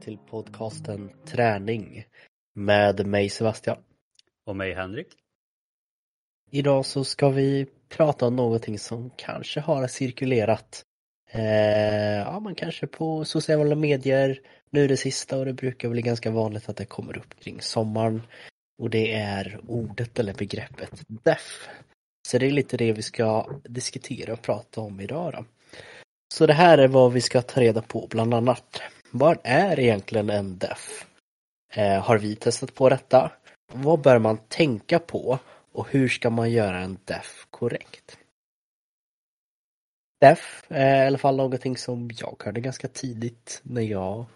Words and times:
till 0.00 0.18
podcasten 0.18 1.10
Träning 1.24 2.04
med 2.54 3.06
mig 3.06 3.28
Sebastian. 3.28 3.76
Och 4.46 4.56
mig 4.56 4.74
Henrik. 4.74 5.06
Idag 6.50 6.86
så 6.86 7.04
ska 7.04 7.28
vi 7.28 7.66
prata 7.88 8.26
om 8.26 8.36
någonting 8.36 8.78
som 8.78 9.10
kanske 9.16 9.60
har 9.60 9.86
cirkulerat 9.86 10.84
eh, 11.30 12.18
ja, 12.18 12.40
men 12.40 12.54
kanske 12.54 12.86
på 12.86 13.24
sociala 13.24 13.74
medier 13.74 14.40
nu 14.70 14.86
det 14.86 14.96
sista 14.96 15.38
och 15.38 15.44
det 15.44 15.52
brukar 15.52 15.88
bli 15.88 16.02
ganska 16.02 16.30
vanligt 16.30 16.68
att 16.68 16.76
det 16.76 16.84
kommer 16.84 17.16
upp 17.16 17.40
kring 17.40 17.60
sommaren. 17.60 18.22
Och 18.82 18.90
det 18.90 19.12
är 19.12 19.60
ordet 19.68 20.18
eller 20.18 20.34
begreppet 20.34 21.02
DEF. 21.06 21.68
Så 22.28 22.38
det 22.38 22.46
är 22.46 22.50
lite 22.50 22.76
det 22.76 22.92
vi 22.92 23.02
ska 23.02 23.46
diskutera 23.64 24.32
och 24.32 24.42
prata 24.42 24.80
om 24.80 25.00
idag 25.00 25.32
då. 25.32 25.44
Så 26.34 26.46
det 26.46 26.52
här 26.52 26.78
är 26.78 26.88
vad 26.88 27.12
vi 27.12 27.20
ska 27.20 27.42
ta 27.42 27.60
reda 27.60 27.82
på 27.82 28.06
bland 28.10 28.34
annat. 28.34 28.82
Vad 29.10 29.38
är 29.44 29.80
egentligen 29.80 30.30
en 30.30 30.58
DEF? 30.58 31.06
Eh, 31.72 32.02
har 32.02 32.18
vi 32.18 32.36
testat 32.36 32.74
på 32.74 32.88
detta? 32.88 33.32
Vad 33.72 34.00
bör 34.00 34.18
man 34.18 34.38
tänka 34.48 34.98
på 34.98 35.38
och 35.72 35.88
hur 35.90 36.08
ska 36.08 36.30
man 36.30 36.50
göra 36.50 36.78
en 36.78 36.98
DEF 37.04 37.46
korrekt? 37.50 38.18
DEF 40.20 40.64
är 40.68 40.98
eh, 40.98 41.04
i 41.04 41.06
alla 41.06 41.18
fall 41.18 41.36
någonting 41.36 41.76
som 41.76 42.10
jag 42.16 42.42
hörde 42.44 42.60
ganska 42.60 42.88
tidigt 42.88 43.60
när 43.62 43.82
jag 43.82 44.26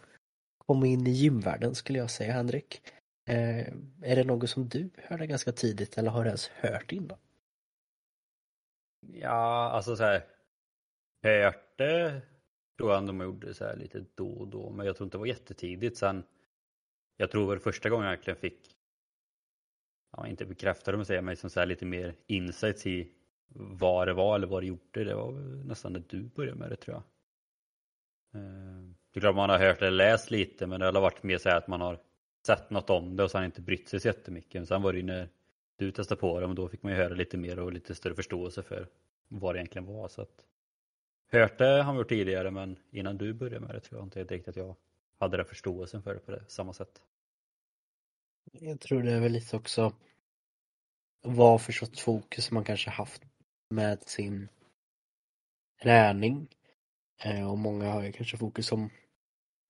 kom 0.66 0.84
in 0.84 1.06
i 1.06 1.10
gymvärlden 1.10 1.74
skulle 1.74 1.98
jag 1.98 2.10
säga 2.10 2.32
Henrik. 2.32 2.82
Eh, 3.28 3.68
är 4.02 4.16
det 4.16 4.24
något 4.24 4.50
som 4.50 4.68
du 4.68 4.90
hörde 4.96 5.26
ganska 5.26 5.52
tidigt 5.52 5.98
eller 5.98 6.10
har 6.10 6.24
du 6.24 6.28
ens 6.28 6.48
hört 6.48 6.92
innan? 6.92 7.18
Ja, 9.00 9.70
alltså 9.70 9.96
så 9.96 10.02
här. 10.04 10.26
Hört 11.22 11.78
det 11.78 12.22
tror 12.76 12.92
jag 12.92 13.06
de 13.06 13.20
gjorde 13.20 13.54
så 13.54 13.64
här 13.64 13.76
lite 13.76 14.04
då 14.14 14.32
och 14.32 14.48
då, 14.48 14.70
men 14.70 14.86
jag 14.86 14.96
tror 14.96 15.06
inte 15.06 15.16
det 15.16 15.20
var 15.20 15.26
jättetidigt. 15.26 15.96
Sen, 15.96 16.24
jag 17.16 17.30
tror 17.30 17.50
väl 17.50 17.58
första 17.58 17.90
gången 17.90 18.06
jag 18.06 18.16
verkligen 18.16 18.40
fick, 18.40 18.76
ja 20.16 20.26
inte 20.26 20.46
bekräftade 20.46 20.96
man 20.96 21.06
säga 21.06 21.22
mig 21.22 21.36
som 21.36 21.50
så 21.50 21.60
här 21.60 21.66
lite 21.66 21.86
mer 21.86 22.16
insights 22.26 22.86
i 22.86 23.12
vad 23.54 24.08
det 24.08 24.14
var 24.14 24.34
eller 24.34 24.46
vad 24.46 24.62
det 24.62 24.66
gjorde. 24.66 25.04
Det 25.04 25.14
var 25.14 25.32
nästan 25.64 25.92
när 25.92 26.04
du 26.08 26.22
började 26.22 26.58
med 26.58 26.70
det 26.70 26.76
tror 26.76 26.96
jag. 26.96 27.04
Eh, 28.42 29.03
det 29.14 29.18
är 29.18 29.20
klart 29.20 29.36
man 29.36 29.50
har 29.50 29.58
hört 29.58 29.82
eller 29.82 29.90
läst 29.90 30.30
lite 30.30 30.66
men 30.66 30.80
det 30.80 30.86
har 30.86 31.00
varit 31.00 31.22
mer 31.22 31.38
så 31.38 31.48
här 31.48 31.56
att 31.56 31.68
man 31.68 31.80
har 31.80 31.98
sett 32.46 32.70
något 32.70 32.90
om 32.90 33.16
det 33.16 33.24
och 33.24 33.30
sen 33.30 33.44
inte 33.44 33.60
brytt 33.60 33.88
sig 33.88 34.00
så 34.00 34.08
jättemycket. 34.08 34.68
Sen 34.68 34.82
var 34.82 34.92
det 34.92 34.98
ju 34.98 35.04
när 35.04 35.28
du 35.76 35.92
testade 35.92 36.20
på 36.20 36.40
det 36.40 36.46
och 36.46 36.54
då 36.54 36.68
fick 36.68 36.82
man 36.82 36.92
ju 36.92 36.98
höra 36.98 37.14
lite 37.14 37.36
mer 37.36 37.58
och 37.58 37.72
lite 37.72 37.94
större 37.94 38.14
förståelse 38.14 38.62
för 38.62 38.88
vad 39.28 39.54
det 39.54 39.58
egentligen 39.58 39.86
var. 39.86 40.08
Så 40.08 40.22
att, 40.22 40.46
hört 41.30 41.58
det 41.58 41.82
har 41.82 41.84
man 41.84 41.96
gjort 41.96 42.08
tidigare 42.08 42.50
men 42.50 42.78
innan 42.90 43.18
du 43.18 43.32
började 43.32 43.66
med 43.66 43.74
det 43.74 43.80
tror 43.80 44.00
jag 44.00 44.06
inte 44.06 44.24
direkt 44.24 44.48
att 44.48 44.56
jag 44.56 44.76
hade 45.18 45.36
den 45.36 45.46
förståelsen 45.46 46.02
för 46.02 46.14
det 46.14 46.20
på 46.20 46.30
det 46.30 46.42
samma 46.48 46.72
sätt. 46.72 47.02
Jag 48.52 48.80
tror 48.80 49.02
det 49.02 49.12
är 49.12 49.20
väl 49.20 49.32
lite 49.32 49.56
också 49.56 49.92
vad 51.22 51.62
för 51.62 51.72
sorts 51.72 52.02
fokus 52.02 52.50
man 52.50 52.64
kanske 52.64 52.90
haft 52.90 53.22
med 53.68 54.02
sin 54.02 54.48
träning. 55.82 56.48
Eh, 57.24 57.50
och 57.50 57.58
många 57.58 57.90
har 57.90 58.02
ju 58.02 58.12
kanske 58.12 58.36
fokus 58.36 58.72
om 58.72 58.90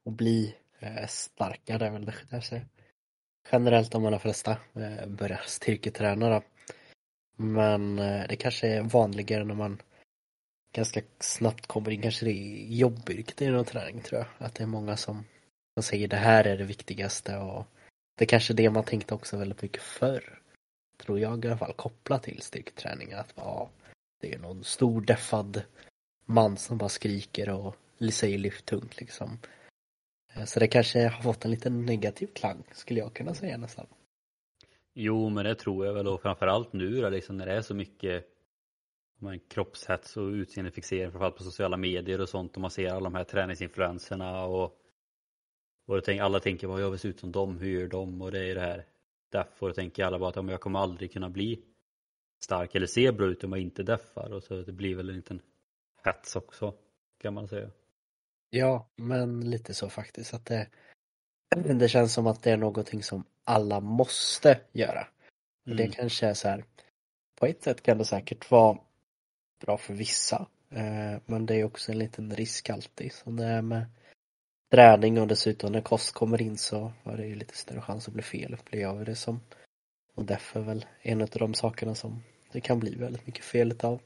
och 0.04 0.12
bli 0.12 0.54
starkare, 0.80 1.06
starkare, 1.08 1.90
väl 1.90 2.04
det 2.04 2.14
kanske 2.30 2.66
generellt 3.52 3.94
om 3.94 4.06
alla 4.06 4.18
flesta 4.18 4.56
eh, 4.74 5.06
börjar 5.06 5.42
styrketräna. 5.46 6.28
då. 6.30 6.42
Men 7.36 7.98
eh, 7.98 8.28
det 8.28 8.36
kanske 8.36 8.68
är 8.68 8.82
vanligare 8.82 9.44
när 9.44 9.54
man 9.54 9.82
ganska 10.72 11.02
snabbt 11.20 11.66
kommer 11.66 11.90
in 11.90 12.02
kanske 12.02 12.26
i 12.30 12.76
jobbyrket 12.76 13.40
inom 13.40 13.64
träning 13.64 14.00
tror 14.00 14.20
jag. 14.20 14.46
Att 14.46 14.54
det 14.54 14.62
är 14.62 14.66
många 14.66 14.96
som, 14.96 15.24
som 15.74 15.82
säger 15.82 16.08
det 16.08 16.16
här 16.16 16.44
är 16.44 16.58
det 16.58 16.64
viktigaste 16.64 17.36
och 17.36 17.66
det 18.18 18.24
är 18.24 18.28
kanske 18.28 18.54
det 18.54 18.70
man 18.70 18.84
tänkte 18.84 19.14
också 19.14 19.36
väldigt 19.36 19.62
mycket 19.62 19.82
förr. 19.82 20.40
Tror 20.96 21.20
jag 21.20 21.44
i 21.44 21.48
alla 21.48 21.58
fall 21.58 21.72
kopplat 21.72 22.22
till 22.22 22.42
styrketräning 22.42 23.12
att 23.12 23.32
ja, 23.36 23.70
det 24.20 24.34
är 24.34 24.38
någon 24.38 24.64
stor 24.64 25.00
deffad 25.00 25.62
man 26.24 26.56
som 26.56 26.78
bara 26.78 26.88
skriker 26.88 27.48
och 27.48 27.76
säger 28.12 28.38
lyft 28.38 28.66
tungt 28.66 29.00
liksom. 29.00 29.38
Eh, 30.36 30.44
så 30.44 30.60
det 30.60 30.68
kanske 30.68 31.08
har 31.08 31.22
fått 31.22 31.44
en 31.44 31.50
lite 31.50 31.70
negativ 31.70 32.26
klang 32.26 32.64
skulle 32.72 33.00
jag 33.00 33.14
kunna 33.14 33.34
säga 33.34 33.56
nästan. 33.56 33.86
Jo 34.94 35.28
men 35.28 35.44
det 35.44 35.54
tror 35.54 35.86
jag 35.86 35.94
väl 35.94 36.08
och 36.08 36.22
framförallt 36.22 36.72
nu 36.72 37.00
då, 37.00 37.08
liksom 37.08 37.36
när 37.36 37.46
det 37.46 37.52
är 37.52 37.62
så 37.62 37.74
mycket 37.74 38.26
man, 39.18 39.40
kroppshets 39.40 40.16
och 40.16 40.28
utseendefixering 40.28 41.10
framförallt 41.10 41.36
på 41.36 41.42
sociala 41.42 41.76
medier 41.76 42.20
och 42.20 42.28
sånt 42.28 42.54
och 42.54 42.60
man 42.60 42.70
ser 42.70 42.90
alla 42.90 43.04
de 43.04 43.14
här 43.14 43.24
träningsinfluenserna 43.24 44.44
och, 44.44 44.78
och 45.86 46.04
tänk, 46.04 46.20
alla 46.20 46.40
tänker 46.40 46.66
vad 46.66 46.82
jag 46.82 46.90
vill 46.90 46.98
se 46.98 47.08
ut 47.08 47.20
som 47.20 47.32
dem, 47.32 47.58
hur 47.58 47.80
gör 47.80 47.88
de 47.88 48.22
och 48.22 48.32
det 48.32 48.50
är 48.50 48.54
det 48.54 48.60
här 48.60 48.84
därför 49.28 49.72
tänker 49.72 50.04
alla 50.04 50.18
bara 50.18 50.28
att 50.28 50.50
jag 50.50 50.60
kommer 50.60 50.78
aldrig 50.78 51.12
kunna 51.12 51.30
bli 51.30 51.62
stark 52.44 52.74
eller 52.74 52.86
se 52.86 53.12
bra 53.12 53.26
ut 53.26 53.44
om 53.44 53.52
jag 53.52 53.60
inte 53.60 53.82
deffar 53.82 54.32
och 54.32 54.42
så 54.42 54.62
det 54.62 54.72
blir 54.72 54.96
väl 54.96 55.08
en 55.08 55.16
liten 55.16 55.40
hets 56.04 56.36
också 56.36 56.74
kan 57.18 57.34
man 57.34 57.48
säga. 57.48 57.70
Ja, 58.50 58.88
men 58.96 59.50
lite 59.50 59.74
så 59.74 59.88
faktiskt 59.88 60.34
att 60.34 60.46
det, 60.46 60.68
det 61.56 61.88
känns 61.88 62.12
som 62.12 62.26
att 62.26 62.42
det 62.42 62.50
är 62.50 62.56
någonting 62.56 63.02
som 63.02 63.24
alla 63.44 63.80
måste 63.80 64.60
göra. 64.72 65.08
Mm. 65.66 65.76
Det 65.76 65.88
kanske 65.88 66.26
är 66.26 66.34
så 66.34 66.48
här, 66.48 66.64
på 67.40 67.46
ett 67.46 67.62
sätt 67.62 67.82
kan 67.82 67.98
det 67.98 68.04
säkert 68.04 68.50
vara 68.50 68.78
bra 69.60 69.76
för 69.76 69.94
vissa, 69.94 70.46
eh, 70.70 71.20
men 71.26 71.46
det 71.46 71.54
är 71.54 71.64
också 71.64 71.92
en 71.92 71.98
liten 71.98 72.34
risk 72.36 72.70
alltid. 72.70 73.12
Som 73.12 73.36
det 73.36 73.46
är 73.46 73.62
med 73.62 73.86
träning 74.70 75.20
och 75.20 75.26
dessutom 75.26 75.72
när 75.72 75.80
kost 75.80 76.14
kommer 76.14 76.42
in 76.42 76.58
så 76.58 76.92
var 77.02 77.16
det 77.16 77.26
ju 77.26 77.34
lite 77.34 77.56
större 77.56 77.80
chans 77.80 78.08
att 78.08 78.14
bli 78.14 78.22
fel, 78.22 78.54
upplever 78.54 78.96
jag 78.96 79.06
det 79.06 79.16
som. 79.16 79.40
Och 80.14 80.24
därför 80.24 80.60
är 80.60 80.64
väl 80.64 80.86
en 81.02 81.22
av 81.22 81.28
de 81.28 81.54
sakerna 81.54 81.94
som 81.94 82.22
det 82.52 82.60
kan 82.60 82.80
bli 82.80 82.94
väldigt 82.94 83.26
mycket 83.26 83.44
fel 83.44 83.74
av. 83.82 84.00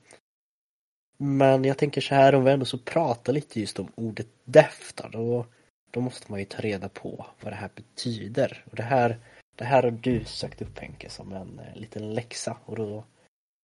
Men 1.21 1.65
jag 1.65 1.79
tänker 1.79 2.01
så 2.01 2.15
här 2.15 2.34
om 2.34 2.45
vi 2.45 2.51
ändå 2.51 2.65
så 2.65 2.79
pratar 2.79 3.33
lite 3.33 3.61
just 3.61 3.79
om 3.79 3.93
ordet 3.95 4.29
deaf 4.45 4.93
då, 5.12 5.47
då 5.91 6.01
måste 6.01 6.31
man 6.31 6.41
ju 6.41 6.45
ta 6.45 6.62
reda 6.62 6.89
på 6.89 7.27
vad 7.41 7.53
det 7.53 7.56
här 7.56 7.71
betyder. 7.75 8.65
Och 8.71 8.77
det 8.77 8.83
här, 8.83 9.19
det 9.56 9.65
här 9.65 9.83
har 9.83 9.91
du 9.91 10.25
sökt 10.25 10.62
upp 10.62 10.79
Henke 10.79 11.11
som 11.11 11.33
en, 11.33 11.59
eh, 11.59 11.77
liten 11.77 12.15
läxa 12.15 12.56
och 12.65 12.77
då, 12.77 13.05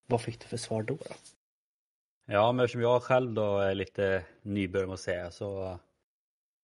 vad 0.07 0.21
fick 0.21 0.41
du 0.41 0.47
för 0.47 0.57
svar 0.57 0.83
då? 0.83 0.95
då? 0.95 1.15
Ja, 2.27 2.53
men 2.53 2.65
eftersom 2.65 2.81
jag 2.81 3.03
själv 3.03 3.33
då 3.33 3.59
är 3.59 3.75
lite 3.75 4.25
nybörjare 4.43 4.93
att 4.93 5.01
säga 5.01 5.31
så 5.31 5.79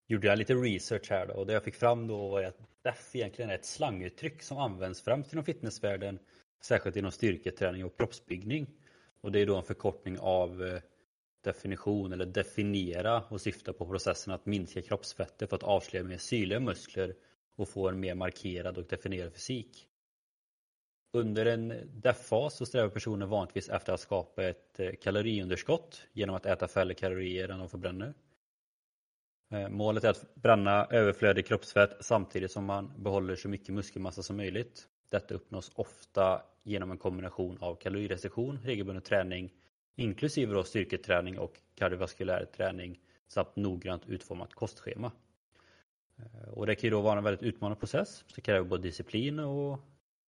gjorde 0.07 0.27
jag 0.27 0.37
lite 0.37 0.53
research 0.53 1.09
här 1.09 1.27
då 1.27 1.33
och 1.33 1.47
det 1.47 1.53
jag 1.53 1.63
fick 1.63 1.75
fram 1.75 2.07
då 2.07 2.27
var 2.27 2.43
att 2.43 2.59
DEF 2.83 3.15
egentligen 3.15 3.51
är 3.51 3.55
ett 3.55 3.65
slanguttryck 3.65 4.43
som 4.43 4.57
används 4.57 5.01
främst 5.01 5.33
inom 5.33 5.45
fitnessvärlden, 5.45 6.19
särskilt 6.63 6.95
inom 6.95 7.11
styrketräning 7.11 7.85
och 7.85 7.97
kroppsbyggning. 7.97 8.67
Och 9.21 9.31
det 9.31 9.39
är 9.39 9.45
då 9.45 9.55
en 9.57 9.63
förkortning 9.63 10.19
av 10.19 10.63
eh, 10.63 10.81
definition 11.43 12.13
eller 12.13 12.25
definiera 12.25 13.23
och 13.23 13.41
syftar 13.41 13.73
på 13.73 13.85
processen 13.85 14.33
att 14.33 14.45
minska 14.45 14.81
kroppsfettet 14.81 15.49
för 15.49 15.55
att 15.55 15.63
avslöja 15.63 16.03
mer 16.03 16.17
syrliga 16.17 16.59
muskler 16.59 17.15
och 17.55 17.69
få 17.69 17.89
en 17.89 17.99
mer 17.99 18.15
markerad 18.15 18.77
och 18.77 18.83
definierad 18.83 19.33
fysik. 19.33 19.87
Under 21.13 21.45
en 21.45 21.73
DEF-fas 21.93 22.57
så 22.57 22.65
strävar 22.65 22.89
personen 22.89 23.29
vanligtvis 23.29 23.69
efter 23.69 23.93
att 23.93 23.99
skapa 23.99 24.43
ett 24.43 24.79
eh, 24.79 24.91
kaloriunderskott 25.01 26.07
genom 26.13 26.35
att 26.35 26.45
äta 26.45 26.67
färre 26.67 26.93
kalorier 26.93 27.49
än 27.49 27.59
de 27.59 27.69
förbränner. 27.69 28.13
Eh, 29.51 29.69
målet 29.69 30.03
är 30.03 30.09
att 30.09 30.35
bränna 30.35 30.85
överflödig 30.85 31.45
kroppsfett 31.45 31.97
samtidigt 31.99 32.51
som 32.51 32.65
man 32.65 33.03
behåller 33.03 33.35
så 33.35 33.49
mycket 33.49 33.73
muskelmassa 33.73 34.23
som 34.23 34.37
möjligt. 34.37 34.87
Detta 35.11 35.35
uppnås 35.35 35.71
ofta 35.75 36.41
genom 36.63 36.91
en 36.91 36.97
kombination 36.97 37.57
av 37.59 37.75
kalorirestriktion, 37.75 38.59
regelbunden 38.63 39.03
träning, 39.03 39.53
inklusive 39.95 40.53
då 40.53 40.63
styrketräning 40.63 41.39
och 41.39 41.59
kardiovaskulär 41.75 42.45
träning 42.45 42.99
samt 43.27 43.55
noggrant 43.55 44.07
utformat 44.07 44.53
kostschema. 44.53 45.11
Eh, 46.17 46.49
och 46.49 46.65
det 46.65 46.75
kan 46.75 46.87
ju 46.87 46.91
då 46.91 47.01
vara 47.01 47.17
en 47.17 47.23
väldigt 47.23 47.43
utmanande 47.43 47.79
process, 47.79 48.25
det 48.35 48.41
kräver 48.41 48.69
både 48.69 48.83
disciplin 48.83 49.39
och 49.39 49.79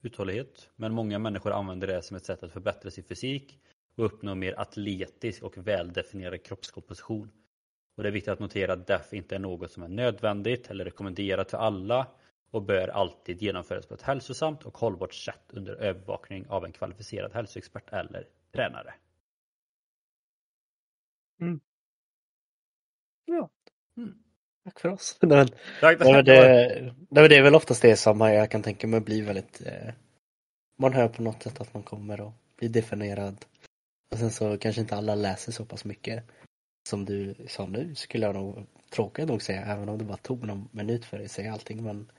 uthållighet. 0.01 0.69
Men 0.75 0.94
många 0.94 1.19
människor 1.19 1.51
använder 1.51 1.88
det 1.88 2.01
som 2.01 2.18
ett 2.18 2.25
sätt 2.25 2.44
att 2.44 2.51
förbättra 2.51 2.91
sin 2.91 3.03
fysik 3.03 3.59
och 3.95 4.06
uppnå 4.06 4.36
mer 4.36 4.59
atletisk 4.59 5.44
och 5.44 5.57
väldefinierad 5.57 6.44
kroppskomposition. 6.44 7.31
Och 7.95 8.03
det 8.03 8.09
är 8.09 8.13
viktigt 8.13 8.33
att 8.33 8.39
notera 8.39 8.74
att 8.74 8.88
DEF 8.88 9.13
inte 9.13 9.36
är 9.36 9.39
något 9.39 9.71
som 9.71 9.83
är 9.83 9.88
nödvändigt 9.88 10.69
eller 10.69 10.86
rekommenderat 10.86 11.51
för 11.51 11.57
alla 11.57 12.07
och 12.53 12.61
bör 12.63 12.88
alltid 12.88 13.41
genomföras 13.41 13.85
på 13.85 13.94
ett 13.94 14.01
hälsosamt 14.01 14.63
och 14.63 14.77
hållbart 14.77 15.13
sätt 15.13 15.44
under 15.50 15.75
övervakning 15.75 16.47
av 16.47 16.65
en 16.65 16.71
kvalificerad 16.71 17.33
hälsoexpert 17.33 17.94
eller 17.94 18.27
tränare. 18.51 18.94
Mm. 21.41 21.59
Ja. 23.25 23.50
Mm. 23.97 24.13
tack 24.63 24.79
för 24.79 24.89
oss. 24.89 25.17
Nej, 25.21 25.38
men, 25.38 25.47
Tack, 25.81 26.00
nej, 26.00 26.13
men 26.13 26.13
tack. 26.13 26.25
det, 26.25 26.81
nej, 26.81 26.94
men 27.09 27.29
det 27.29 27.38
är 27.38 27.41
väl 27.44 27.55
oftast 27.55 27.81
det 27.81 27.95
som 27.95 28.19
jag 28.21 28.51
kan 28.51 28.63
tänka 28.63 28.88
mig 28.88 29.00
blir 29.00 29.23
väldigt 29.23 29.61
eh, 29.65 29.94
Man 30.75 30.94
hör 30.94 31.07
på 31.07 31.21
något 31.21 31.44
sätt 31.44 31.61
att 31.61 31.73
man 31.73 31.83
kommer 31.83 32.27
att 32.27 32.33
bli 32.57 32.67
definierad 32.67 33.45
och 34.11 34.17
sen 34.17 34.31
så 34.31 34.57
kanske 34.57 34.81
inte 34.81 34.95
alla 34.95 35.15
läser 35.15 35.51
så 35.51 35.65
pass 35.65 35.85
mycket 35.85 36.23
som 36.89 37.05
du 37.05 37.35
sa 37.47 37.65
nu 37.65 37.95
skulle 37.95 38.25
jag 38.25 38.35
nog 38.35 38.67
tråkigt 38.89 39.27
nog 39.27 39.41
säga 39.41 39.65
även 39.65 39.89
om 39.89 39.97
det 39.97 40.05
bara 40.05 40.17
tog 40.17 40.47
någon 40.47 40.69
minut 40.71 41.05
för 41.05 41.17
dig 41.17 41.25
att 41.25 41.31
säga 41.31 41.53
allting 41.53 41.83
men 41.83 42.11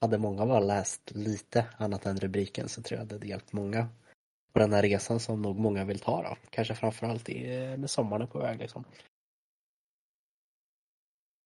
hade 0.00 0.18
många 0.18 0.46
bara 0.46 0.60
läst 0.60 1.10
lite 1.14 1.66
annat 1.78 2.06
än 2.06 2.20
rubriken 2.20 2.68
så 2.68 2.82
tror 2.82 2.98
jag 2.98 3.08
det 3.08 3.14
hade 3.14 3.26
hjälpt 3.26 3.52
många 3.52 3.88
på 4.52 4.58
den 4.58 4.72
här 4.72 4.82
resan 4.82 5.20
som 5.20 5.42
nog 5.42 5.58
många 5.58 5.84
vill 5.84 5.98
ta 5.98 6.22
då. 6.22 6.36
Kanske 6.50 6.74
framförallt 6.74 7.28
i, 7.28 7.54
eh, 7.54 7.78
när 7.78 7.86
sommaren 7.86 8.28
på 8.28 8.38
väg 8.38 8.58
liksom. 8.58 8.84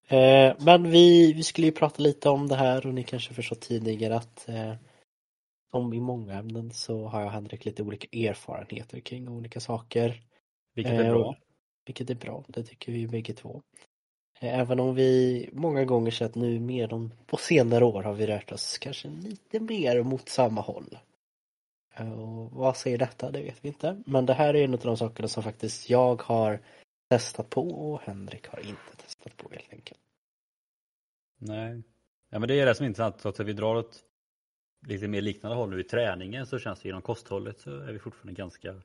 Eh, 0.08 0.56
men 0.58 0.90
vi, 0.90 1.32
vi 1.32 1.42
skulle 1.42 1.66
ju 1.66 1.72
prata 1.72 2.02
lite 2.02 2.28
om 2.28 2.48
det 2.48 2.56
här 2.56 2.86
och 2.86 2.94
ni 2.94 3.04
kanske 3.04 3.34
förstått 3.34 3.60
tidigare 3.60 4.16
att 4.16 4.48
eh, 4.48 4.74
som 5.70 5.94
i 5.94 6.00
många 6.00 6.34
ämnen 6.34 6.70
så 6.70 7.06
har 7.06 7.20
jag 7.20 7.26
och 7.26 7.32
Henrik 7.32 7.64
lite 7.64 7.82
olika 7.82 8.18
erfarenheter 8.28 9.00
kring 9.00 9.28
olika 9.28 9.60
saker. 9.60 10.22
Vilket 10.74 10.92
är 10.92 11.04
Eh, 11.04 11.12
bra. 11.12 11.36
Vilket 11.86 12.10
är 12.10 12.14
bra, 12.14 12.44
det 12.48 12.62
tycker 12.62 12.92
vi 12.92 13.08
bägge 13.08 13.32
två. 13.32 13.62
Även 14.40 14.80
om 14.80 14.94
vi 14.94 15.50
många 15.52 15.84
gånger 15.84 16.10
sett 16.10 16.34
nu 16.34 16.60
mer 16.60 16.88
de, 16.88 17.12
på 17.26 17.36
senare 17.36 17.84
år 17.84 18.02
har 18.02 18.14
vi 18.14 18.26
rört 18.26 18.52
oss 18.52 18.78
kanske 18.78 19.08
lite 19.08 19.60
mer 19.60 20.02
mot 20.02 20.28
samma 20.28 20.60
håll. 20.60 20.98
Och 21.98 22.50
vad 22.52 22.76
säger 22.76 22.98
detta, 22.98 23.30
det 23.30 23.42
vet 23.42 23.64
vi 23.64 23.68
inte. 23.68 24.02
Men 24.06 24.26
det 24.26 24.34
här 24.34 24.54
är 24.54 24.64
en 24.64 24.74
av 24.74 24.80
de 24.80 24.96
sakerna 24.96 25.28
som 25.28 25.42
faktiskt 25.42 25.90
jag 25.90 26.22
har 26.22 26.60
testat 27.10 27.50
på 27.50 27.70
och 27.70 28.00
Henrik 28.00 28.46
har 28.46 28.58
inte 28.58 28.96
testat 28.96 29.36
på 29.36 29.50
helt 29.50 29.72
enkelt. 29.72 30.00
Nej. 31.38 31.82
Ja 32.30 32.38
men 32.38 32.48
det 32.48 32.60
är 32.60 32.66
det 32.66 32.74
som 32.74 32.84
är 32.84 32.88
intressant. 32.88 33.18
Trots 33.18 33.40
att 33.40 33.46
vi 33.46 33.52
drar 33.52 33.74
åt 33.74 34.04
lite 34.86 35.08
mer 35.08 35.20
liknande 35.20 35.56
håll 35.56 35.70
nu 35.70 35.80
i 35.80 35.84
träningen 35.84 36.46
så 36.46 36.58
känns 36.58 36.80
det 36.80 36.88
genom 36.88 37.02
kosthållet 37.02 37.60
så 37.60 37.70
är 37.70 37.92
vi 37.92 37.98
fortfarande 37.98 38.32
ganska 38.32 38.82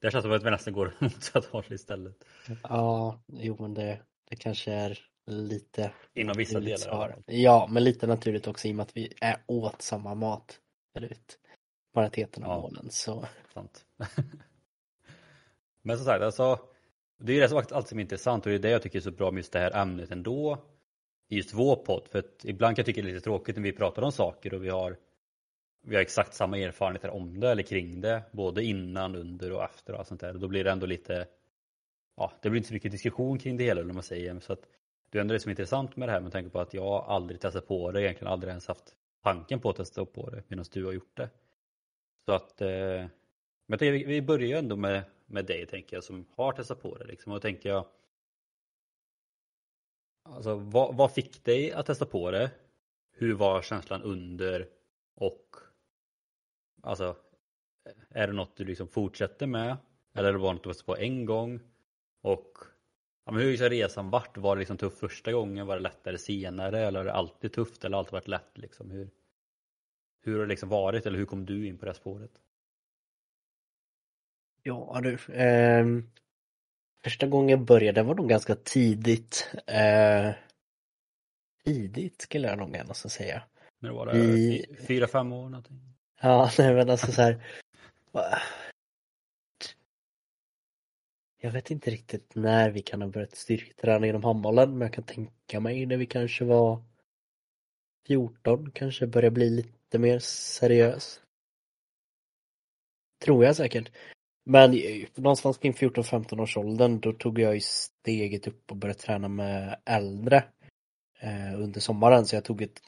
Det 0.00 0.10
känns 0.10 0.22
som 0.22 0.32
att 0.32 0.44
vi 0.44 0.50
nästan 0.50 0.72
går 0.72 0.94
motsatt 1.00 1.44
håll 1.44 1.64
istället. 1.70 2.24
Ja, 2.62 3.20
jo 3.26 3.56
men 3.60 3.74
det, 3.74 4.00
det 4.32 4.36
kanske 4.36 4.72
är 4.72 4.98
lite 5.26 5.92
Inom 6.14 6.34
vissa 6.36 6.60
delar. 6.60 6.76
svar. 6.76 7.22
Ja, 7.26 7.68
men 7.70 7.84
lite 7.84 8.06
naturligt 8.06 8.46
också 8.46 8.68
i 8.68 8.70
och 8.72 8.76
med 8.76 8.82
att 8.82 8.96
vi 8.96 9.12
är 9.20 9.36
åt 9.46 9.82
samma 9.82 10.14
mat. 10.14 10.58
Förut. 10.94 11.38
Majoriteten 11.94 12.44
av 12.44 12.50
Ja. 12.50 12.60
målen 12.60 12.90
så. 12.90 13.24
Sant. 13.54 13.84
Men 15.82 15.96
som 15.96 16.06
sagt, 16.06 16.22
alltså, 16.22 16.58
det 17.18 17.32
är 17.32 17.34
ju 17.34 17.40
det 17.40 17.48
som 17.48 17.58
är 17.58 17.72
allt 17.72 17.88
som 17.88 17.98
är 17.98 18.02
intressant 18.02 18.46
och 18.46 18.50
det 18.50 18.56
är 18.56 18.58
det 18.58 18.70
jag 18.70 18.82
tycker 18.82 18.98
är 18.98 19.02
så 19.02 19.10
bra 19.10 19.30
med 19.30 19.38
just 19.38 19.52
det 19.52 19.58
här 19.58 19.76
ämnet 19.82 20.10
ändå. 20.10 20.58
I 21.28 21.36
just 21.36 21.54
vår 21.54 21.76
podd. 21.76 22.08
För 22.08 22.18
att 22.18 22.44
ibland 22.44 22.76
kan 22.76 22.80
jag 22.82 22.86
tycka 22.86 23.02
det 23.02 23.08
är 23.10 23.12
lite 23.14 23.24
tråkigt 23.24 23.56
när 23.56 23.62
vi 23.62 23.72
pratar 23.72 24.02
om 24.02 24.12
saker 24.12 24.54
och 24.54 24.64
vi 24.64 24.68
har 24.68 24.96
vi 25.84 25.94
har 25.94 26.02
exakt 26.02 26.34
samma 26.34 26.58
erfarenheter 26.58 27.10
om 27.10 27.40
det 27.40 27.50
eller 27.50 27.62
kring 27.62 28.00
det. 28.00 28.22
Både 28.32 28.64
innan, 28.64 29.16
under 29.16 29.52
och 29.52 29.64
efter 29.64 29.92
och 29.92 29.98
allt 29.98 30.08
sånt 30.08 30.20
där. 30.20 30.32
Då 30.34 30.48
blir 30.48 30.64
det 30.64 30.70
ändå 30.70 30.86
lite 30.86 31.26
Ja, 32.16 32.32
det 32.42 32.50
blir 32.50 32.58
inte 32.58 32.68
så 32.68 32.74
mycket 32.74 32.92
diskussion 32.92 33.38
kring 33.38 33.56
det 33.56 33.64
hela 33.64 33.80
eller 33.80 33.88
vad 33.88 33.94
man 33.94 34.02
säger. 34.02 34.40
Så 34.40 34.52
att 34.52 34.68
det 35.10 35.18
är 35.18 35.20
ändå 35.20 35.32
det 35.34 35.40
som 35.40 35.48
är 35.48 35.52
intressant 35.52 35.96
med 35.96 36.08
det 36.08 36.12
här 36.12 36.20
med 36.20 36.32
tanke 36.32 36.50
på 36.50 36.60
att 36.60 36.74
jag 36.74 36.86
aldrig 36.86 37.40
testat 37.40 37.66
på 37.68 37.92
det. 37.92 38.02
Egentligen 38.02 38.32
aldrig 38.32 38.48
ens 38.50 38.66
haft 38.68 38.96
tanken 39.22 39.60
på 39.60 39.70
att 39.70 39.76
testa 39.76 40.04
på 40.04 40.30
det 40.30 40.42
medan 40.48 40.64
du 40.72 40.84
har 40.84 40.92
gjort 40.92 41.16
det. 41.16 41.30
Så 42.26 42.32
att 42.32 42.60
eh, 42.60 43.06
men 43.66 43.78
tänker, 43.78 43.92
vi- 43.92 44.04
vi 44.04 44.22
börjar 44.22 44.48
ju 44.48 44.54
ändå 44.56 44.76
med, 44.76 45.02
med 45.26 45.44
dig 45.46 45.66
tänker 45.66 45.96
jag 45.96 46.04
som 46.04 46.26
har 46.36 46.52
testat 46.52 46.82
på 46.82 46.98
det. 46.98 47.04
Liksom. 47.04 47.32
Och 47.32 47.36
då 47.36 47.40
tänker 47.40 47.68
jag 47.68 47.86
Alltså 50.24 50.54
vad, 50.54 50.96
vad 50.96 51.12
fick 51.12 51.44
dig 51.44 51.72
att 51.72 51.86
testa 51.86 52.06
på 52.06 52.30
det? 52.30 52.50
Hur 53.12 53.34
var 53.34 53.62
känslan 53.62 54.02
under? 54.02 54.68
Och 55.14 55.56
Alltså 56.82 57.16
Är 58.08 58.26
det 58.26 58.32
något 58.32 58.56
du 58.56 58.64
liksom 58.64 58.88
fortsätter 58.88 59.46
med? 59.46 59.76
Eller 60.14 60.32
var 60.34 60.48
det 60.48 60.54
något 60.54 60.64
du 60.64 60.70
testade 60.70 60.86
på 60.86 61.02
en 61.02 61.24
gång? 61.26 61.60
Och 62.22 62.58
ja, 63.24 63.32
men 63.32 63.42
Hur 63.42 63.62
har 63.62 63.70
resan 63.70 64.10
varit? 64.10 64.36
Var 64.36 64.56
det 64.56 64.60
liksom 64.60 64.76
tufft 64.76 64.98
första 64.98 65.32
gången? 65.32 65.66
Var 65.66 65.76
det 65.76 65.82
lättare 65.82 66.18
senare? 66.18 66.80
Eller 66.86 66.98
har 67.00 67.04
det 67.04 67.12
alltid 67.12 67.52
tufft? 67.52 67.84
Eller 67.84 67.98
alltid 67.98 68.12
varit 68.12 68.28
lätt? 68.28 68.58
Liksom? 68.58 68.90
Hur, 68.90 69.10
hur 70.22 70.32
har 70.34 70.40
det 70.40 70.48
liksom 70.48 70.68
varit? 70.68 71.06
Eller 71.06 71.18
hur 71.18 71.26
kom 71.26 71.46
du 71.46 71.66
in 71.66 71.78
på 71.78 71.86
det 71.86 71.94
spåret? 71.94 72.30
Ja 74.62 75.00
du. 75.02 75.18
ehm, 75.32 76.10
första 77.04 77.26
gången 77.26 77.48
jag 77.48 77.60
började 77.60 78.02
var 78.02 78.14
nog 78.14 78.28
ganska 78.28 78.54
tidigt. 78.54 79.50
Eh, 79.66 80.30
tidigt 81.64 82.20
skulle 82.22 82.48
jag 82.48 82.58
nog 82.58 82.76
ändå 82.76 82.94
säga. 82.94 83.42
När 83.80 83.88
det 83.88 83.94
var 83.96 84.06
det? 84.06 84.12
Fy- 84.12 84.86
Fyra, 84.86 85.06
fem 85.06 85.32
år 85.32 85.48
någonting? 85.48 85.80
Ja, 86.20 86.50
nej 86.58 86.74
men 86.74 86.90
alltså 86.90 87.12
så 87.12 87.22
här. 87.22 87.44
Jag 91.44 91.50
vet 91.50 91.70
inte 91.70 91.90
riktigt 91.90 92.34
när 92.34 92.70
vi 92.70 92.82
kan 92.82 93.02
ha 93.02 93.08
börjat 93.08 93.36
styrketräna 93.36 94.06
inom 94.06 94.24
handbollen 94.24 94.70
men 94.70 94.80
jag 94.80 94.92
kan 94.92 95.04
tänka 95.04 95.60
mig 95.60 95.86
när 95.86 95.96
vi 95.96 96.06
kanske 96.06 96.44
var 96.44 96.82
14 98.06 98.70
kanske 98.70 99.06
börjar 99.06 99.30
bli 99.30 99.50
lite 99.50 99.98
mer 99.98 100.18
seriös. 100.18 101.20
Tror 103.24 103.44
jag 103.44 103.56
säkert. 103.56 103.92
Men 104.44 104.74
eh, 104.74 105.06
någonstans 105.14 105.58
kring 105.58 105.72
14-15 105.72 106.40
års 106.40 106.56
åldern 106.56 107.00
då 107.00 107.12
tog 107.12 107.38
jag 107.38 107.54
ju 107.54 107.60
steget 107.60 108.46
upp 108.46 108.70
och 108.70 108.76
började 108.76 109.00
träna 109.00 109.28
med 109.28 109.80
äldre 109.84 110.44
eh, 111.20 111.60
under 111.60 111.80
sommaren 111.80 112.26
så 112.26 112.36
jag 112.36 112.44
tog 112.44 112.62
ett 112.62 112.82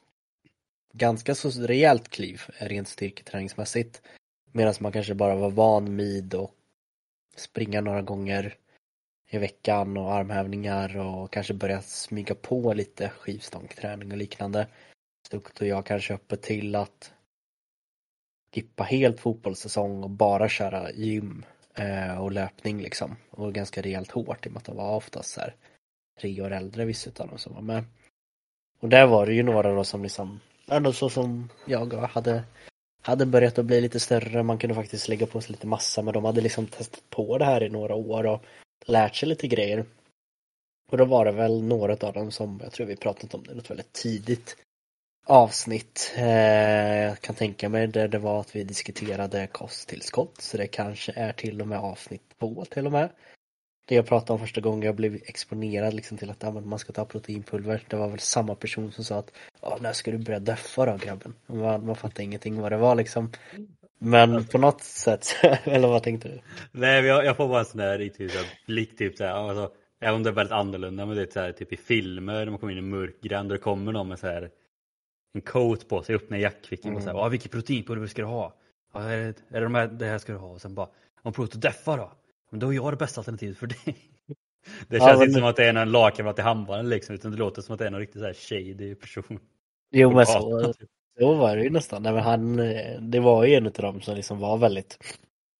ganska 0.92 1.34
så 1.34 1.50
rejält 1.50 2.08
kliv 2.08 2.42
eh, 2.58 2.68
rent 2.68 2.88
styrketräningsmässigt. 2.88 4.02
Medan 4.52 4.74
man 4.80 4.92
kanske 4.92 5.14
bara 5.14 5.36
var 5.36 5.50
van 5.50 5.96
vid 5.96 6.34
och 6.34 6.54
springa 7.36 7.80
några 7.80 8.02
gånger 8.02 8.56
i 9.30 9.38
veckan 9.38 9.96
och 9.96 10.12
armhävningar 10.12 10.96
och 10.96 11.32
kanske 11.32 11.54
börja 11.54 11.82
smyga 11.82 12.34
på 12.34 12.72
lite 12.72 13.08
skivstångträning 13.08 14.12
och 14.12 14.18
liknande. 14.18 14.66
Stukt 15.26 15.60
och 15.60 15.66
jag 15.66 15.86
kanske 15.86 16.14
öppet 16.14 16.42
till 16.42 16.74
att 16.74 17.12
skippa 18.54 18.82
helt 18.82 19.20
fotbollssäsong 19.20 20.02
och 20.02 20.10
bara 20.10 20.48
köra 20.48 20.92
gym 20.92 21.44
eh, 21.74 22.22
och 22.22 22.32
löpning 22.32 22.82
liksom. 22.82 23.16
Och 23.30 23.54
ganska 23.54 23.82
rejält 23.82 24.10
hårt 24.10 24.46
i 24.46 24.48
och 24.48 24.52
med 24.52 24.58
att 24.58 24.64
de 24.64 24.76
var 24.76 24.96
oftast 24.96 25.30
så 25.30 25.40
här 25.40 25.54
tre 26.20 26.42
år 26.42 26.50
äldre 26.50 26.84
vissa 26.84 27.10
utav 27.10 27.28
dem 27.28 27.38
som 27.38 27.54
var 27.54 27.62
med. 27.62 27.84
Och 28.80 28.88
där 28.88 29.06
var 29.06 29.26
det 29.26 29.34
ju 29.34 29.42
några 29.42 29.74
då 29.74 29.84
som 29.84 30.02
liksom, 30.02 30.40
ändå 30.68 30.92
så 30.92 31.10
som 31.10 31.48
jag 31.66 31.92
hade 31.92 32.44
hade 33.06 33.26
börjat 33.26 33.58
att 33.58 33.64
bli 33.64 33.80
lite 33.80 34.00
större, 34.00 34.42
man 34.42 34.58
kunde 34.58 34.74
faktiskt 34.74 35.08
lägga 35.08 35.26
på 35.26 35.40
sig 35.40 35.52
lite 35.52 35.66
massa 35.66 36.02
men 36.02 36.14
de 36.14 36.24
hade 36.24 36.40
liksom 36.40 36.66
testat 36.66 37.10
på 37.10 37.38
det 37.38 37.44
här 37.44 37.62
i 37.62 37.68
några 37.68 37.94
år 37.94 38.26
och 38.26 38.44
lärt 38.86 39.16
sig 39.16 39.28
lite 39.28 39.48
grejer. 39.48 39.84
Och 40.90 40.98
då 40.98 41.04
var 41.04 41.24
det 41.24 41.32
väl 41.32 41.62
några 41.62 41.92
av 42.06 42.12
dem 42.12 42.30
som, 42.30 42.60
jag 42.62 42.72
tror 42.72 42.86
vi 42.86 42.96
pratat 42.96 43.34
om 43.34 43.42
det, 43.42 43.54
något 43.54 43.70
väldigt 43.70 43.92
tidigt 43.92 44.56
avsnitt. 45.26 46.12
Eh, 46.16 47.02
jag 47.02 47.20
kan 47.20 47.34
tänka 47.34 47.68
mig 47.68 47.86
där 47.86 48.08
det 48.08 48.18
var 48.18 48.40
att 48.40 48.56
vi 48.56 48.64
diskuterade 48.64 49.46
kosttillskott 49.46 50.40
så 50.40 50.56
det 50.56 50.66
kanske 50.66 51.12
är 51.16 51.32
till 51.32 51.60
och 51.60 51.68
med 51.68 51.78
avsnitt 51.78 52.22
två 52.38 52.64
till 52.64 52.86
och 52.86 52.92
med. 52.92 53.08
Det 53.86 53.94
jag 53.94 54.06
pratade 54.06 54.32
om 54.32 54.38
första 54.38 54.60
gången 54.60 54.82
jag 54.82 54.96
blev 54.96 55.14
exponerad 55.14 55.94
liksom 55.94 56.18
till 56.18 56.30
att 56.30 56.42
men 56.42 56.68
man 56.68 56.78
ska 56.78 56.92
ta 56.92 57.04
proteinpulver. 57.04 57.82
Det 57.88 57.96
var 57.96 58.08
väl 58.08 58.18
samma 58.18 58.54
person 58.54 58.92
som 58.92 59.04
sa 59.04 59.18
att 59.18 59.32
när 59.80 59.92
ska 59.92 60.10
du 60.10 60.18
börja 60.18 60.40
deffa 60.40 60.86
då 60.86 60.96
grabben? 60.96 61.34
Man, 61.46 61.86
man 61.86 61.96
fattade 61.96 62.22
ingenting 62.22 62.60
vad 62.60 62.72
det 62.72 62.76
var 62.78 62.94
liksom. 62.94 63.32
Men 63.98 64.44
på 64.46 64.58
något 64.58 64.82
sätt, 64.82 65.26
eller 65.64 65.88
vad 65.88 66.02
tänkte 66.02 66.28
du? 66.28 66.40
Nej, 66.72 67.04
jag, 67.04 67.24
jag 67.24 67.36
får 67.36 67.48
bara 67.48 67.58
en 67.58 67.64
sån 67.64 67.78
där 67.78 67.98
riktig 67.98 68.30
så 68.30 68.38
blick 68.66 68.98
typ 68.98 69.16
så 69.16 69.24
här, 69.24 69.32
alltså, 69.32 69.72
även 70.00 70.14
om 70.14 70.22
det 70.22 70.30
är 70.30 70.34
väldigt 70.34 70.52
annorlunda, 70.52 71.06
men 71.06 71.16
det 71.16 71.22
är 71.22 71.30
så 71.32 71.40
här, 71.40 71.52
typ 71.52 71.72
i 71.72 71.76
filmer 71.76 72.34
när 72.44 72.50
man 72.50 72.58
kommer 72.58 72.72
in 72.72 72.78
i 72.78 72.82
en 72.82 72.88
mörk 72.88 73.20
gränd 73.22 73.52
och 73.52 73.58
det 73.58 73.62
kommer 73.62 73.92
någon 73.92 74.08
med 74.08 74.18
så 74.18 74.26
här 74.26 74.50
en 75.34 75.40
coat 75.40 75.88
på 75.88 76.02
sig, 76.02 76.14
öppnar 76.16 76.38
jackfickan 76.38 76.96
och 76.96 77.02
så 77.02 77.08
här, 77.08 77.14
Mm. 77.14 77.24
ah, 77.24 77.28
vilket 77.28 77.50
proteinpulver 77.52 78.06
ska 78.06 78.22
du 78.22 78.28
ha? 78.28 78.54
Är 78.94 79.08
det, 79.08 79.24
är 79.24 79.60
det 79.60 79.60
de 79.60 79.74
här, 79.74 79.86
det 79.86 80.06
här 80.06 80.18
ska 80.18 80.32
du 80.32 80.38
ha? 80.38 80.48
Och 80.48 80.60
sen 80.60 80.74
bara, 80.74 80.88
om 81.22 81.32
provet 81.32 81.54
att 81.54 81.60
deffa 81.62 81.96
då? 81.96 82.12
Men 82.54 82.58
då 82.60 82.72
är 82.72 82.76
jag 82.76 82.92
det 82.92 82.96
bästa 82.96 83.20
alternativet 83.20 83.58
för 83.58 83.66
dig. 83.66 83.78
Det 84.88 84.96
Ja, 84.96 85.06
känns 85.06 85.18
men- 85.18 85.28
inte 85.28 85.40
som 85.40 85.48
att 85.48 85.56
det 85.56 85.64
är 85.64 85.74
en 85.74 85.92
lagkamrat 85.92 86.38
i 86.38 86.42
handbollen 86.42 86.88
liksom, 86.88 87.14
utan 87.14 87.30
det 87.30 87.36
låter 87.36 87.62
som 87.62 87.72
att 87.72 87.78
det 87.78 87.84
är 87.84 87.92
en 87.92 87.98
riktigt 87.98 88.20
så 88.20 88.26
här 88.26 88.34
shady 88.34 88.94
person. 88.94 89.38
Jo 89.90 90.12
men 90.12 90.26
så, 90.26 90.72
typ. 90.72 90.88
så 91.18 91.34
var 91.34 91.56
det 91.56 91.62
ju 91.62 91.70
nästan. 91.70 92.02
Nej, 92.02 92.12
men 92.12 92.22
han, 92.22 92.58
eh, 92.58 93.00
det 93.00 93.20
var 93.20 93.44
ju 93.44 93.54
en 93.54 93.66
av 93.66 93.72
dem 93.72 94.00
som 94.00 94.16
liksom 94.16 94.38
var 94.38 94.58
väldigt 94.58 95.18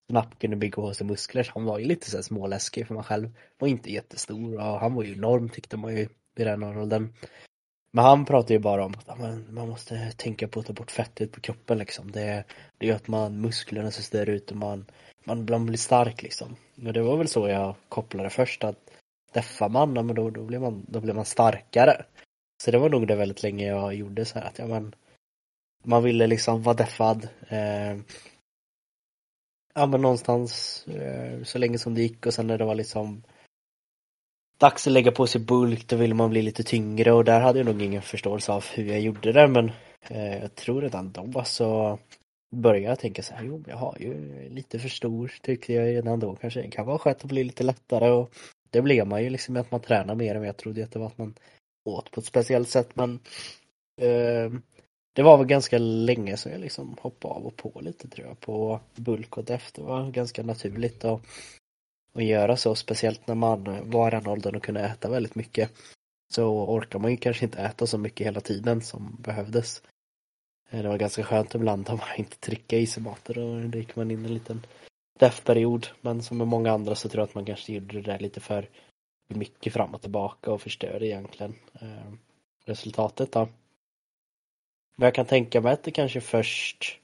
snabbt 0.09 0.41
kunde 0.41 0.55
bygga 0.55 0.75
på 0.75 0.93
sig 0.93 1.07
muskler. 1.07 1.51
Han 1.53 1.65
var 1.65 1.79
ju 1.79 1.85
lite 1.85 2.09
så 2.09 2.17
här 2.17 2.21
småläskig 2.21 2.87
för 2.87 2.93
man 2.93 3.03
själv 3.03 3.29
var 3.59 3.67
inte 3.67 3.91
jättestor 3.91 4.55
och 4.55 4.79
han 4.79 4.93
var 4.93 5.03
ju 5.03 5.13
enorm 5.13 5.49
tyckte 5.49 5.77
man 5.77 5.97
ju 5.97 6.07
vid 6.35 6.47
den 6.47 6.63
åldern. 6.63 7.13
Men 7.91 8.05
han 8.05 8.25
pratade 8.25 8.53
ju 8.53 8.59
bara 8.59 8.85
om 8.85 8.93
att 8.93 9.05
ja, 9.07 9.15
man 9.49 9.69
måste 9.69 10.11
tänka 10.17 10.47
på 10.47 10.59
att 10.59 10.65
ta 10.65 10.73
bort 10.73 10.91
fettet 10.91 11.31
på 11.31 11.41
kroppen 11.41 11.77
liksom. 11.77 12.11
Det, 12.11 12.43
det 12.77 12.87
gör 12.87 12.95
att 12.95 13.07
man, 13.07 13.41
musklerna 13.41 13.91
ser 13.91 14.03
större 14.03 14.31
ut 14.31 14.51
och 14.51 14.57
man, 14.57 14.85
man, 15.25 15.45
man 15.49 15.65
blir 15.65 15.77
stark 15.77 16.23
liksom. 16.23 16.55
Och 16.85 16.93
det 16.93 17.01
var 17.01 17.17
väl 17.17 17.27
så 17.27 17.47
jag 17.47 17.75
kopplade 17.89 18.29
först 18.29 18.63
att 18.63 18.91
deffar 19.33 19.69
man, 19.69 19.93
men 19.93 20.15
då, 20.15 20.29
då, 20.29 20.43
blir 20.43 20.59
man, 20.59 20.85
då 20.87 20.99
blir 20.99 21.13
man 21.13 21.25
starkare. 21.25 22.05
Så 22.63 22.71
det 22.71 22.77
var 22.77 22.89
nog 22.89 23.07
det 23.07 23.15
väldigt 23.15 23.43
länge 23.43 23.67
jag 23.67 23.93
gjorde 23.93 24.25
så 24.25 24.39
här 24.39 24.47
att 24.47 24.59
ja 24.59 24.67
men 24.67 24.95
man 25.83 26.03
ville 26.03 26.27
liksom 26.27 26.63
vara 26.63 26.75
deffad. 26.75 27.27
Eh, 27.47 27.97
ja 29.73 29.85
men 29.85 30.01
någonstans 30.01 30.83
eh, 30.87 31.43
så 31.43 31.57
länge 31.57 31.77
som 31.77 31.95
det 31.95 32.01
gick 32.01 32.25
och 32.25 32.33
sen 32.33 32.47
när 32.47 32.57
det 32.57 32.65
var 32.65 32.75
liksom 32.75 33.23
dags 34.57 34.87
att 34.87 34.93
lägga 34.93 35.11
på 35.11 35.27
sig 35.27 35.41
bulk 35.41 35.87
då 35.87 35.95
ville 35.95 36.15
man 36.15 36.29
bli 36.29 36.41
lite 36.41 36.63
tyngre 36.63 37.11
och 37.11 37.25
där 37.25 37.41
hade 37.41 37.59
jag 37.59 37.65
nog 37.65 37.81
ingen 37.81 38.01
förståelse 38.01 38.51
av 38.51 38.65
hur 38.73 38.85
jag 38.85 38.99
gjorde 38.99 39.31
det 39.31 39.47
men 39.47 39.71
eh, 40.01 40.37
jag 40.37 40.55
tror 40.55 40.81
redan 40.81 41.11
då 41.11 41.43
så 41.43 41.99
började 42.55 42.89
jag 42.89 42.99
tänka 42.99 43.23
så 43.23 43.33
här, 43.33 43.43
jo 43.43 43.63
jag 43.67 43.77
har 43.77 43.97
ju 43.99 44.49
lite 44.49 44.79
för 44.79 44.89
stor 44.89 45.33
tyckte 45.41 45.73
jag 45.73 45.87
redan 45.87 46.19
då 46.19 46.35
kanske 46.35 46.61
det 46.61 46.71
kan 46.71 46.85
vara 46.85 46.97
skönt 46.97 47.17
att 47.17 47.29
bli 47.29 47.43
lite 47.43 47.63
lättare 47.63 48.09
och 48.09 48.33
det 48.69 48.81
blev 48.81 49.07
man 49.07 49.23
ju 49.23 49.29
liksom 49.29 49.53
med 49.53 49.61
att 49.61 49.71
man 49.71 49.81
tränar 49.81 50.15
mer 50.15 50.35
än 50.35 50.43
jag 50.43 50.57
trodde 50.57 50.83
att 50.83 50.91
det 50.91 50.99
var 50.99 51.07
att 51.07 51.17
man 51.17 51.33
åt 51.85 52.11
på 52.11 52.19
ett 52.19 52.25
speciellt 52.25 52.69
sätt 52.69 52.95
men 52.95 53.19
eh, 54.01 54.51
det 55.15 55.23
var 55.23 55.37
väl 55.37 55.47
ganska 55.47 55.77
länge 55.77 56.37
sedan 56.37 56.51
jag 56.51 56.61
liksom 56.61 56.97
hoppade 57.01 57.33
av 57.33 57.45
och 57.45 57.55
på 57.55 57.81
lite 57.81 58.07
tror 58.07 58.27
jag 58.27 58.39
på 58.39 58.79
bulk 58.95 59.37
och 59.37 59.43
def. 59.43 59.71
Det 59.71 59.81
var 59.81 60.11
ganska 60.11 60.43
naturligt 60.43 61.05
att, 61.05 61.21
att 62.13 62.23
göra 62.23 62.57
så, 62.57 62.75
speciellt 62.75 63.27
när 63.27 63.35
man 63.35 63.89
var 63.89 64.07
i 64.07 64.11
den 64.11 64.27
åldern 64.27 64.55
och 64.55 64.63
kunde 64.63 64.81
äta 64.81 65.09
väldigt 65.09 65.35
mycket. 65.35 65.71
Så 66.33 66.65
orkar 66.69 66.99
man 66.99 67.11
ju 67.11 67.17
kanske 67.17 67.45
inte 67.45 67.57
äta 67.61 67.87
så 67.87 67.97
mycket 67.97 68.27
hela 68.27 68.41
tiden 68.41 68.81
som 68.81 69.17
behövdes. 69.19 69.81
Eh, 70.75 70.81
det 70.83 70.89
var 70.89 70.97
ganska 70.97 71.23
skönt 71.23 71.55
ibland 71.55 71.89
att 71.89 71.99
man 71.99 72.15
inte 72.17 72.37
trycka 72.37 72.77
i 72.77 72.87
sig 72.87 73.03
mat 73.03 73.29
och 73.29 73.35
då 73.35 73.77
gick 73.77 73.95
man 73.95 74.11
in 74.11 74.25
en 74.25 74.33
liten 74.33 74.65
def-period. 75.19 75.87
Men 76.01 76.23
som 76.23 76.37
med 76.37 76.47
många 76.47 76.71
andra 76.71 76.95
så 76.95 77.09
tror 77.09 77.21
jag 77.21 77.27
att 77.27 77.35
man 77.35 77.45
kanske 77.45 77.73
gjorde 77.73 78.01
det 78.01 78.11
där 78.11 78.19
lite 78.19 78.39
för 78.39 78.69
mycket 79.27 79.73
fram 79.73 79.93
och 79.95 80.01
tillbaka 80.01 80.51
och 80.51 80.61
förstörde 80.61 81.07
egentligen 81.07 81.55
eh, 81.81 82.13
resultatet 82.65 83.31
då. 83.31 83.49
Men 84.97 85.05
jag 85.05 85.15
kan 85.15 85.25
tänka 85.25 85.61
mig 85.61 85.73
att 85.73 85.83
det 85.83 85.91
kanske 85.91 86.21
först 86.21 86.99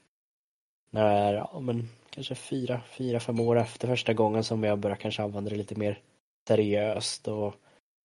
när, 0.90 1.34
ja 1.34 1.60
men 1.60 1.88
kanske 2.10 2.34
fyra, 2.34 2.80
fyra, 2.88 3.20
fem 3.20 3.40
år 3.40 3.58
efter 3.58 3.88
första 3.88 4.12
gången 4.12 4.44
som 4.44 4.64
jag 4.64 4.78
började 4.78 5.02
kanske 5.02 5.22
använda 5.22 5.50
det 5.50 5.56
lite 5.56 5.74
mer 5.74 6.00
seriöst 6.48 7.28
och 7.28 7.54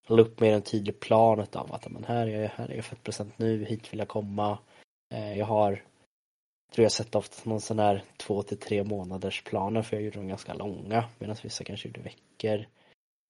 la 0.06 0.22
upp 0.22 0.40
mer 0.40 0.52
en 0.52 0.62
tydlig 0.62 1.00
plan 1.00 1.46
av 1.52 1.72
att 1.74 1.90
men 1.90 2.04
här 2.04 2.26
är 2.26 2.40
jag, 2.42 2.48
här 2.48 2.68
är 2.68 2.74
jag 2.74 2.84
40% 2.84 3.30
nu, 3.36 3.64
hit 3.64 3.92
vill 3.92 3.98
jag 3.98 4.08
komma. 4.08 4.58
Eh, 5.08 5.38
jag 5.38 5.46
har, 5.46 5.84
tror 6.72 6.82
jag 6.82 6.92
sett 6.92 7.14
ofta 7.14 7.50
någon 7.50 7.60
sån 7.60 7.78
här 7.78 8.04
två 8.16 8.42
till 8.42 8.58
tre 8.58 8.84
månaders 8.84 9.42
planer 9.42 9.82
för 9.82 9.96
jag 9.96 10.04
gjorde 10.04 10.18
dem 10.18 10.28
ganska 10.28 10.54
långa 10.54 11.04
medan 11.18 11.36
vissa 11.42 11.64
kanske 11.64 11.88
gjorde 11.88 12.00
veckor. 12.00 12.66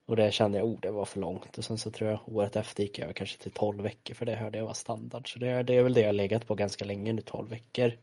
Och 0.07 0.15
det 0.15 0.31
kände 0.31 0.57
jag, 0.57 0.67
oh 0.67 0.79
det 0.79 0.91
var 0.91 1.05
för 1.05 1.19
långt 1.19 1.57
och 1.57 1.63
sen 1.63 1.77
så 1.77 1.91
tror 1.91 2.09
jag 2.09 2.19
året 2.25 2.55
efter 2.55 2.83
gick 2.83 2.99
jag 2.99 3.15
kanske 3.15 3.37
till 3.37 3.51
12 3.51 3.83
veckor 3.83 4.13
för 4.13 4.25
det 4.25 4.35
hörde 4.35 4.57
jag 4.57 4.65
var 4.65 4.73
standard. 4.73 5.33
Så 5.33 5.39
det, 5.39 5.63
det 5.63 5.75
är 5.75 5.83
väl 5.83 5.93
det 5.93 6.01
jag 6.01 6.15
legat 6.15 6.47
på 6.47 6.55
ganska 6.55 6.85
länge 6.85 7.13
nu, 7.13 7.21
12 7.21 7.49
veckor. 7.49 7.97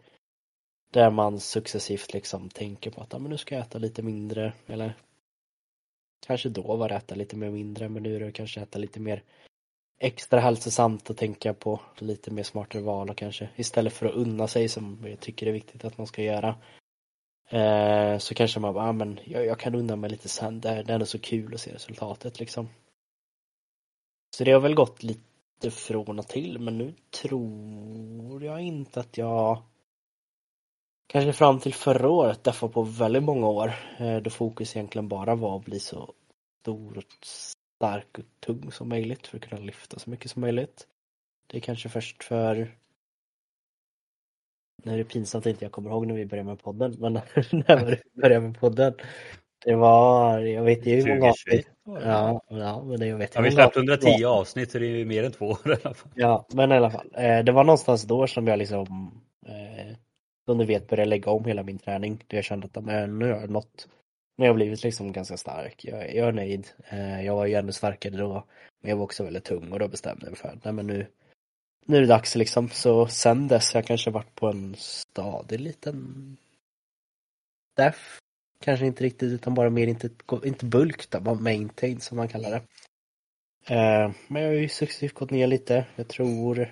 Där 0.90 1.10
man 1.10 1.40
successivt 1.40 2.12
liksom 2.12 2.48
tänker 2.48 2.90
på 2.90 3.00
att 3.00 3.12
ja, 3.12 3.18
men 3.18 3.30
nu 3.30 3.38
ska 3.38 3.54
jag 3.54 3.62
äta 3.62 3.78
lite 3.78 4.02
mindre 4.02 4.52
eller 4.66 4.94
kanske 6.26 6.48
då 6.48 6.76
var 6.76 6.88
det 6.88 6.94
äta 6.94 7.14
lite 7.14 7.36
mer 7.36 7.50
mindre 7.50 7.88
men 7.88 8.02
nu 8.02 8.16
är 8.16 8.20
det 8.20 8.32
kanske 8.32 8.60
äta 8.60 8.78
lite 8.78 9.00
mer 9.00 9.22
extra 9.98 10.40
hälsosamt 10.40 11.10
att 11.10 11.16
tänka 11.16 11.54
på 11.54 11.80
lite 11.98 12.30
mer 12.30 12.42
smartare 12.42 12.82
val 12.82 13.10
och 13.10 13.16
kanske 13.16 13.48
istället 13.56 13.92
för 13.92 14.06
att 14.06 14.14
unna 14.14 14.48
sig 14.48 14.68
som 14.68 15.04
jag 15.06 15.20
tycker 15.20 15.46
är 15.46 15.52
viktigt 15.52 15.84
att 15.84 15.98
man 15.98 16.06
ska 16.06 16.22
göra 16.22 16.54
Eh, 17.48 18.18
så 18.18 18.34
kanske 18.34 18.60
man 18.60 18.74
bara, 18.74 18.88
ah, 18.88 18.92
men 18.92 19.20
jag, 19.24 19.46
jag, 19.46 19.58
kan 19.58 19.74
unna 19.74 19.96
mig 19.96 20.10
lite 20.10 20.28
sen, 20.28 20.60
det, 20.60 20.68
det 20.82 20.92
är 20.92 20.94
ändå 20.94 21.06
så 21.06 21.18
kul 21.18 21.54
att 21.54 21.60
se 21.60 21.74
resultatet 21.74 22.40
liksom. 22.40 22.68
Så 24.36 24.44
det 24.44 24.52
har 24.52 24.60
väl 24.60 24.74
gått 24.74 25.02
lite 25.02 25.70
från 25.70 26.18
och 26.18 26.28
till 26.28 26.58
men 26.58 26.78
nu 26.78 26.94
tror 27.22 28.44
jag 28.44 28.60
inte 28.60 29.00
att 29.00 29.18
jag 29.18 29.62
Kanske 31.08 31.32
fram 31.32 31.60
till 31.60 31.74
förra 31.74 32.08
året, 32.08 32.44
därför 32.44 32.68
på 32.68 32.82
väldigt 32.82 33.22
många 33.22 33.48
år, 33.48 33.72
eh, 33.98 34.16
då 34.16 34.30
fokus 34.30 34.76
egentligen 34.76 35.08
bara 35.08 35.34
var 35.34 35.56
att 35.56 35.64
bli 35.64 35.80
så 35.80 36.14
stor 36.60 36.98
och 36.98 37.04
stark 37.76 38.18
och 38.18 38.24
tung 38.40 38.72
som 38.72 38.88
möjligt 38.88 39.26
för 39.26 39.36
att 39.36 39.48
kunna 39.48 39.62
lyfta 39.62 39.98
så 39.98 40.10
mycket 40.10 40.30
som 40.30 40.40
möjligt. 40.40 40.86
Det 41.46 41.56
är 41.56 41.60
kanske 41.60 41.88
först 41.88 42.24
för 42.24 42.76
nu 44.84 44.92
är 44.92 44.96
det 44.96 45.04
pinsamt 45.04 45.46
att 45.46 45.50
inte 45.50 45.64
jag 45.64 45.72
kommer 45.72 45.90
ihåg 45.90 46.06
när 46.06 46.14
vi 46.14 46.26
började 46.26 46.48
med 46.48 46.62
podden, 46.62 46.96
men 46.98 47.12
när 47.52 47.84
vi 47.86 48.20
började 48.20 48.46
med 48.46 48.60
podden. 48.60 48.94
Det 49.64 49.74
var, 49.74 50.38
jag 50.38 50.62
vet 50.62 50.86
ju 50.86 50.94
hur 50.94 51.14
många 51.14 51.30
avsnitt. 51.30 51.68
Ja, 51.84 52.42
ja, 52.48 52.84
men 52.84 53.00
det, 53.00 53.06
jag 53.06 53.16
vet 53.16 53.34
ja, 53.34 53.40
vi 53.40 53.50
släppte 53.50 53.78
110 53.78 54.24
avsnitt 54.24 54.70
så 54.70 54.78
det 54.78 54.86
är 54.86 54.90
ju 54.90 55.04
mer 55.04 55.24
än 55.24 55.32
två 55.32 55.46
år 55.46 55.58
i 55.66 55.76
alla 55.84 55.94
fall. 55.94 56.10
Ja, 56.14 56.46
men 56.52 56.72
i 56.72 56.74
alla 56.74 56.90
fall. 56.90 57.10
Eh, 57.14 57.44
det 57.44 57.52
var 57.52 57.64
någonstans 57.64 58.02
då 58.02 58.26
som 58.26 58.46
jag 58.46 58.58
liksom, 58.58 59.10
eh, 59.46 59.96
som 60.44 60.58
du 60.58 60.64
vet, 60.64 60.88
började 60.88 61.10
lägga 61.10 61.30
om 61.30 61.44
hela 61.44 61.62
min 61.62 61.78
träning. 61.78 62.24
Jag 62.28 62.44
kände 62.44 62.68
att 62.72 62.84
men, 62.84 63.18
nu 63.18 63.32
har 63.32 63.40
jag 63.40 63.50
nått, 63.50 63.88
men 64.36 64.46
jag 64.46 64.52
har 64.52 64.56
blivit 64.56 64.82
liksom 64.82 65.12
ganska 65.12 65.36
stark. 65.36 65.84
Jag, 65.84 66.14
jag 66.14 66.28
är 66.28 66.32
nöjd. 66.32 66.68
Eh, 66.88 67.24
jag 67.24 67.36
var 67.36 67.46
ju 67.46 67.54
ännu 67.54 67.72
starkare 67.72 68.16
då, 68.16 68.44
men 68.80 68.90
jag 68.90 68.96
var 68.96 69.04
också 69.04 69.24
väldigt 69.24 69.44
tung 69.44 69.72
och 69.72 69.78
då 69.78 69.88
bestämde 69.88 70.26
jag 70.26 70.30
mig 70.30 70.38
för, 70.38 70.58
nej 70.62 70.72
men 70.72 70.86
nu, 70.86 71.06
nu 71.86 71.96
är 71.96 72.00
det 72.00 72.06
dags 72.06 72.34
liksom. 72.34 72.68
Så 72.68 73.06
sen 73.06 73.48
dess 73.48 73.72
har 73.72 73.80
jag 73.80 73.86
kanske 73.86 74.10
varit 74.10 74.34
på 74.34 74.46
en 74.48 74.74
stadig 74.78 75.60
liten 75.60 76.36
def. 77.76 78.18
Kanske 78.60 78.86
inte 78.86 79.04
riktigt 79.04 79.32
utan 79.32 79.54
bara 79.54 79.70
mer 79.70 79.86
inte, 79.86 80.10
inte 80.44 80.66
bulk 80.66 81.10
då, 81.10 81.20
bara 81.20 81.34
maintain 81.34 82.00
som 82.00 82.16
man 82.16 82.28
kallar 82.28 82.50
det. 82.50 82.62
Eh, 83.74 84.10
men 84.28 84.42
jag 84.42 84.48
har 84.48 84.54
ju 84.54 84.68
successivt 84.68 85.14
gått 85.14 85.30
ner 85.30 85.46
lite. 85.46 85.86
Jag 85.96 86.08
tror 86.08 86.68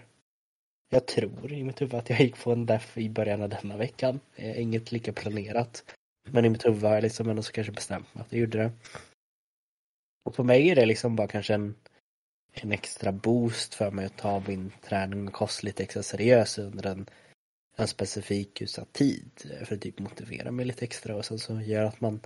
jag 0.88 1.06
tror 1.06 1.52
i 1.52 1.64
mitt 1.64 1.80
huvud 1.80 1.94
att 1.94 2.11
jag 2.11 2.21
gick 2.21 2.44
på 2.44 2.52
en 2.52 2.66
def 2.66 2.99
i 2.99 3.11
början 3.11 3.42
av 3.42 3.49
denna 3.49 3.76
veckan. 3.76 4.21
Eh, 4.37 4.61
inget 4.61 4.92
lika 4.92 5.12
planerat. 5.12 5.85
Men 6.31 6.45
i 6.45 6.49
mitt 6.49 6.66
huvud 6.66 6.83
har 6.83 6.95
jag 6.95 7.02
liksom 7.02 7.28
ändå 7.28 7.43
så 7.43 7.52
kanske 7.52 7.73
bestämt 7.73 8.14
mig 8.14 8.23
att 8.23 8.33
jag 8.33 8.40
gjorde 8.40 8.59
det. 8.59 8.73
Och 10.25 10.35
för 10.35 10.43
mig 10.43 10.71
är 10.71 10.75
det 10.75 10.87
liksom 10.87 11.16
bara 11.16 11.28
kanske 11.28 11.54
en 11.54 11.75
en 12.54 12.73
extra 12.73 13.12
boost 13.12 13.75
för 13.75 13.90
mig 13.90 14.07
att 14.07 14.19
ta 14.19 14.43
min 14.47 14.73
träning 14.83 15.28
och 15.28 15.35
kost 15.35 15.62
lite 15.62 15.83
extra 15.83 16.02
seriös 16.02 16.59
under 16.59 16.87
en, 16.87 17.07
en 17.76 17.88
specifik 17.88 18.62
utsatt 18.62 18.93
tid 18.93 19.31
för 19.64 19.75
att 19.75 19.81
typ 19.81 19.99
motivera 19.99 20.50
mig 20.50 20.64
lite 20.64 20.85
extra 20.85 21.16
och 21.16 21.25
sen 21.25 21.38
så 21.38 21.61
gör 21.61 21.85
att 21.85 22.00
man 22.00 22.21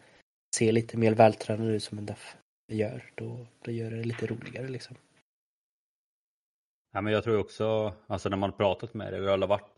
ser 0.56 0.72
lite 0.72 0.96
mer 0.96 1.14
vältränad 1.14 1.68
ut 1.68 1.82
som 1.82 1.98
en 1.98 2.06
def 2.06 2.36
gör. 2.72 3.12
Då, 3.14 3.46
då 3.62 3.70
gör 3.70 3.90
det 3.90 4.04
lite 4.04 4.26
roligare 4.26 4.68
liksom. 4.68 4.96
Ja, 6.92 7.00
men 7.00 7.12
jag 7.12 7.24
tror 7.24 7.38
också, 7.38 7.94
alltså 8.06 8.28
när 8.28 8.36
man 8.36 8.52
pratat 8.52 8.94
med 8.94 9.12
dig, 9.12 9.20
vi 9.20 9.28
har 9.28 9.46
varit 9.46 9.74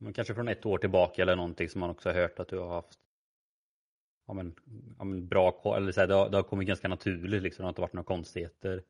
men 0.00 0.12
kanske 0.12 0.34
från 0.34 0.48
ett 0.48 0.66
år 0.66 0.78
tillbaka 0.78 1.22
eller 1.22 1.36
någonting 1.36 1.68
som 1.68 1.80
man 1.80 1.90
också 1.90 2.08
har 2.08 2.14
hört 2.14 2.38
att 2.38 2.48
du 2.48 2.58
har 2.58 2.68
haft 2.68 2.98
ja, 4.28 4.34
men, 4.34 4.54
ja, 4.98 5.04
men 5.04 5.28
bra 5.28 5.76
eller 5.76 5.92
så 5.92 6.00
här, 6.00 6.06
det, 6.06 6.14
har, 6.14 6.30
det 6.30 6.36
har 6.36 6.42
kommit 6.42 6.68
ganska 6.68 6.88
naturligt 6.88 7.42
liksom, 7.42 7.62
det 7.62 7.66
har 7.66 7.70
inte 7.70 7.80
varit 7.80 7.92
några 7.92 8.06
konstigheter. 8.06 8.82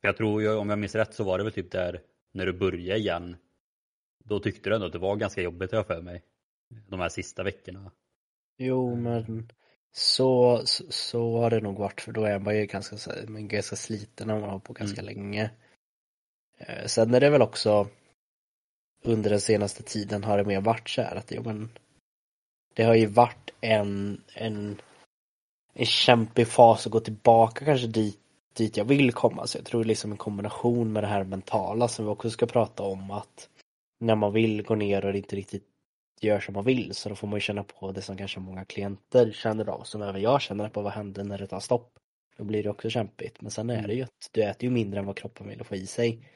Jag 0.00 0.16
tror, 0.16 0.56
om 0.56 0.70
jag 0.70 0.78
minns 0.78 0.94
rätt 0.94 1.14
så 1.14 1.24
var 1.24 1.38
det 1.38 1.44
väl 1.44 1.52
typ 1.52 1.70
där 1.70 2.02
när 2.32 2.46
du 2.46 2.52
började 2.52 3.00
igen. 3.00 3.36
Då 4.24 4.40
tyckte 4.40 4.70
du 4.70 4.74
ändå 4.74 4.86
att 4.86 4.92
det 4.92 4.98
var 4.98 5.16
ganska 5.16 5.42
jobbigt 5.42 5.72
jag 5.72 5.86
för 5.86 6.02
mig. 6.02 6.22
De 6.88 7.00
här 7.00 7.08
sista 7.08 7.42
veckorna. 7.42 7.90
Jo 8.58 8.96
men 8.96 9.48
så, 9.92 10.62
så, 10.64 10.84
så 10.88 11.38
har 11.38 11.50
det 11.50 11.60
nog 11.60 11.78
varit 11.78 12.00
för 12.00 12.12
då 12.12 12.24
är 12.24 12.38
man 12.38 12.56
ju 12.56 12.66
ganska, 12.66 12.96
man 13.28 13.48
ganska 13.48 13.76
sliten 13.76 14.26
när 14.26 14.40
man 14.40 14.50
har 14.50 14.58
på 14.58 14.72
ganska 14.72 15.00
mm. 15.00 15.14
länge. 15.14 15.50
Eh, 16.58 16.86
sen 16.86 17.14
är 17.14 17.20
det 17.20 17.30
väl 17.30 17.42
också 17.42 17.88
under 19.02 19.30
den 19.30 19.40
senaste 19.40 19.82
tiden 19.82 20.24
har 20.24 20.38
det 20.38 20.44
mer 20.44 20.60
varit 20.60 20.88
så 20.88 21.02
här 21.02 21.16
att 21.16 21.32
jo 21.32 21.42
men 21.42 21.70
det 22.74 22.82
har 22.82 22.94
ju 22.94 23.06
varit 23.06 23.50
en, 23.60 24.20
en, 24.34 24.80
en 25.74 25.86
kämpig 25.86 26.48
fas 26.48 26.86
att 26.86 26.92
gå 26.92 27.00
tillbaka 27.00 27.64
kanske 27.64 27.86
dit 27.86 28.20
dit 28.54 28.76
jag 28.76 28.84
vill 28.84 29.12
komma. 29.12 29.46
Så 29.46 29.58
jag 29.58 29.64
tror 29.64 29.84
liksom 29.84 30.12
en 30.12 30.18
kombination 30.18 30.92
med 30.92 31.02
det 31.02 31.06
här 31.06 31.24
mentala 31.24 31.88
som 31.88 32.04
vi 32.04 32.10
också 32.10 32.30
ska 32.30 32.46
prata 32.46 32.82
om 32.82 33.10
att 33.10 33.48
när 34.00 34.14
man 34.14 34.32
vill 34.32 34.62
gå 34.62 34.74
ner 34.74 35.04
och 35.04 35.14
inte 35.14 35.36
riktigt 35.36 35.64
gör 36.20 36.40
som 36.40 36.54
man 36.54 36.64
vill 36.64 36.94
så 36.94 37.08
då 37.08 37.14
får 37.14 37.28
man 37.28 37.36
ju 37.36 37.40
känna 37.40 37.64
på 37.64 37.92
det 37.92 38.02
som 38.02 38.16
kanske 38.16 38.40
många 38.40 38.64
klienter 38.64 39.32
känner 39.32 39.68
av 39.68 39.82
som 39.82 40.02
även 40.02 40.22
jag 40.22 40.40
känner 40.40 40.68
på 40.68 40.82
vad 40.82 40.92
händer 40.92 41.24
när 41.24 41.38
det 41.38 41.46
tar 41.46 41.60
stopp. 41.60 41.98
Då 42.36 42.44
blir 42.44 42.62
det 42.62 42.70
också 42.70 42.90
kämpigt 42.90 43.40
men 43.40 43.50
sen 43.50 43.70
är 43.70 43.86
det 43.86 43.94
ju 43.94 44.02
att 44.02 44.28
du 44.32 44.42
äter 44.42 44.64
ju 44.64 44.70
mindre 44.70 45.00
än 45.00 45.06
vad 45.06 45.16
kroppen 45.16 45.48
vill 45.48 45.64
få 45.64 45.74
i 45.74 45.86
sig 45.86 46.28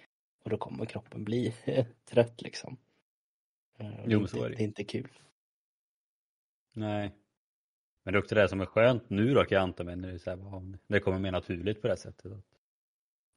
och 0.44 0.50
då 0.50 0.56
kommer 0.56 0.86
kroppen 0.86 1.24
bli 1.24 1.54
trött 2.10 2.42
liksom. 2.42 2.76
Eh, 3.78 3.86
jo, 4.06 4.26
så 4.26 4.44
är 4.44 4.50
det. 4.50 4.56
det 4.56 4.62
är 4.62 4.64
inte 4.64 4.84
kul. 4.84 5.08
Nej, 6.76 7.14
men 8.04 8.12
det 8.12 8.18
är 8.18 8.22
också 8.22 8.34
det 8.34 8.48
som 8.48 8.60
är 8.60 8.66
skönt 8.66 9.10
nu 9.10 9.34
då 9.34 9.44
kan 9.44 9.56
jag 9.56 9.62
anta 9.62 9.84
mig 9.84 9.96
när 9.96 10.12
det, 10.12 10.18
så 10.18 10.30
här, 10.30 10.78
det 10.86 11.00
kommer 11.00 11.18
mer 11.18 11.32
naturligt 11.32 11.82
på 11.82 11.88
det 11.88 11.96
sättet. 11.96 12.32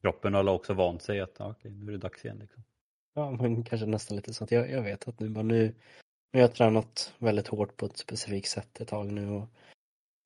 Kroppen 0.00 0.34
har 0.34 0.48
också 0.48 0.74
vant 0.74 1.02
sig 1.02 1.20
att 1.20 1.36
ja, 1.38 1.50
okej, 1.50 1.70
nu 1.70 1.86
är 1.86 1.92
det 1.92 1.98
dags 1.98 2.24
igen. 2.24 2.38
Liksom. 2.38 2.62
Ja, 3.14 3.30
men 3.30 3.64
kanske 3.64 3.86
nästan 3.86 4.16
lite 4.16 4.34
så 4.34 4.44
att 4.44 4.50
jag, 4.50 4.70
jag 4.70 4.82
vet 4.82 5.08
att 5.08 5.20
nu 5.20 5.28
bara 5.28 5.44
nu, 5.44 5.74
nu 6.32 6.40
har 6.40 6.40
jag 6.40 6.54
tränat 6.54 7.14
väldigt 7.18 7.48
hårt 7.48 7.76
på 7.76 7.86
ett 7.86 7.96
specifikt 7.96 8.48
sätt 8.48 8.80
ett 8.80 8.88
tag 8.88 9.12
nu 9.12 9.30
och 9.30 9.48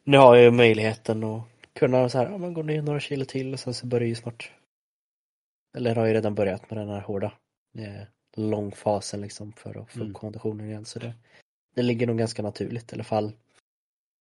nu 0.04 0.19
har 0.19 0.37
jag 0.37 0.54
möjligheten 0.54 1.25
att 1.25 1.42
kunna 1.73 2.09
så 2.09 2.19
här, 2.19 2.31
ja, 2.31 2.38
man 2.38 2.54
går 2.54 2.62
ner 2.62 2.83
några 2.83 3.00
kilo 3.00 3.25
till 3.25 3.52
och 3.52 3.61
sen 3.61 3.75
så 3.75 3.87
börjar 3.87 4.09
ju 4.09 4.14
snart 4.14 4.52
eller 5.76 5.95
har 5.95 6.07
ju 6.07 6.12
redan 6.14 6.35
börjat 6.35 6.71
med 6.71 6.78
den 6.78 6.88
här 6.88 7.00
hårda 7.00 7.33
eh, 7.78 8.02
långfasen 8.37 9.21
liksom 9.21 9.52
för 9.52 9.71
att 9.71 9.90
få 9.90 9.99
upp 9.99 10.02
Mm. 10.02 10.14
konditionen 10.14 10.66
igen 10.66 10.85
så 10.85 10.99
det, 10.99 11.14
det 11.74 11.82
ligger 11.82 12.06
nog 12.06 12.18
ganska 12.18 12.42
naturligt 12.42 12.92
i 12.92 12.94
alla 12.94 13.04
fall 13.04 13.32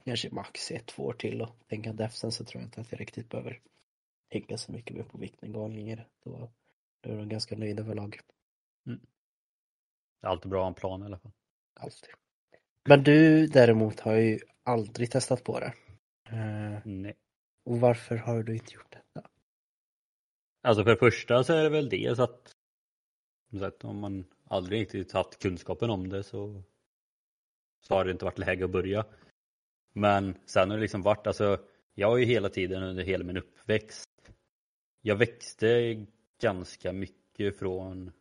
kanske 0.06 0.30
max 0.32 0.72
ett, 0.72 0.86
två 0.86 1.04
år 1.04 1.14
till 1.14 1.42
och 1.42 1.56
tänkande 1.68 2.04
efter 2.04 2.20
sen 2.20 2.32
så 2.32 2.46
tror 2.46 2.62
jag 2.62 2.68
inte 2.68 2.82
att 2.82 2.92
jag 2.92 3.02
riktigt 3.02 3.30
behöver 3.30 3.62
tänka 4.32 4.58
så 4.58 4.72
mycket 4.72 4.96
mer 4.96 5.04
på 5.04 5.18
viktnedgång 5.18 5.76
längre. 5.76 6.06
Då, 6.24 6.52
då 7.02 7.10
är 7.10 7.18
jag 7.18 7.30
ganska 7.30 7.56
nöjd 7.56 7.80
överlag. 7.80 8.20
Det 8.84 10.28
är 10.28 10.32
alltid 10.32 10.50
bra 10.50 10.60
att 10.60 10.64
ha 10.64 10.68
en 10.68 10.74
plan 10.74 11.02
i 11.02 11.06
alla 11.06 11.18
fall. 11.18 11.32
Alltid. 11.74 12.10
Men 12.90 13.04
du 13.04 13.48
däremot 13.48 14.00
har 14.00 14.14
ju 14.14 14.40
aldrig 14.64 15.12
testat 15.12 15.44
på 15.44 15.60
det. 15.60 15.74
Eh, 16.30 16.80
Nej. 16.86 17.16
och 17.66 17.80
varför 17.80 18.16
har 18.16 18.44
du 18.44 18.54
inte 18.54 18.74
gjort 18.74 18.92
detta? 18.92 19.30
Alltså 20.64 20.84
för 20.84 20.92
det 20.92 20.98
första 20.98 21.44
så 21.44 21.54
är 21.54 21.64
det 21.64 21.70
väl 21.70 21.90
dels 21.90 22.20
att, 22.20 22.56
som 23.50 23.60
sagt, 23.60 23.84
om 23.84 24.00
man 24.00 24.26
aldrig 24.44 24.82
riktigt 24.82 25.12
haft 25.12 25.42
kunskapen 25.42 25.90
om 25.90 26.10
det 26.10 26.24
så, 26.24 26.64
så 27.82 27.96
har 27.96 28.06
det 28.06 28.12
inte 28.12 28.26
varit 28.26 28.38
läge 28.38 28.66
att 28.66 28.72
börja. 28.72 29.06
Men 29.94 30.36
sen 30.46 30.70
har 30.70 30.78
det 30.78 30.82
liksom 30.82 31.02
varit, 31.02 31.28
alltså 31.28 31.58
jag 31.94 32.10
har 32.10 32.18
ju 32.18 32.26
hela 32.26 32.50
tiden 32.50 32.84
under 32.84 33.04
hela 33.04 33.24
min 33.24 33.38
uppväxt, 33.38 34.10
jag 35.02 35.16
växte 35.16 36.06
ganska 36.42 36.94
mycket 36.94 37.60
från 37.60 38.12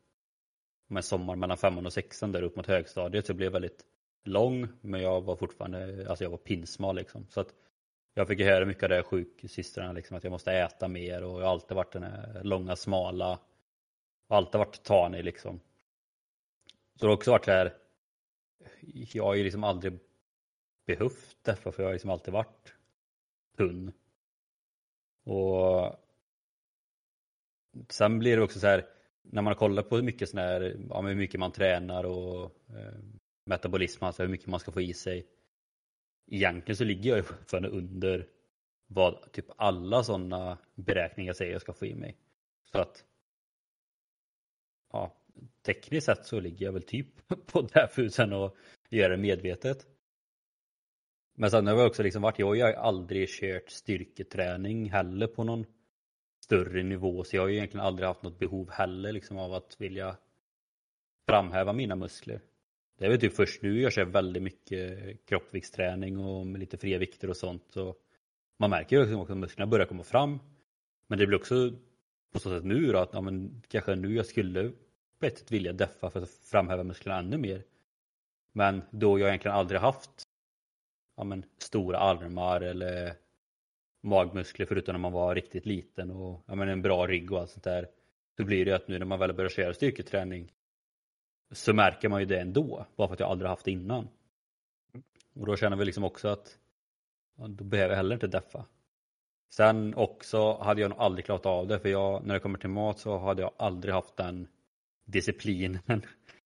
med 0.87 1.05
sommar 1.05 1.37
mellan 1.37 1.57
femman 1.57 1.87
och 1.87 1.93
sexan 1.93 2.33
där 2.33 2.43
upp 2.43 2.57
mot 2.57 2.67
högstadiet 2.67 3.27
så 3.27 3.31
jag 3.31 3.37
blev 3.37 3.53
väldigt 3.53 3.85
lång 4.25 4.69
men 4.81 5.01
jag 5.01 5.21
var 5.21 5.37
fortfarande, 5.37 6.07
alltså 6.09 6.25
jag 6.25 6.31
var 6.31 6.39
pinsmal 6.39 6.97
liksom. 6.97 7.27
Så 7.29 7.41
att 7.41 7.55
jag 8.15 8.29
fick 8.29 8.41
ju 8.41 8.45
höra 8.45 8.67
mycket 8.67 8.83
av 8.83 8.89
det 8.89 9.03
sjuksystrarna 9.03 9.93
liksom 9.93 10.17
att 10.17 10.25
jag 10.25 10.31
måste 10.31 10.53
äta 10.53 10.89
mer 10.89 11.25
och 11.25 11.41
jag 11.41 11.45
har 11.45 11.53
alltid 11.53 11.77
varit 11.77 11.93
den 11.93 12.03
här 12.03 12.41
långa 12.45 12.77
smala 12.77 13.39
alltid 14.31 14.59
varit 14.59 14.83
tanig 14.83 15.25
liksom. 15.25 15.61
Så 16.95 17.07
det 17.07 17.07
har 17.07 17.15
också 17.15 17.31
varit 17.31 17.45
så 17.45 17.51
här. 17.51 17.75
Jag 19.13 19.25
har 19.25 19.35
ju 19.35 19.45
liksom 19.45 19.65
aldrig 19.65 19.99
behövt 20.87 21.39
därför 21.43 21.71
för 21.71 21.83
jag 21.83 21.89
har 21.89 21.93
liksom 21.93 22.11
alltid 22.11 22.35
varit 22.35 22.75
tunn. 23.57 23.93
Och 25.25 25.97
sen 27.89 28.19
blir 28.19 28.37
det 28.37 28.43
också 28.43 28.61
så 28.61 28.67
här 28.67 28.87
när 29.23 29.43
man 29.43 29.55
kollar 29.55 29.83
på 29.83 29.97
hur 29.97 30.03
mycket 30.03 30.29
sån 30.29 30.41
här, 30.41 30.77
ja, 30.89 31.03
hur 31.03 31.15
mycket 31.15 31.41
man 31.41 31.53
tränar 31.53 32.05
och 32.05 32.45
eh, 32.69 32.99
metabolism, 33.45 34.05
alltså 34.05 34.23
hur 34.23 34.31
mycket 34.31 34.47
man 34.47 34.61
ska 34.61 34.73
få 34.73 34.81
i 34.81 34.95
sig. 34.95 35.27
Egentligen 36.27 36.77
så 36.77 36.85
ligger 36.85 37.11
jag 37.11 37.17
ju 37.17 37.23
fortfarande 37.23 37.69
under 37.69 38.29
vad 38.87 39.33
typ 39.33 39.47
alla 39.57 40.05
sådana 40.05 40.59
beräkningar 40.75 41.33
säger 41.33 41.53
jag 41.53 41.61
ska 41.61 41.73
få 41.73 41.87
i 41.87 41.95
mig. 41.95 42.17
Så 42.73 42.79
att 42.79 43.05
ja, 44.93 45.20
tekniskt 45.67 46.07
sett 46.07 46.27
så 46.27 46.41
ligger 46.41 46.67
jag 46.67 46.73
väl 46.73 46.83
typ 46.83 47.29
på 47.47 47.63
det 47.63 48.37
och 48.37 48.57
gör 48.91 49.11
det 49.11 49.17
medvetet. 49.17 49.87
Men 51.37 51.51
sen 51.51 51.67
har 51.67 51.77
jag 51.77 51.87
också 51.87 52.03
liksom 52.03 52.23
varit, 52.23 52.39
jag 52.39 52.47
har 52.47 52.55
ju 52.55 52.63
aldrig 52.63 53.29
kört 53.29 53.71
styrketräning 53.71 54.91
heller 54.91 55.27
på 55.27 55.45
någon 55.45 55.65
större 56.45 56.83
nivå 56.83 57.25
så 57.25 57.37
jag 57.37 57.43
har 57.43 57.49
ju 57.49 57.57
egentligen 57.57 57.87
aldrig 57.87 58.09
haft 58.09 58.23
något 58.23 58.39
behov 58.39 58.71
heller 58.71 59.13
liksom 59.13 59.39
av 59.39 59.55
att 59.55 59.77
vilja 59.79 60.17
framhäva 61.29 61.73
mina 61.73 61.97
muskler. 61.97 62.41
Det 62.99 63.05
är 63.05 63.11
väl 63.11 63.21
typ 63.21 63.37
först 63.37 63.63
nu 63.63 63.81
jag 63.81 63.93
kör 63.93 64.05
väldigt 64.05 64.43
mycket 64.43 65.27
kroppsviktsträning 65.27 66.19
och 66.19 66.47
med 66.47 66.61
lite 66.61 66.79
fria 66.79 66.99
vikter 66.99 67.31
och 67.31 67.37
sånt. 67.37 67.65
Så 67.69 67.95
man 68.59 68.71
märker 68.71 68.97
ju 68.97 69.03
liksom 69.03 69.21
också 69.21 69.33
att 69.33 69.39
musklerna 69.39 69.71
börjar 69.71 69.87
komma 69.87 70.03
fram. 70.03 70.39
Men 71.07 71.19
det 71.19 71.27
blir 71.27 71.39
också 71.39 71.73
på 72.33 72.39
så 72.39 72.51
sätt 72.51 72.65
nu 72.65 72.93
då 72.93 72.99
att 72.99 73.11
ja, 73.13 73.21
men, 73.21 73.63
kanske 73.69 73.95
nu 73.95 74.15
jag 74.15 74.27
skulle 74.27 74.73
på 75.21 75.27
ett 75.27 75.39
sätt 75.39 75.53
vilja 75.53 75.73
deffa 75.73 76.11
för 76.11 76.23
att 76.23 76.31
framhäva 76.31 76.85
musklerna 76.85 77.19
ännu 77.19 77.39
mer. 77.39 77.65
Men 78.53 78.83
då 78.91 79.19
jag 79.19 79.29
egentligen 79.29 79.57
aldrig 79.57 79.81
haft 79.81 80.23
ja, 81.17 81.25
men, 81.25 81.45
stora 81.59 81.99
armar 81.99 82.61
eller 82.61 83.15
magmuskler 84.03 84.67
förutom 84.67 84.93
när 84.93 85.01
man 85.01 85.13
var 85.13 85.35
riktigt 85.35 85.67
liten 85.67 86.11
och 86.11 86.45
ja, 86.47 86.55
men, 86.55 86.69
en 86.69 86.83
bra 86.83 87.07
rygg 87.07 87.33
och 87.33 87.41
allt 87.41 87.51
sånt 87.51 87.65
där. 87.65 87.89
Så 88.37 88.45
blir 88.45 88.65
det 88.65 88.73
att 88.73 88.89
nu 88.89 88.99
när 88.99 89.07
man 89.07 89.19
väl 89.19 89.33
börjar 89.33 89.51
köra 89.51 89.75
styrketräning 89.75 90.53
så 91.51 91.75
märker 91.75 92.09
man 92.09 92.21
ju 92.21 92.27
det 92.27 92.41
ändå, 92.41 92.87
bara 92.97 93.09
för 93.09 93.15
att 93.15 93.21
jag 93.21 93.31
aldrig 93.31 93.49
haft 93.49 93.65
det 93.65 93.71
innan. 93.71 94.09
Och 95.35 95.47
då 95.47 95.57
känner 95.57 95.77
vi 95.77 95.85
liksom 95.85 96.05
också 96.05 96.29
att 96.29 96.59
ja, 97.39 97.49
då 97.49 97.65
behöver 97.65 97.91
jag 97.91 97.97
heller 97.97 98.15
inte 98.15 98.27
deffa. 98.27 98.65
Sen 99.51 99.95
också 99.95 100.53
hade 100.53 100.81
jag 100.81 100.89
nog 100.89 100.99
aldrig 100.99 101.25
klarat 101.25 101.47
av 101.47 101.67
det 101.67 101.79
för 101.79 101.89
jag, 101.89 102.27
när 102.27 102.35
det 102.35 102.41
kommer 102.41 102.59
till 102.59 102.71
mat 102.71 102.99
så 102.99 103.19
hade 103.19 103.43
jag 103.43 103.53
aldrig 103.57 103.95
haft 103.95 104.17
den 104.17 104.49
disciplinen. 105.11 105.81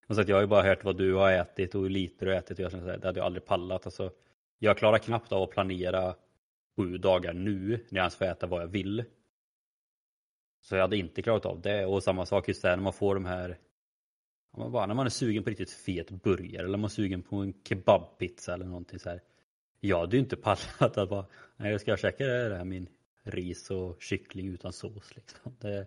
Och 0.06 0.14
så 0.14 0.20
att 0.20 0.28
jag 0.28 0.36
har 0.36 0.40
ju 0.40 0.46
bara 0.46 0.62
hört 0.62 0.84
vad 0.84 0.96
du 0.96 1.14
har 1.14 1.32
ätit 1.32 1.74
och 1.74 1.82
hur 1.82 1.90
lite 1.90 2.24
du 2.24 2.30
har 2.30 2.38
ätit 2.38 2.58
och 2.58 2.64
jag 2.64 2.72
känner 2.72 2.94
att 2.94 3.00
det 3.00 3.08
hade 3.08 3.20
jag 3.20 3.26
aldrig 3.26 3.44
pallat. 3.44 3.86
Alltså, 3.86 4.12
jag 4.58 4.78
klarar 4.78 4.98
knappt 4.98 5.32
av 5.32 5.42
att 5.42 5.50
planera 5.50 6.14
sju 6.76 6.98
dagar 6.98 7.32
nu 7.32 7.68
när 7.68 7.98
jag 7.98 8.02
ens 8.02 8.16
får 8.16 8.24
äta 8.24 8.46
vad 8.46 8.62
jag 8.62 8.66
vill. 8.66 9.04
Så 10.60 10.74
jag 10.74 10.82
hade 10.82 10.96
inte 10.96 11.22
klarat 11.22 11.46
av 11.46 11.60
det 11.60 11.86
och 11.86 12.02
samma 12.02 12.26
sak 12.26 12.48
just 12.48 12.62
där 12.62 12.76
när 12.76 12.82
man 12.82 12.92
får 12.92 13.14
de 13.14 13.24
här 13.24 13.58
man 14.56 14.72
bara, 14.72 14.86
när 14.86 14.94
man 14.94 15.06
är 15.06 15.10
sugen 15.10 15.44
på 15.44 15.50
riktigt 15.50 15.70
fet 15.70 16.10
burgare 16.10 16.64
eller 16.64 16.78
man 16.78 16.84
är 16.84 16.88
sugen 16.88 17.22
på 17.22 17.36
en 17.36 17.54
kebabpizza 17.68 18.54
eller 18.54 18.66
någonting 18.66 18.98
så 18.98 19.10
här. 19.10 19.20
Jag 19.80 20.00
hade 20.00 20.16
ju 20.16 20.22
inte 20.22 20.36
pallat 20.42 20.98
att 20.98 21.08
bara, 21.08 21.26
nej 21.56 21.72
jag 21.72 21.80
ska 21.80 21.96
käka 21.96 22.26
det 22.26 22.56
här 22.56 22.64
min 22.64 22.88
ris 23.22 23.70
och 23.70 24.02
kyckling 24.02 24.48
utan 24.48 24.72
sås 24.72 25.16
liksom. 25.16 25.56
Det, 25.60 25.86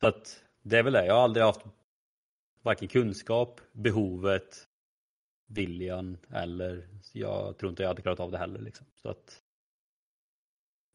så 0.00 0.06
att 0.06 0.44
det 0.64 0.78
är 0.78 0.82
väl 0.82 0.92
det, 0.92 1.06
jag 1.06 1.14
har 1.14 1.22
aldrig 1.22 1.44
haft 1.44 1.64
varken 2.62 2.88
kunskap, 2.88 3.60
behovet, 3.72 4.68
viljan 5.46 6.18
eller 6.30 6.88
jag 7.12 7.58
tror 7.58 7.70
inte 7.70 7.82
jag 7.82 7.88
hade 7.88 8.02
klarat 8.02 8.20
av 8.20 8.30
det 8.30 8.38
heller 8.38 8.60
liksom. 8.60 8.86
Så 9.02 9.08
att 9.08 9.40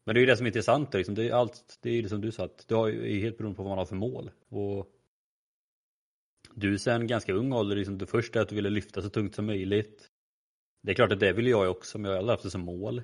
men 0.04 0.14
det 0.14 0.18
är 0.18 0.20
ju 0.20 0.26
det 0.26 0.36
som 0.36 0.46
är 0.46 0.50
intressant, 0.50 0.94
liksom. 0.94 1.14
det 1.14 1.28
är 1.28 1.32
allt, 1.32 1.78
det 1.82 1.90
är 1.90 1.94
ju 1.94 2.08
som 2.08 2.20
du 2.20 2.32
sa, 2.32 2.44
att 2.44 2.68
det 2.68 2.74
är 2.74 3.20
helt 3.20 3.38
beroende 3.38 3.56
på 3.56 3.62
vad 3.62 3.70
man 3.70 3.78
har 3.78 3.86
för 3.86 3.96
mål. 3.96 4.30
Och 4.48 4.86
du 6.54 6.78
sen 6.78 7.06
ganska 7.06 7.32
ung 7.32 7.52
ålder, 7.52 7.76
liksom, 7.76 7.98
det 7.98 8.06
första 8.06 8.38
är 8.38 8.42
att 8.42 8.48
du 8.48 8.54
ville 8.54 8.70
lyfta 8.70 9.02
så 9.02 9.08
tungt 9.08 9.34
som 9.34 9.46
möjligt. 9.46 10.10
Det 10.82 10.90
är 10.90 10.94
klart 10.94 11.12
att 11.12 11.20
det 11.20 11.32
vill 11.32 11.46
jag 11.46 11.70
också, 11.70 11.98
men 11.98 12.10
jag 12.10 12.16
har 12.16 12.18
aldrig 12.18 12.32
haft 12.32 12.42
det 12.42 12.50
som 12.50 12.60
mål. 12.60 12.98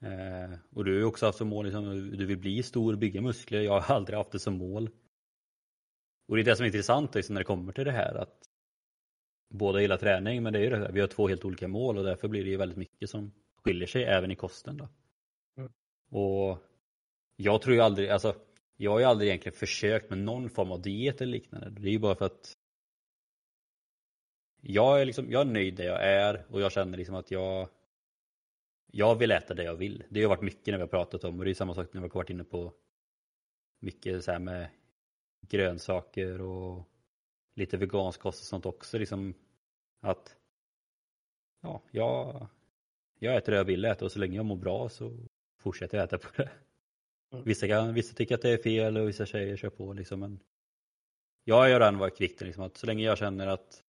Eh, 0.00 0.58
och 0.70 0.84
du 0.84 0.92
har 0.92 0.98
ju 0.98 1.04
också 1.04 1.26
haft 1.26 1.38
som 1.38 1.48
mål, 1.48 1.64
liksom, 1.64 2.10
du 2.10 2.26
vill 2.26 2.38
bli 2.38 2.62
stor, 2.62 2.96
bygga 2.96 3.20
muskler. 3.20 3.60
Jag 3.60 3.80
har 3.80 3.94
aldrig 3.94 4.18
haft 4.18 4.32
det 4.32 4.38
som 4.38 4.54
mål. 4.54 4.90
Och 6.28 6.36
det 6.36 6.42
är 6.42 6.44
det 6.44 6.56
som 6.56 6.64
är 6.64 6.66
intressant 6.66 7.14
när 7.14 7.38
det 7.38 7.44
kommer 7.44 7.72
till 7.72 7.84
det 7.84 7.92
här 7.92 8.14
att 8.14 8.38
båda 9.50 9.80
gillar 9.80 9.96
träning, 9.96 10.42
men 10.42 10.52
det 10.52 10.58
är 10.58 10.62
ju 10.62 10.70
det 10.70 10.76
här, 10.76 10.92
vi 10.92 11.00
har 11.00 11.08
två 11.08 11.28
helt 11.28 11.44
olika 11.44 11.68
mål 11.68 11.98
och 11.98 12.04
därför 12.04 12.28
blir 12.28 12.44
det 12.44 12.50
ju 12.50 12.56
väldigt 12.56 12.78
mycket 12.78 13.10
som 13.10 13.32
skiljer 13.64 13.86
sig 13.86 14.04
även 14.04 14.30
i 14.30 14.36
kosten. 14.36 14.76
Då. 14.76 14.88
Mm. 15.56 15.72
Och 16.10 16.58
jag 17.36 17.62
tror 17.62 17.74
ju 17.74 17.82
aldrig, 17.82 18.08
alltså 18.08 18.34
jag 18.76 18.90
har 18.90 18.98
ju 18.98 19.04
aldrig 19.04 19.28
egentligen 19.28 19.58
försökt 19.58 20.10
med 20.10 20.18
någon 20.18 20.50
form 20.50 20.72
av 20.72 20.82
diet 20.82 21.20
eller 21.20 21.32
liknande. 21.32 21.70
Det 21.70 21.88
är 21.88 21.92
ju 21.92 21.98
bara 21.98 22.14
för 22.14 22.26
att 22.26 22.52
jag 24.60 25.00
är, 25.00 25.04
liksom, 25.04 25.30
jag 25.30 25.40
är 25.40 25.52
nöjd 25.52 25.74
där 25.74 25.84
jag 25.84 26.04
är 26.04 26.46
och 26.48 26.60
jag 26.60 26.72
känner 26.72 26.98
liksom 26.98 27.14
att 27.14 27.30
jag 27.30 27.68
jag 28.94 29.18
vill 29.18 29.30
äta 29.30 29.54
det 29.54 29.64
jag 29.64 29.74
vill. 29.74 30.04
Det 30.08 30.22
har 30.22 30.28
varit 30.28 30.42
mycket 30.42 30.66
när 30.66 30.76
vi 30.76 30.82
har 30.82 30.88
pratat 30.88 31.24
om 31.24 31.38
och 31.38 31.44
det 31.44 31.50
är 31.50 31.54
samma 31.54 31.74
sak 31.74 31.88
när 31.92 32.00
vi 32.00 32.08
har 32.08 32.14
varit 32.14 32.30
inne 32.30 32.44
på 32.44 32.72
mycket 33.80 34.24
så 34.24 34.32
här 34.32 34.38
med 34.38 34.68
grönsaker 35.48 36.40
och 36.40 36.88
lite 37.54 37.76
vegansk 37.76 38.20
kost 38.20 38.40
och 38.40 38.46
sånt 38.46 38.66
också. 38.66 38.98
Liksom 38.98 39.34
att 40.00 40.36
ja, 41.60 41.82
jag, 41.90 42.46
jag 43.18 43.36
äter 43.36 43.52
det 43.52 43.58
jag 43.58 43.64
vill 43.64 43.84
äta 43.84 44.04
och 44.04 44.12
så 44.12 44.18
länge 44.18 44.36
jag 44.36 44.46
mår 44.46 44.56
bra 44.56 44.88
så 44.88 45.18
fortsätter 45.58 45.98
jag 45.98 46.04
äta 46.04 46.18
på 46.18 46.28
det. 46.36 46.50
Mm. 47.32 47.44
Vissa, 47.44 47.68
kan, 47.68 47.94
vissa 47.94 48.14
tycker 48.14 48.34
att 48.34 48.42
det 48.42 48.50
är 48.50 48.62
fel 48.62 48.96
och 48.96 49.08
vissa 49.08 49.26
tjejer 49.26 49.56
kör 49.56 49.70
på 49.70 49.92
liksom 49.92 50.20
men 50.20 50.40
jag 51.44 51.70
gör 51.70 51.80
den 51.80 51.98
vad 51.98 52.18
vikten 52.18 52.46
liksom 52.46 52.64
att 52.64 52.76
så 52.76 52.86
länge 52.86 53.04
jag 53.04 53.18
känner 53.18 53.46
att 53.46 53.84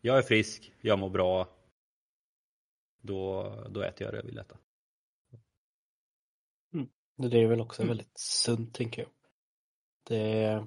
jag 0.00 0.18
är 0.18 0.22
frisk, 0.22 0.72
jag 0.80 0.98
mår 0.98 1.10
bra 1.10 1.48
då, 3.02 3.50
då 3.70 3.82
äter 3.82 4.04
jag 4.06 4.14
det 4.14 4.18
jag 4.18 4.24
vill 4.24 4.38
äta. 4.38 4.58
Det 7.16 7.38
är 7.38 7.46
väl 7.46 7.60
också 7.60 7.84
väldigt 7.84 8.18
sunt 8.18 8.74
tänker 8.74 9.02
jag. 9.02 9.10
Det, 10.02 10.66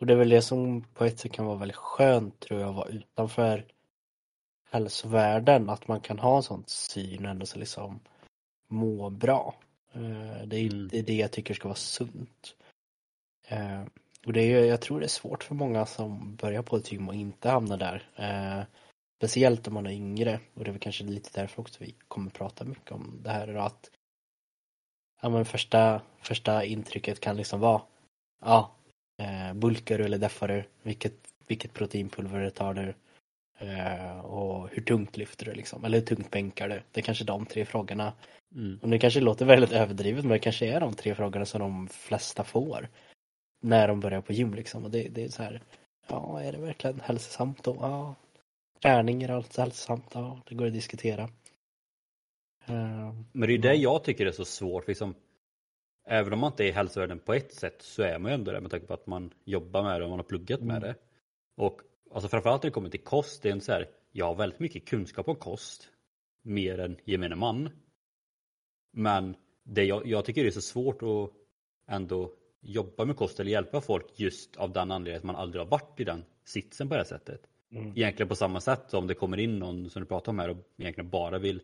och 0.00 0.06
det 0.06 0.12
är 0.12 0.16
väl 0.16 0.28
det 0.28 0.42
som 0.42 0.82
på 0.94 1.04
ett 1.04 1.18
sätt 1.18 1.32
kan 1.32 1.46
vara 1.46 1.56
väldigt 1.58 1.76
skönt 1.76 2.40
tror 2.40 2.60
jag 2.60 2.68
att 2.70 2.76
vara 2.76 2.88
utanför 2.88 3.66
hälsovärlden. 4.70 5.70
Att 5.70 5.88
man 5.88 6.00
kan 6.00 6.18
ha 6.18 6.36
en 6.36 6.42
sån 6.42 6.64
syn 6.66 7.24
och 7.24 7.30
ändå 7.30 7.46
så 7.46 7.58
liksom 7.58 8.00
må 8.68 9.10
bra. 9.10 9.54
Eh, 9.92 10.46
Det 10.46 10.56
är 10.56 10.70
Mm. 10.70 10.88
det, 10.88 11.12
jag 11.14 11.32
tycker 11.32 11.54
ska 11.54 11.68
vara 11.68 11.76
sunt. 11.76 12.56
Eh, 13.48 13.82
Och 14.26 14.32
det 14.32 14.40
är, 14.42 14.64
jag 14.64 14.80
tror 14.80 15.00
det 15.00 15.06
är 15.06 15.08
svårt 15.08 15.44
för 15.44 15.54
många 15.54 15.86
som 15.86 16.36
börjar 16.36 16.62
på 16.62 16.76
ett 16.76 16.92
gym 16.92 17.08
och 17.08 17.14
inte 17.14 17.48
hamnar 17.50 17.76
där. 17.76 18.10
Eh, 18.16 18.64
Speciellt 19.20 19.68
om 19.68 19.74
man 19.74 19.86
är 19.86 19.90
yngre 19.92 20.40
och 20.54 20.64
det 20.64 20.70
är 20.70 20.72
väl 20.72 20.80
kanske 20.80 21.04
lite 21.04 21.40
därför 21.40 21.60
också 21.60 21.84
vi 21.84 21.94
kommer 22.08 22.30
prata 22.30 22.64
mycket 22.64 22.92
om 22.92 23.20
det 23.22 23.30
här. 23.30 23.54
Att 23.54 23.90
ja 25.22 25.28
men 25.28 25.44
första, 25.44 26.02
första 26.22 26.64
intrycket 26.64 27.20
kan 27.20 27.36
liksom 27.36 27.60
vara 27.60 27.82
ja, 28.44 28.70
eh, 29.18 29.54
bulkar 29.54 29.98
du 29.98 30.04
eller 30.04 30.18
deffar 30.18 30.48
du? 30.48 30.64
Vilket, 30.82 31.14
vilket 31.46 31.74
proteinpulver 31.74 32.50
tar 32.50 32.74
du? 32.74 32.94
Eh, 33.58 34.20
och 34.20 34.68
hur 34.68 34.82
tungt 34.82 35.16
lyfter 35.16 35.44
du 35.44 35.54
liksom? 35.54 35.84
Eller 35.84 35.98
hur 35.98 36.06
tungt 36.06 36.30
bänkar 36.30 36.68
du? 36.68 36.82
Det 36.92 37.00
är 37.00 37.04
kanske 37.04 37.24
de 37.24 37.46
tre 37.46 37.64
frågorna. 37.64 38.12
Mm. 38.54 38.78
Och 38.82 38.88
det 38.88 38.98
kanske 38.98 39.20
låter 39.20 39.46
väldigt 39.46 39.72
överdrivet 39.72 40.24
men 40.24 40.32
det 40.32 40.38
kanske 40.38 40.66
är 40.66 40.80
de 40.80 40.94
tre 40.94 41.14
frågorna 41.14 41.44
som 41.44 41.60
de 41.60 41.88
flesta 41.88 42.44
får. 42.44 42.88
När 43.62 43.88
de 43.88 44.00
börjar 44.00 44.20
på 44.20 44.32
gym 44.32 44.54
liksom. 44.54 44.84
Och 44.84 44.90
det, 44.90 45.08
det 45.08 45.24
är 45.24 45.28
så 45.28 45.42
här, 45.42 45.60
ja 46.08 46.40
är 46.42 46.52
det 46.52 46.58
verkligen 46.58 47.00
hälsosamt 47.00 47.64
då? 47.64 47.76
Ja. 47.80 48.14
Träning 48.82 49.22
är 49.22 49.28
alltså 49.28 49.60
hälsosamt? 49.60 50.06
Ja, 50.12 50.40
det 50.48 50.54
går 50.54 50.66
att 50.66 50.72
diskutera. 50.72 51.22
Eh, 52.66 53.14
Men 53.32 53.48
det 53.48 53.54
är 53.54 53.58
det 53.58 53.74
jag 53.74 54.04
tycker 54.04 54.26
är 54.26 54.32
så 54.32 54.44
svårt. 54.44 54.88
Liksom, 54.88 55.14
även 56.08 56.32
om 56.32 56.38
man 56.38 56.52
inte 56.52 56.64
är 56.64 56.68
i 56.68 56.70
hälsovärlden 56.70 57.18
på 57.18 57.34
ett 57.34 57.52
sätt 57.52 57.82
så 57.82 58.02
är 58.02 58.18
man 58.18 58.30
ju 58.30 58.34
ändå 58.34 58.52
det 58.52 58.60
med 58.60 58.70
tanke 58.70 58.86
på 58.86 58.94
att 58.94 59.06
man 59.06 59.30
jobbar 59.44 59.82
med 59.82 60.00
det 60.00 60.04
och 60.04 60.10
man 60.10 60.18
har 60.18 60.24
pluggat 60.24 60.60
med 60.60 60.76
Mm. 60.76 60.88
det. 60.88 60.94
Och 61.56 61.80
alltså 62.14 62.28
framförallt 62.28 62.62
när 62.62 62.70
det 62.70 62.74
kommer 62.74 62.90
till 62.90 63.04
kost, 63.04 63.42
det 63.42 63.48
är 63.48 63.52
en 63.52 63.60
så 63.60 63.72
här, 63.72 63.88
jag 64.12 64.26
har 64.26 64.34
väldigt 64.34 64.60
mycket 64.60 64.88
kunskap 64.88 65.28
om 65.28 65.36
kost. 65.36 65.88
Mer 66.42 66.78
än 66.80 66.96
gemene 67.04 67.34
man. 67.36 67.70
Men 68.92 69.36
det 69.64 69.84
jag, 69.84 70.06
jag 70.06 70.24
tycker 70.24 70.42
det 70.42 70.48
är 70.48 70.50
så 70.50 70.60
svårt 70.60 71.02
att 71.02 71.30
ändå 71.94 72.34
jobba 72.60 73.04
med 73.04 73.16
kost 73.16 73.40
eller 73.40 73.50
hjälpa 73.50 73.80
folk 73.80 74.06
just 74.20 74.56
av 74.56 74.72
den 74.72 74.90
anledningen 74.90 75.18
att 75.18 75.24
man 75.24 75.36
aldrig 75.36 75.62
har 75.62 75.70
varit 75.70 76.00
i 76.00 76.04
den 76.04 76.24
sitsen 76.44 76.88
på 76.88 76.94
det 76.94 77.00
här 77.00 77.04
sättet. 77.04 77.40
mm. 77.72 77.92
Egentligen 77.96 78.28
på 78.28 78.34
samma 78.34 78.60
sätt 78.60 78.84
som 78.90 79.06
det 79.06 79.14
kommer 79.14 79.36
in 79.38 79.58
någon 79.58 79.90
som 79.90 80.02
du 80.02 80.08
pratar 80.08 80.32
om 80.32 80.38
här 80.38 80.50
och 80.50 80.56
egentligen 80.78 81.10
bara 81.10 81.38
vill 81.38 81.62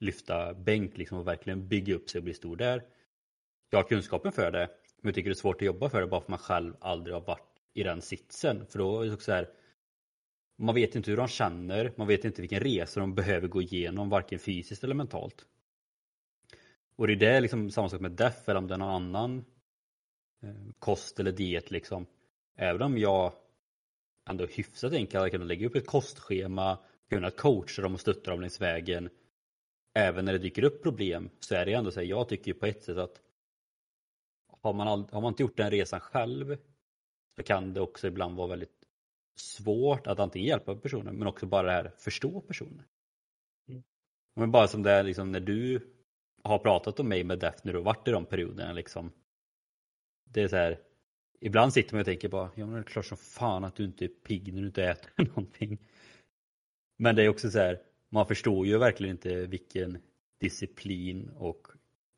lyfta 0.00 0.54
bänk 0.54 0.98
liksom 0.98 1.18
och 1.18 1.26
verkligen 1.26 1.68
bygga 1.68 1.94
upp 1.94 2.10
sig 2.10 2.18
och 2.18 2.24
bli 2.24 2.34
stor 2.34 2.56
där. 2.56 2.82
Jag 3.74 3.78
har 3.78 3.88
kunskapen 3.88 4.32
för 4.32 4.50
det, 4.50 4.68
men 5.00 5.08
jag 5.08 5.14
tycker 5.14 5.30
det 5.30 5.32
är 5.32 5.34
svårt 5.34 5.56
att 5.56 5.66
jobba 5.66 5.88
för 5.88 6.00
det 6.00 6.06
bara 6.06 6.20
för 6.20 6.30
man 6.30 6.38
själv 6.38 6.74
aldrig 6.80 7.14
har 7.14 7.20
varit 7.20 7.60
i 7.72 7.82
den 7.82 8.02
sitsen. 8.02 8.66
För 8.66 8.78
då 8.78 9.00
är 9.00 9.06
det 9.06 9.12
också 9.12 9.24
så 9.24 9.32
här, 9.32 9.48
man 10.58 10.74
vet 10.74 10.94
inte 10.94 11.10
hur 11.10 11.16
de 11.16 11.28
känner, 11.28 11.92
man 11.96 12.06
vet 12.06 12.24
inte 12.24 12.40
vilken 12.40 12.60
resa 12.60 13.00
de 13.00 13.14
behöver 13.14 13.48
gå 13.48 13.62
igenom, 13.62 14.08
varken 14.08 14.38
fysiskt 14.38 14.84
eller 14.84 14.94
mentalt. 14.94 15.46
Och 16.96 17.06
det 17.06 17.12
är 17.12 17.16
det 17.16 17.40
liksom 17.40 17.70
samma 17.70 17.88
sak 17.88 18.00
med 18.00 18.10
DEF 18.10 18.48
eller 18.48 18.58
om 18.58 18.66
det 18.66 18.74
är 18.74 18.78
någon 18.78 18.94
annan 18.94 19.44
eh, 20.42 20.72
kost 20.78 21.20
eller 21.20 21.32
diet 21.32 21.70
liksom. 21.70 22.06
Även 22.56 22.82
om 22.82 22.98
jag 22.98 23.32
ändå 24.30 24.46
hyfsat 24.46 24.92
enkelt 24.92 25.14
hade 25.14 25.30
kunnat 25.30 25.48
lägga 25.48 25.66
upp 25.66 25.76
ett 25.76 25.86
kostschema, 25.86 26.78
kunnat 27.10 27.36
coacha 27.36 27.82
dem 27.82 27.94
och 27.94 28.00
stötta 28.00 28.30
dem 28.30 28.40
längs 28.40 28.60
vägen. 28.60 29.10
Även 29.94 30.24
när 30.24 30.32
det 30.32 30.38
dyker 30.38 30.64
upp 30.64 30.82
problem 30.82 31.30
så 31.40 31.54
är 31.54 31.66
det 31.66 31.72
ändå 31.72 31.90
så 31.90 32.00
här, 32.00 32.06
jag 32.06 32.28
tycker 32.28 32.46
ju 32.46 32.54
på 32.54 32.66
ett 32.66 32.82
sätt 32.82 32.98
att 32.98 33.20
har 34.64 34.72
man, 34.72 34.88
ald- 34.88 35.12
har 35.12 35.20
man 35.20 35.28
inte 35.32 35.42
gjort 35.42 35.56
den 35.56 35.70
resan 35.70 36.00
själv 36.00 36.56
så 37.36 37.42
kan 37.42 37.74
det 37.74 37.80
också 37.80 38.06
ibland 38.06 38.36
vara 38.36 38.48
väldigt 38.48 38.84
svårt 39.36 40.06
att 40.06 40.18
antingen 40.18 40.48
hjälpa 40.48 40.76
personen 40.76 41.16
men 41.16 41.28
också 41.28 41.46
bara 41.46 41.62
det 41.62 41.72
här 41.72 41.92
förstå 41.96 42.40
personen. 42.40 42.82
Mm. 43.68 43.82
Men 44.36 44.50
bara 44.50 44.68
som 44.68 44.82
det 44.82 44.90
är 44.90 45.02
liksom 45.02 45.32
när 45.32 45.40
du 45.40 45.80
har 46.42 46.58
pratat 46.58 47.00
om 47.00 47.08
mig 47.08 47.24
med 47.24 47.38
Def 47.38 47.64
när 47.64 47.72
du 47.72 47.78
har 47.78 47.84
varit 47.84 48.08
i 48.08 48.10
de 48.10 48.26
perioderna 48.26 48.72
liksom. 48.72 49.12
Det 50.24 50.42
är 50.42 50.48
så 50.48 50.56
här. 50.56 50.80
Ibland 51.40 51.72
sitter 51.72 51.94
man 51.94 52.00
och 52.00 52.06
tänker 52.06 52.28
bara, 52.28 52.50
ja 52.54 52.66
men 52.66 52.74
det 52.74 52.80
är 52.80 52.82
klart 52.82 53.06
som 53.06 53.16
fan 53.16 53.64
att 53.64 53.76
du 53.76 53.84
inte 53.84 54.04
är 54.04 54.08
pigg 54.08 54.54
när 54.54 54.60
du 54.60 54.66
inte 54.66 54.84
äter 54.84 55.10
någonting. 55.24 55.78
Men 56.96 57.16
det 57.16 57.22
är 57.22 57.28
också 57.28 57.50
så 57.50 57.58
här, 57.58 57.82
man 58.08 58.26
förstår 58.26 58.66
ju 58.66 58.78
verkligen 58.78 59.16
inte 59.16 59.46
vilken 59.46 59.98
disciplin 60.40 61.30
och 61.36 61.68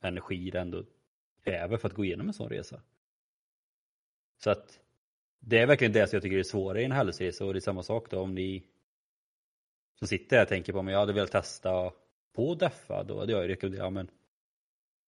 energi 0.03 0.51
det 0.51 0.61
ändå 0.61 0.85
kräver 1.47 1.77
för 1.77 1.89
att 1.89 1.95
gå 1.95 2.05
igenom 2.05 2.29
en 2.29 2.35
sån 2.35 2.49
resa. 2.49 2.83
Så 4.39 4.51
att 4.51 4.81
det 5.39 5.59
är 5.59 5.67
verkligen 5.67 5.93
det 5.93 6.07
som 6.07 6.17
jag 6.17 6.23
tycker 6.23 6.39
är 6.39 6.43
svårare 6.43 6.83
i 6.83 6.85
en 6.85 6.93
hälsoresa 6.93 7.45
och 7.45 7.53
det 7.53 7.59
är 7.59 7.61
samma 7.61 7.83
sak 7.83 8.11
då 8.11 8.21
om 8.21 8.35
ni 8.35 8.67
som 9.99 10.09
sitter 10.09 10.37
här 10.37 10.43
och 10.43 10.49
tänker 10.49 10.73
på 10.73 10.79
om 10.79 10.89
jag 10.89 10.99
hade 10.99 11.13
velat 11.13 11.31
testa 11.31 11.93
på 12.33 12.55
Deffa 12.55 13.05
då 13.05 13.19
hade 13.19 13.33
jag 13.33 13.43
ju 13.43 13.49
rekommenderat, 13.49 13.85
ja 13.85 13.91
men 13.91 14.11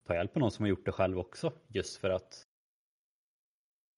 ta 0.06 0.14
hjälp 0.14 0.36
av 0.36 0.40
någon 0.40 0.50
som 0.50 0.62
har 0.62 0.70
gjort 0.70 0.84
det 0.84 0.92
själv 0.92 1.18
också 1.18 1.52
just 1.68 1.96
för 1.96 2.10
att 2.10 2.46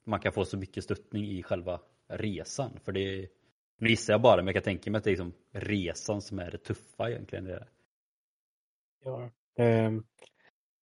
man 0.04 0.20
kan 0.20 0.32
få 0.32 0.44
så 0.44 0.56
mycket 0.56 0.84
stöttning 0.84 1.24
i 1.24 1.42
själva 1.42 1.80
resan 2.08 2.80
för 2.84 2.92
det 2.92 3.28
nu 3.76 3.88
gissar 3.88 4.14
jag 4.14 4.22
bara 4.22 4.36
men 4.36 4.46
jag 4.46 4.54
kan 4.54 4.62
tänka 4.62 4.90
mig 4.90 4.98
att 4.98 5.04
det 5.04 5.10
är 5.10 5.12
liksom 5.12 5.32
resan 5.50 6.22
som 6.22 6.38
är 6.38 6.50
det 6.50 6.58
tuffa 6.58 7.10
egentligen. 7.10 7.44
Det. 7.44 7.68
Ja. 9.04 9.30
eh, 9.56 9.90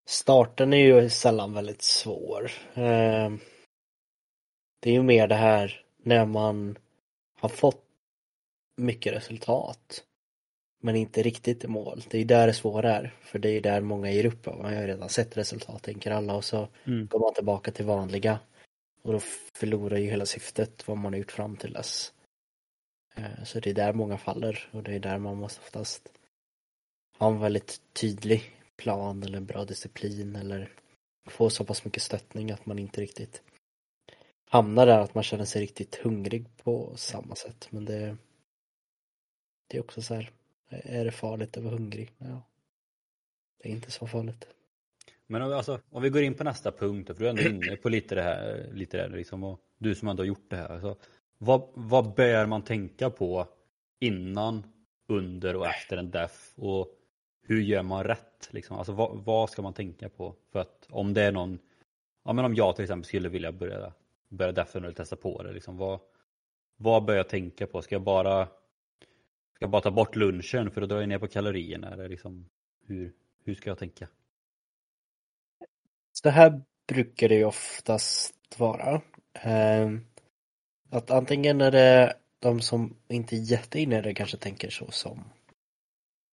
starten 0.09 0.73
är 0.73 0.77
ju 0.79 1.11
sällan 1.11 1.53
väldigt 1.55 1.83
svår. 1.83 2.51
Ehm, 2.75 3.39
det 4.81 4.91
är 4.91 4.95
ju 4.95 5.03
mer 5.03 5.27
det 5.29 5.35
här 5.35 5.85
när 5.97 6.27
man 6.27 6.79
har 7.41 7.49
fått 7.49 7.85
mycket 8.77 9.13
resultat 9.13 10.05
men 10.83 10.97
inte 10.97 11.23
riktigt 11.23 11.65
i 11.65 11.69
mål. 11.69 12.05
Det 12.11 12.19
är 12.19 12.25
där 12.25 12.47
det 12.47 12.53
svåra 12.55 12.95
är. 12.97 13.15
För 13.21 13.39
det 13.39 13.49
är 13.51 13.61
där 13.61 13.81
många 13.81 14.11
ger 14.11 14.27
upp. 14.27 14.47
Man 14.47 14.65
har 14.65 14.73
ju 14.83 14.87
redan 14.87 15.09
sett 15.09 15.37
resultat 15.37 15.83
tänker 15.83 16.11
alla 16.11 16.35
och 16.37 16.45
så 16.45 16.69
Mm. 16.87 17.07
går 17.07 17.21
man 17.21 17.35
tillbaka 17.35 17.71
till 17.71 17.85
vanliga. 17.85 18.39
Och 19.03 19.13
då 19.13 19.21
förlorar 19.55 19.97
ju 19.97 20.11
hela 20.11 20.27
syftet 20.27 20.89
vad 20.89 20.97
man 20.97 21.13
har 21.13 21.19
gjort 21.19 21.33
fram 21.33 21.57
till 21.57 21.73
dess. 21.73 22.13
Eh, 23.17 23.45
Så 23.45 23.61
det 23.61 23.71
är 23.71 23.75
där 23.75 23.93
många 23.93 24.19
faller 24.19 24.69
och 24.73 24.83
det 24.83 24.95
är 24.95 25.01
där 25.01 25.19
man 25.19 25.37
måste 25.37 25.61
oftast 25.61 26.13
ha 27.19 27.29
en 27.29 27.41
väldigt 27.41 27.81
tydlig 27.93 28.58
plan 28.79 29.23
eller 29.23 29.41
bra 29.41 29.65
disciplin 29.65 30.37
eller 30.37 30.73
få 31.27 31.51
så 31.51 31.65
pass 31.65 31.85
mycket 31.85 32.03
stöttning 32.03 32.51
att 32.51 32.67
man 32.67 32.79
inte 32.79 33.01
riktigt 33.01 33.43
hamnar 34.51 34.87
där 34.87 34.99
att 34.99 35.15
man 35.15 35.25
känner 35.25 35.45
sig 35.45 35.63
riktigt 35.63 35.95
hungrig 35.95 36.57
på 36.57 36.93
samma 36.97 37.35
sätt. 37.35 37.69
Men 37.71 37.85
det, 37.85 38.17
det 39.69 39.77
är 39.77 39.81
också 39.81 40.03
så 40.03 40.15
här, 40.15 40.31
är 40.69 41.05
det 41.05 41.11
farligt 41.11 41.57
att 41.57 41.63
vara 41.63 41.75
hungrig? 41.75 42.13
Ja. 42.19 42.43
Det 43.63 43.69
är 43.69 43.73
inte 43.73 43.91
så 43.91 44.07
farligt. 44.07 44.49
Men 45.27 45.43
om- 45.43 45.53
alltså, 45.53 45.81
om 45.91 46.03
vi 46.03 46.11
går 46.11 46.23
in 46.23 46.35
på 46.35 46.45
nästa 46.45 46.73
punkt, 46.73 47.07
för 47.07 47.15
du 47.15 47.27
är 47.27 47.31
ändå 47.31 47.43
inne 47.43 47.77
på 47.77 47.89
lite 47.89 48.15
det 48.15 48.23
här, 48.23 48.71
lite 48.73 48.97
det 48.97 49.03
här 49.03 49.11
liksom, 49.11 49.45
och 49.45 49.61
du 49.79 49.95
som 49.95 50.09
ändå 50.09 50.21
har 50.23 50.27
gjort 50.29 50.51
det 50.51 50.57
här. 50.57 50.69
Alltså, 50.69 50.97
vad, 51.39 51.69
vad 51.75 52.15
bör 52.15 52.47
man 52.47 52.65
tänka 52.65 53.11
på 53.11 53.49
innan, 54.01 54.73
under 55.09 55.57
och 55.57 55.67
efter 55.67 55.97
en 55.97 56.11
def? 56.11 56.53
Och 56.57 56.89
hur 57.49 57.61
gör 57.61 57.83
man 57.83 58.05
rätt? 58.05 58.49
Liksom? 58.51 58.77
Alltså, 58.77 58.93
vad, 58.93 59.25
vad 59.25 59.51
ska 59.51 59.63
man 59.63 59.75
tänka 59.75 60.09
på? 60.09 60.35
För 60.53 60.61
att 60.61 60.87
om 60.91 61.15
det 61.15 61.23
är 61.23 61.33
någon, 61.33 61.59
ja 62.25 62.33
men 62.33 62.45
om 62.45 62.55
jag 62.55 62.77
till 62.77 62.83
exempel 62.83 63.05
skulle 63.05 63.29
vilja 63.29 63.53
börja, 63.53 63.93
börja 64.29 64.53
defen 64.53 64.85
eller 64.85 64.95
testa 64.95 65.17
på 65.17 65.43
det, 65.43 65.53
liksom, 65.53 65.77
vad, 65.77 66.01
vad 66.77 67.05
bör 67.05 67.17
jag 67.17 67.29
tänka 67.29 67.67
på? 67.67 67.83
Ska 67.83 67.95
jag 67.95 68.03
bara, 68.03 68.47
ska 69.55 69.65
jag 69.65 69.71
bara 69.71 69.83
ta 69.83 69.91
bort 69.91 70.17
lunchen 70.17 70.71
för 70.71 70.83
att 70.83 70.89
dra 70.89 71.07
ner 71.07 71.19
på 71.19 71.29
kalorierna? 71.29 71.91
Eller 71.91 72.09
liksom, 72.09 72.49
hur, 72.87 73.13
hur 73.45 73.55
ska 73.55 73.71
jag 73.71 73.79
tänka? 73.79 74.09
Så 76.13 76.29
här 76.29 76.63
brukar 76.89 77.29
det 77.29 77.35
ju 77.35 77.45
oftast 77.45 78.59
vara. 78.59 79.03
Ehm, 79.33 80.07
att 80.91 81.11
antingen 81.11 81.61
är 81.61 81.71
det 81.71 82.17
de 82.39 82.61
som 82.61 82.97
inte 83.09 83.37
är 83.37 83.51
jätteinne 83.51 83.99
i 83.99 84.03
det 84.03 84.15
kanske 84.15 84.37
tänker 84.37 84.71
så 84.71 84.91
som 84.91 85.25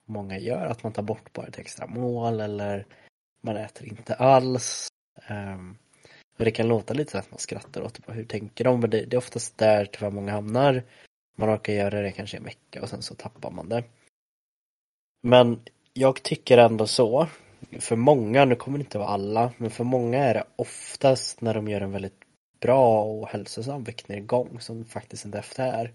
många 0.05 0.39
gör, 0.39 0.65
att 0.65 0.83
man 0.83 0.93
tar 0.93 1.03
bort 1.03 1.33
bara 1.33 1.47
ett 1.47 1.59
extra 1.59 1.87
mål 1.87 2.39
eller 2.39 2.85
man 3.41 3.57
äter 3.57 3.87
inte 3.87 4.15
alls. 4.15 4.87
Um, 5.29 5.77
Och 6.37 6.45
det 6.45 6.51
kan 6.51 6.67
låta 6.67 6.93
lite 6.93 7.11
så 7.11 7.17
att 7.17 7.31
man 7.31 7.39
skrattar 7.39 7.81
åt 7.81 7.93
det, 7.93 8.13
hur 8.13 8.25
tänker 8.25 8.63
de? 8.63 8.79
Men 8.79 8.89
det, 8.89 9.05
det 9.05 9.15
är 9.15 9.17
oftast 9.17 9.57
där 9.57 9.85
tyvärr 9.85 10.11
många 10.11 10.31
hamnar. 10.31 10.83
Man 11.37 11.55
orkar 11.55 11.73
göra 11.73 12.01
det 12.01 12.11
kanske 12.11 12.37
en 12.37 12.43
vecka 12.43 12.81
och 12.81 12.89
sen 12.89 13.01
så 13.01 13.15
tappar 13.15 13.51
man 13.51 13.69
det. 13.69 13.83
Men 15.23 15.59
jag 15.93 16.23
tycker 16.23 16.57
ändå 16.57 16.87
så, 16.87 17.27
för 17.79 17.95
många, 17.95 18.45
nu 18.45 18.55
kommer 18.55 18.77
det 18.77 18.83
inte 18.83 18.97
vara 18.97 19.09
alla, 19.09 19.53
men 19.57 19.71
för 19.71 19.83
många 19.83 20.23
är 20.23 20.33
det 20.33 20.43
oftast 20.55 21.41
när 21.41 21.53
de 21.53 21.67
gör 21.67 21.81
en 21.81 21.91
väldigt 21.91 22.19
bra 22.59 23.03
och 23.03 23.27
hälsosam 23.27 23.83
viktnedgång 23.83 24.59
som 24.59 24.85
faktiskt 24.85 25.25
en 25.25 25.33
efter 25.33 25.73
är, 25.73 25.93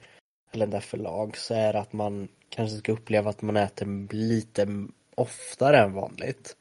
eller 0.53 0.65
en 0.65 0.71
DEF-lag, 0.71 1.37
så 1.37 1.55
är 1.55 1.73
det 1.73 1.81
att 1.81 1.93
man 1.93 2.29
kanske 2.49 2.79
ska 2.79 2.93
uppleva 2.93 3.31
att 3.31 3.43
man 3.43 3.57
äter 3.57 4.15
lite 4.15 4.87
oftare 5.15 5.79
än 5.79 5.93
vanligt. 5.93 6.57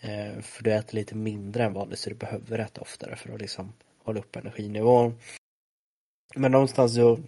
Eh, 0.00 0.40
för 0.40 0.64
du 0.64 0.72
äter 0.72 0.94
lite 0.94 1.14
mindre 1.14 1.64
än 1.64 1.72
vanligt 1.72 1.98
så 1.98 2.10
du 2.10 2.16
behöver 2.16 2.58
äta 2.58 2.80
oftare 2.80 3.16
för 3.16 3.34
att 3.34 3.40
liksom 3.40 3.72
hålla 4.04 4.20
upp 4.20 4.36
energinivån. 4.36 5.18
Men 6.34 6.52
någonstans 6.52 6.94
så 6.94 7.18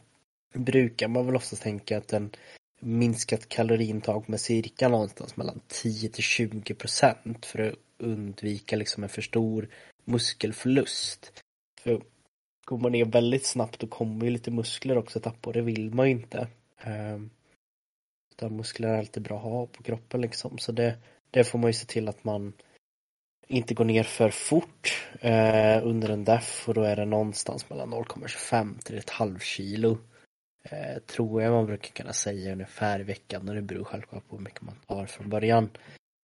brukar 0.54 1.08
man 1.08 1.26
väl 1.26 1.36
oftast 1.36 1.62
tänka 1.62 1.98
att 1.98 2.12
en 2.12 2.30
minskat 2.80 3.48
kaloriintag 3.48 4.28
med 4.28 4.40
cirka 4.40 4.88
någonstans 4.88 5.36
mellan 5.36 5.60
10 5.68 6.08
till 6.08 6.22
20 6.22 6.74
procent 6.74 7.46
för 7.46 7.58
att 7.58 7.74
undvika 7.98 8.76
liksom 8.76 9.02
en 9.02 9.08
för 9.08 9.22
stor 9.22 9.68
muskelförlust. 10.04 11.32
För 11.80 12.02
går 12.64 12.78
man 12.78 12.92
ner 12.92 13.04
väldigt 13.04 13.46
snabbt 13.46 13.80
då 13.80 13.86
kommer 13.86 14.24
ju 14.24 14.30
lite 14.30 14.50
muskler 14.50 14.98
också 14.98 15.20
tappa 15.20 15.50
och 15.50 15.52
det 15.52 15.62
vill 15.62 15.94
man 15.94 16.06
ju 16.06 16.12
inte. 16.12 16.48
Ehm, 16.80 17.30
utan 18.30 18.56
muskler 18.56 18.88
är 18.88 18.98
alltid 18.98 19.22
bra 19.22 19.36
att 19.36 19.42
ha 19.42 19.66
på 19.66 19.82
kroppen 19.82 20.20
liksom 20.20 20.58
så 20.58 20.72
det, 20.72 20.96
det 21.30 21.44
får 21.44 21.58
man 21.58 21.68
ju 21.68 21.74
se 21.74 21.86
till 21.86 22.08
att 22.08 22.24
man 22.24 22.52
inte 23.48 23.74
går 23.74 23.84
ner 23.84 24.02
för 24.02 24.30
fort 24.30 25.08
eh, 25.20 25.86
under 25.86 26.08
en 26.08 26.24
def 26.24 26.68
och 26.68 26.74
då 26.74 26.82
är 26.82 26.96
det 26.96 27.04
någonstans 27.04 27.70
mellan 27.70 27.94
0,25 27.94 28.78
till 28.78 28.98
ett 28.98 29.10
halvkilo. 29.10 29.98
Eh, 30.62 30.98
tror 31.06 31.42
jag 31.42 31.52
man 31.52 31.66
brukar 31.66 31.90
kunna 31.90 32.12
säga 32.12 32.52
ungefär 32.52 33.00
i 33.00 33.02
veckan 33.02 33.48
och 33.48 33.54
det 33.54 33.62
beror 33.62 33.84
självklart 33.84 34.28
på 34.28 34.36
hur 34.36 34.44
mycket 34.44 34.62
man 34.62 34.76
tar 34.86 35.06
från 35.06 35.28
början. 35.28 35.70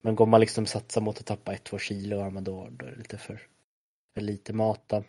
Men 0.03 0.15
går 0.15 0.27
man 0.27 0.41
liksom 0.41 0.67
satsa 0.67 1.01
mot 1.01 1.19
att 1.19 1.27
tappa 1.27 1.53
1-2 1.53 1.79
kilo, 1.79 2.17
ja, 2.17 2.31
men 2.31 2.45
då, 2.45 2.69
då 2.71 2.87
är 2.87 2.91
det 2.91 2.99
lite 2.99 3.19
för, 3.19 3.41
för 4.15 4.21
lite 4.21 4.53
mat 4.53 4.83
då. 4.87 5.05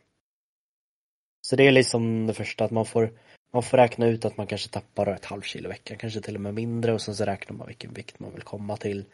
Så 1.41 1.55
det 1.55 1.67
är 1.67 1.71
liksom 1.71 2.27
det 2.27 2.33
första 2.33 2.65
att 2.65 2.71
man 2.71 2.85
får 2.85 3.11
man 3.53 3.63
får 3.63 3.77
räkna 3.77 4.07
ut 4.07 4.25
att 4.25 4.37
man 4.37 4.47
kanske 4.47 4.69
tappar 4.69 5.07
ett 5.07 5.25
halvt 5.25 5.45
kilo 5.45 5.65
i 5.65 5.69
veckan, 5.69 5.97
kanske 5.97 6.21
till 6.21 6.35
och 6.35 6.41
med 6.41 6.53
mindre 6.53 6.93
och 6.93 7.01
sen 7.01 7.15
så 7.15 7.25
räknar 7.25 7.57
man 7.57 7.67
vilken 7.67 7.93
vikt 7.93 8.19
man 8.19 8.33
vill 8.33 8.41
komma 8.41 8.77
till. 8.77 9.05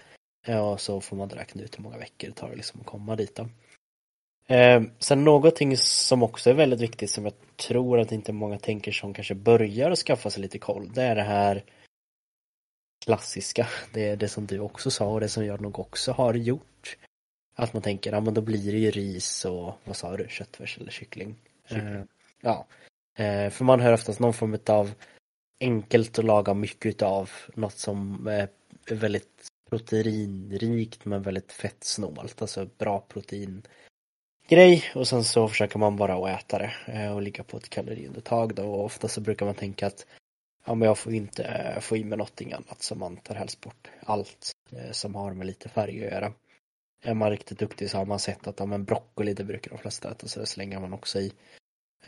Ja, 0.46 0.72
och 0.72 0.82
så 0.82 1.02
får 1.02 1.16
man 1.16 1.30
räkna 1.30 1.62
ut 1.62 1.78
hur 1.78 1.84
många 1.84 1.98
veckor 1.98 2.28
det 2.28 2.34
tar 2.34 2.56
liksom 2.56 2.82
att 2.82 2.88
komma 2.88 3.16
dit 3.16 3.36
då. 3.36 3.50
Eh, 4.56 4.82
sen 5.00 5.24
någonting 5.24 5.78
som 5.78 6.24
också 6.24 6.50
är 6.50 6.54
väldigt 6.54 6.82
viktigt 6.82 7.10
som 7.10 7.24
jag 7.24 7.34
tror 7.56 8.00
att 8.00 8.12
inte 8.12 8.34
många 8.34 8.60
tänker 8.60 8.92
som 8.92 9.14
kanske 9.14 9.36
börjar 9.36 9.92
att 9.92 10.00
skaffa 10.00 10.30
sig 10.30 10.42
lite 10.42 10.60
koll, 10.60 10.92
det 10.94 11.04
är 11.04 11.16
det 11.16 11.24
här 11.24 11.64
klassiska, 13.06 13.68
det 13.94 14.10
är 14.10 14.16
det 14.16 14.28
som 14.28 14.46
du 14.46 14.60
också 14.60 14.92
sa 14.92 15.06
och 15.06 15.20
det 15.20 15.30
som 15.30 15.46
jag 15.46 15.62
nog 15.62 15.80
också 15.80 16.12
har 16.12 16.34
gjort. 16.34 16.98
Att 17.56 17.74
man 17.74 17.82
tänker, 17.82 18.12
ja 18.12 18.20
men 18.20 18.34
då 18.34 18.42
blir 18.42 18.72
det 18.72 18.78
ju 18.78 18.92
ris 18.92 19.46
och 19.46 19.74
vad 19.84 19.96
sa 19.96 20.18
du, 20.18 20.28
köttfärs 20.30 20.78
eller 20.78 20.92
kyckling. 20.92 21.36
Eh, 21.68 21.78
kyckling. 21.78 21.96
Eh, 21.96 22.04
ja, 22.42 22.68
eh, 23.18 23.50
för 23.50 23.64
man 23.66 23.80
hör 23.80 23.94
oftast 23.94 24.20
någon 24.20 24.34
form 24.34 24.58
av 24.68 24.92
enkelt 25.60 26.20
att 26.20 26.26
laga 26.26 26.54
mycket 26.54 26.86
utav. 26.86 27.32
Något 27.54 27.78
som 27.78 28.28
är 28.28 28.50
väldigt 28.92 29.48
proteinrikt 29.70 31.06
men 31.06 31.22
väldigt 31.22 31.52
fettsnålt, 31.52 32.42
alltså 32.42 32.70
bra 32.78 33.00
protein 33.08 33.64
grej 34.48 34.84
och 34.96 35.08
sen 35.08 35.24
så 35.24 35.48
försöker 35.48 35.80
man 35.80 35.96
bara 35.96 36.16
att 36.16 36.42
äta 36.42 36.58
det 36.58 36.74
eh, 36.86 37.16
och 37.16 37.22
ligga 37.22 37.44
på 37.44 37.58
ett 37.58 37.70
kaloriundertag 37.70 38.56
då. 38.56 38.64
Och 38.64 38.86
ofta 38.86 39.08
så 39.08 39.22
brukar 39.22 39.46
man 39.46 39.56
tänka 39.56 39.88
att 39.88 40.06
ja 40.66 40.76
men 40.76 40.88
jag 40.88 40.98
får 40.98 41.14
inte 41.14 41.44
eh, 41.44 41.80
få 41.80 41.98
i 41.98 42.04
mig 42.04 42.18
någonting 42.18 42.54
annat 42.54 42.82
så 42.82 42.96
man 42.96 43.18
tar 43.18 43.36
helst 43.36 43.62
bort 43.62 43.88
allt 44.00 44.52
eh, 44.72 44.92
som 44.92 45.16
har 45.16 45.34
med 45.34 45.48
lite 45.48 45.70
färg 45.70 46.06
att 46.06 46.12
göra. 46.12 46.34
Är 47.04 47.14
man 47.14 47.30
riktigt 47.30 47.60
duktig 47.60 47.90
så 47.90 47.98
har 47.98 48.06
man 48.06 48.20
sett 48.20 48.48
att 48.48 48.60
ja, 48.60 48.66
men 48.66 48.86
broccoli 48.86 49.34
det 49.34 49.44
brukar 49.44 49.72
de 49.72 49.78
flesta 49.78 50.12
äta. 50.12 50.28
Så 50.28 50.40
det 50.40 50.46
slänger 50.46 50.80
man 50.80 50.94
också 50.94 51.20
i. 51.20 51.34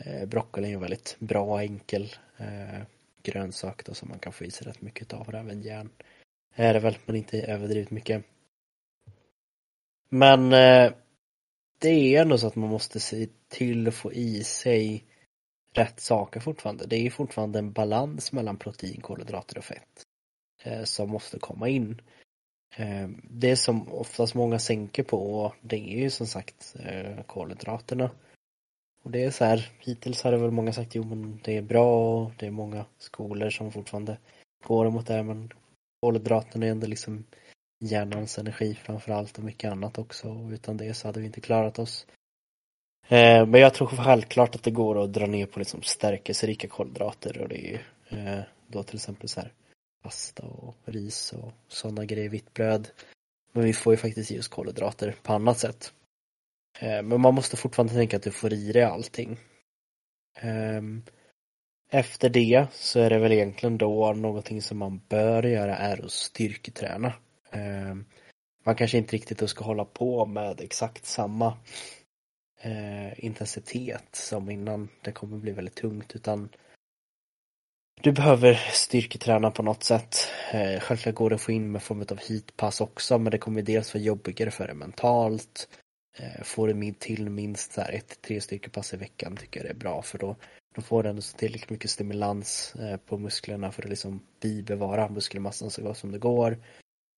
Eh, 0.04 0.26
broccoli 0.26 0.70
är 0.70 0.74
en 0.74 0.80
väldigt 0.80 1.16
bra 1.18 1.62
enkel 1.62 2.14
eh, 2.38 2.82
grönsak 3.22 3.84
då 3.84 3.94
som 3.94 4.08
man 4.08 4.18
kan 4.18 4.32
få 4.32 4.44
i 4.44 4.50
sig 4.50 4.66
rätt 4.66 4.82
mycket 4.82 5.12
av 5.12 5.34
även 5.34 5.62
järn 5.62 5.90
är 6.54 6.74
det 6.74 6.80
väl, 6.80 6.98
men 7.06 7.16
inte 7.16 7.42
överdrivet 7.42 7.90
mycket. 7.90 8.24
Men 10.08 10.52
eh, 10.52 10.92
det 11.78 11.88
är 11.88 12.22
ändå 12.22 12.38
så 12.38 12.46
att 12.46 12.56
man 12.56 12.68
måste 12.68 13.00
se 13.00 13.28
till 13.48 13.88
att 13.88 13.94
få 13.94 14.12
i 14.12 14.44
sig 14.44 15.04
rätt 15.74 16.00
saker 16.00 16.40
fortfarande. 16.40 16.86
Det 16.86 17.06
är 17.06 17.10
fortfarande 17.10 17.58
en 17.58 17.72
balans 17.72 18.32
mellan 18.32 18.56
protein, 18.56 19.00
kolhydrater 19.00 19.58
och 19.58 19.64
fett 19.64 20.06
som 20.84 21.10
måste 21.10 21.38
komma 21.38 21.68
in. 21.68 22.00
Det 23.22 23.56
som 23.56 23.92
oftast 23.92 24.34
många 24.34 24.58
sänker 24.58 25.02
på 25.02 25.52
det 25.60 25.76
är 25.76 25.98
ju 25.98 26.10
som 26.10 26.26
sagt 26.26 26.76
kolhydraterna. 27.26 28.10
Och 29.02 29.10
det 29.10 29.24
är 29.24 29.30
så 29.30 29.44
här, 29.44 29.68
hittills 29.78 30.22
har 30.22 30.32
det 30.32 30.38
väl 30.38 30.50
många 30.50 30.72
sagt 30.72 30.94
jo 30.94 31.04
men 31.04 31.40
det 31.44 31.56
är 31.56 31.62
bra 31.62 32.20
och 32.22 32.32
det 32.38 32.46
är 32.46 32.50
många 32.50 32.84
skolor 32.98 33.50
som 33.50 33.72
fortfarande 33.72 34.18
går 34.64 34.86
emot 34.86 35.06
det 35.06 35.22
men 35.22 35.52
kolhydraterna 36.00 36.66
är 36.66 36.70
ändå 36.70 36.86
liksom 36.86 37.24
hjärnans 37.80 38.38
energi 38.38 38.74
framför 38.74 39.12
allt 39.12 39.38
och 39.38 39.44
mycket 39.44 39.72
annat 39.72 39.98
också 39.98 40.28
och 40.28 40.50
utan 40.50 40.76
det 40.76 40.94
så 40.94 41.08
hade 41.08 41.20
vi 41.20 41.26
inte 41.26 41.40
klarat 41.40 41.78
oss. 41.78 42.06
Eh, 43.08 43.46
men 43.46 43.60
jag 43.60 43.74
tror 43.74 43.86
självklart 43.86 44.54
att 44.54 44.62
det 44.62 44.70
går 44.70 45.04
att 45.04 45.12
dra 45.12 45.26
ner 45.26 45.46
på 45.46 45.58
liksom 45.58 45.82
stärkelserika 45.82 46.68
kolhydrater 46.68 47.38
och 47.42 47.48
det 47.48 47.66
är 47.66 47.70
ju 47.70 47.78
eh, 48.18 48.40
då 48.66 48.82
till 48.82 48.96
exempel 48.96 49.28
så 49.28 49.40
här 49.40 49.52
pasta 50.02 50.42
och 50.42 50.74
ris 50.84 51.32
och 51.32 51.52
sådana 51.68 52.04
grejer, 52.04 52.28
vitt 52.28 52.54
bröd. 52.54 52.88
Men 53.52 53.64
vi 53.64 53.72
får 53.72 53.92
ju 53.92 53.96
faktiskt 53.96 54.30
i 54.30 54.40
oss 54.40 54.48
kolhydrater 54.48 55.14
på 55.22 55.32
annat 55.32 55.58
sätt. 55.58 55.92
Eh, 56.78 57.02
men 57.02 57.20
man 57.20 57.34
måste 57.34 57.56
fortfarande 57.56 57.94
tänka 57.94 58.16
att 58.16 58.22
du 58.22 58.30
får 58.30 58.52
i 58.52 58.72
dig 58.72 58.82
allting. 58.82 59.38
Ehm, 60.40 61.02
efter 61.90 62.28
det 62.28 62.66
så 62.72 63.00
är 63.00 63.10
det 63.10 63.18
väl 63.18 63.32
egentligen 63.32 63.78
då 63.78 64.12
någonting 64.12 64.62
som 64.62 64.78
man 64.78 65.00
bör 65.08 65.42
göra 65.42 65.76
är 65.76 66.04
att 66.04 66.12
styrketräna. 66.12 67.12
Ehm, 67.50 68.04
man 68.64 68.74
kanske 68.74 68.98
inte 68.98 69.16
riktigt 69.16 69.50
ska 69.50 69.64
hålla 69.64 69.84
på 69.84 70.26
med 70.26 70.60
exakt 70.60 71.06
samma 71.06 71.56
eh, 72.60 73.24
intensitet 73.24 74.08
som 74.12 74.50
innan. 74.50 74.88
Det 75.02 75.12
kommer 75.12 75.38
bli 75.38 75.52
väldigt 75.52 75.74
tungt 75.74 76.14
utan 76.14 76.48
du 78.02 78.12
behöver 78.12 78.54
styrketräna 78.72 79.50
på 79.50 79.62
något 79.62 79.82
sätt. 79.82 80.16
Eh, 80.52 80.80
självklart 80.80 81.14
går 81.14 81.30
det 81.30 81.36
att 81.36 81.42
få 81.42 81.52
in 81.52 81.72
med 81.72 81.82
form 81.82 82.04
av 82.10 82.18
heatpass 82.28 82.80
också 82.80 83.18
men 83.18 83.30
det 83.30 83.38
kommer 83.38 83.62
dels 83.62 83.94
vara 83.94 84.04
jobbigare 84.04 84.50
för 84.50 84.66
dig 84.66 84.76
mentalt. 84.76 85.68
Eh, 86.12 86.42
får 86.42 86.92
till 86.92 87.30
minst 87.30 87.72
så 87.72 87.80
här 87.80 87.92
ett, 87.92 88.22
tre 88.22 88.40
styrkepass 88.40 88.94
i 88.94 88.96
veckan 88.96 89.36
tycker 89.36 89.60
jag 89.60 89.66
det 89.66 89.70
är 89.70 89.80
bra 89.80 90.02
för 90.02 90.18
då 90.18 90.36
de 90.74 90.82
får 90.82 91.06
ändå 91.06 91.22
tillräckligt 91.22 91.70
mycket 91.70 91.90
stimulans 91.90 92.74
eh, 92.74 92.96
på 92.96 93.18
musklerna 93.18 93.72
för 93.72 93.82
att 93.82 93.88
liksom 93.88 94.22
bibevara 94.40 95.08
muskelmassan 95.08 95.70
så 95.70 95.82
gott 95.82 95.98
som 95.98 96.12
det 96.12 96.18
går. 96.18 96.58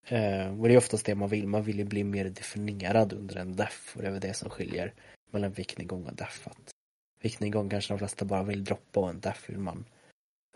Eh, 0.07 0.61
och 0.61 0.69
det 0.69 0.75
är 0.75 0.79
oftast 0.79 1.07
det 1.07 1.15
man 1.15 1.29
vill, 1.29 1.49
man 1.49 1.63
vill 1.63 1.79
ju 1.79 1.85
bli 1.85 2.05
mer 2.05 2.25
definierad 2.25 3.13
under 3.13 3.37
en 3.37 3.57
def 3.57 3.93
och 3.97 4.03
det 4.03 4.09
är 4.09 4.13
väl 4.13 4.21
det 4.21 4.35
som 4.35 4.51
skiljer 4.51 4.95
mellan 5.31 5.53
viktnedgång 5.53 6.07
och 6.07 6.15
def. 6.15 6.47
Att 6.47 6.71
viktnedgång 7.21 7.71
kanske 7.71 7.93
de 7.93 7.99
flesta 7.99 8.25
bara 8.25 8.43
vill 8.43 8.65
droppa 8.65 9.01
och 9.01 9.11
en 9.11 9.21
def 9.21 9.51
vill 9.51 9.59
man 9.59 9.85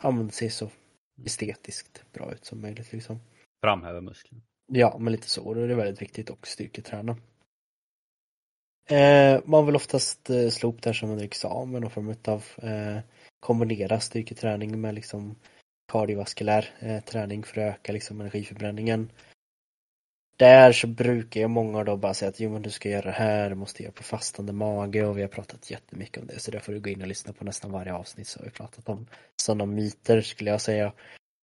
ja, 0.03 0.11
men 0.11 0.31
se 0.31 0.51
så 0.51 0.70
estetiskt 1.25 2.05
bra 2.12 2.33
ut 2.33 2.44
som 2.44 2.61
möjligt 2.61 2.92
liksom. 2.92 3.20
Framhäva 3.62 4.01
musklerna. 4.01 4.42
Ja, 4.66 4.99
men 4.99 5.12
lite 5.12 5.29
så. 5.29 5.44
Och 5.44 5.55
då 5.55 5.61
är 5.61 5.68
det 5.68 5.75
väldigt 5.75 6.03
viktigt 6.03 6.31
att 6.31 6.46
styrketräna. 6.46 7.16
Eh, 8.90 9.40
man 9.44 9.66
vill 9.66 9.77
oftast 9.77 10.31
eh, 10.31 10.49
slå 10.49 10.68
upp 10.68 10.83
det 10.83 10.88
här 10.88 10.94
som 10.94 11.11
en 11.11 11.20
examen 11.20 11.85
och 11.85 11.92
form 11.92 12.14
av 12.25 12.44
eh, 12.62 12.99
kombinera 13.40 14.01
styrketräning 14.01 14.81
med 14.81 14.94
liksom 14.94 15.37
kardiovaskulär 15.92 16.70
eh, 16.79 17.01
träning 17.01 17.42
för 17.42 17.61
att 17.61 17.75
öka 17.75 17.92
liksom 17.92 18.20
energiförbränningen. 18.20 19.11
Där 20.37 20.72
så 20.72 20.87
brukar 20.87 21.40
jag 21.40 21.51
många 21.51 21.85
då 21.85 21.96
bara 21.96 22.14
säga 22.14 22.29
att 22.29 22.40
jo 22.40 22.51
men 22.51 22.62
du 22.62 22.70
ska 22.70 22.88
göra 22.88 23.07
det 23.07 23.11
här, 23.11 23.51
du 23.51 23.57
måste 23.57 23.83
göra 23.83 23.92
på 23.92 24.03
fastande 24.03 24.53
mage 24.53 25.07
och 25.07 25.18
vi 25.18 25.22
har 25.22 25.29
pratat 25.29 25.70
jättemycket 25.70 26.18
om 26.18 26.27
det 26.27 26.40
så 26.40 26.51
där 26.51 26.59
får 26.59 26.72
du 26.72 26.81
gå 26.81 26.90
in 26.90 27.03
och 27.03 27.09
lyssna 27.09 27.33
på 27.33 27.44
nästan 27.44 27.72
varje 27.72 27.94
avsnitt 27.94 28.29
så 28.29 28.38
har 28.38 28.44
vi 28.44 28.51
pratat 28.51 28.88
om 28.88 29.07
sådana 29.42 29.66
myter 29.66 30.20
skulle 30.20 30.51
jag 30.51 30.61
säga. 30.61 30.92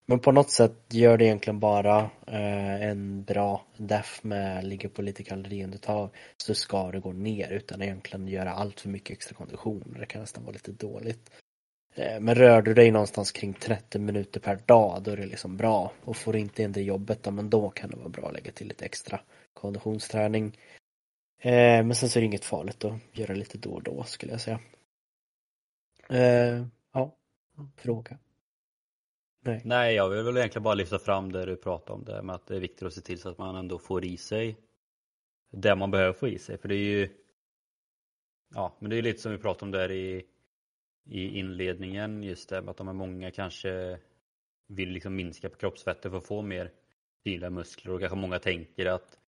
Men 0.06 0.20
på 0.20 0.32
något 0.32 0.50
sätt 0.50 0.74
gör 0.90 1.18
det 1.18 1.26
egentligen 1.26 1.60
bara 1.60 2.00
eh, 2.28 2.84
en 2.84 3.24
bra 3.24 3.66
def 3.78 4.24
med 4.24 4.64
ligger 4.64 4.90
på 4.90 5.02
lite 5.02 5.24
kaloriundertag 5.24 6.10
så 6.38 6.56
ska 6.56 6.92
det 6.92 7.00
gå 7.00 7.12
ner 7.12 7.52
utan 7.52 7.82
egentligen 7.82 8.28
göra 8.28 8.52
allt 8.52 8.80
för 8.80 8.90
mycket 8.90 9.12
extra 9.12 9.36
kondition. 9.36 9.96
Det 10.00 10.06
kan 10.06 10.22
nästan 10.22 10.44
vara 10.44 10.54
lite 10.54 10.72
dåligt. 10.72 11.32
Eh, 11.96 12.20
men 12.20 12.36
rör 12.36 12.62
du 12.62 12.74
dig 12.74 12.92
någonstans 12.92 13.32
kring 13.32 13.54
30 13.54 14.00
minuter 14.00 14.40
per 14.40 14.56
dag 14.66 15.02
då 15.04 15.12
är 15.12 15.18
det 15.18 15.26
liksom 15.26 15.58
bra. 15.58 15.92
Och 16.04 16.18
får 16.18 16.34
du 16.34 16.40
inte 16.40 16.64
in 16.64 16.72
det 16.72 16.82
jobbet, 16.82 17.24
då, 17.24 17.32
men 17.32 17.50
då 17.50 17.70
kan 17.70 17.90
det 17.90 17.98
vara 17.98 18.10
bra 18.10 18.28
att 18.28 18.34
lägga 18.34 18.52
till 18.52 18.68
lite 18.68 18.86
extra 18.86 19.20
konditionsträning. 19.54 20.58
Eh, 21.42 21.84
men 21.86 21.96
sen 21.96 22.10
så 22.10 22.20
är 22.20 22.22
det 22.22 22.26
inget 22.26 22.46
farligt 22.46 22.86
att 22.86 22.94
göra 23.12 23.34
lite 23.34 23.58
då 23.58 23.70
och 23.70 23.84
då 23.84 24.04
skulle 24.04 24.32
jag 24.32 24.42
säga. 24.42 24.60
Eh, 26.10 26.66
ja, 26.94 27.16
fråga. 27.78 28.18
Nej. 29.46 29.62
Nej, 29.66 29.96
jag 29.96 30.10
vill 30.10 30.24
väl 30.24 30.38
egentligen 30.38 30.64
bara 30.64 30.74
lyfta 30.74 31.00
fram 31.00 31.32
det 31.32 31.46
du 31.46 31.56
pratar 31.56 31.94
om 31.94 32.04
det 32.04 32.22
med 32.22 32.36
att 32.36 32.48
det 32.48 32.56
är 32.56 32.60
viktigt 32.60 32.84
att 32.84 32.94
se 32.94 33.02
till 33.02 33.20
så 33.20 33.30
att 33.30 33.38
man 33.38 33.56
ändå 33.56 33.80
får 33.80 34.06
i 34.06 34.18
sig 34.18 34.58
det 35.52 35.76
man 35.76 35.92
behöver 35.92 36.14
få 36.14 36.28
i 36.28 36.40
sig. 36.40 36.58
För 36.58 36.68
det 36.68 36.76
är 36.76 37.00
ju 37.00 37.10
Ja, 38.56 38.76
men 38.80 38.90
det 38.90 38.98
är 38.98 39.02
lite 39.02 39.22
som 39.22 39.32
vi 39.32 39.38
pratade 39.38 39.66
om 39.66 39.72
där 39.72 39.92
i, 39.92 40.26
i 41.10 41.40
inledningen 41.40 42.24
just 42.24 42.50
det 42.50 42.62
med 42.62 42.70
att 42.70 42.78
de 42.78 42.88
är 42.88 42.94
många 42.94 43.32
kanske 43.32 44.00
vill 44.68 44.90
liksom 44.90 45.16
minska 45.16 45.50
på 45.50 45.56
kroppsfettet 45.56 46.12
för 46.12 46.18
att 46.18 46.28
få 46.28 46.42
mer 46.42 46.72
synliga 47.24 47.50
muskler 47.50 47.94
och 47.94 48.00
kanske 48.00 48.18
många 48.18 48.40
tänker 48.40 48.86
att 48.86 49.20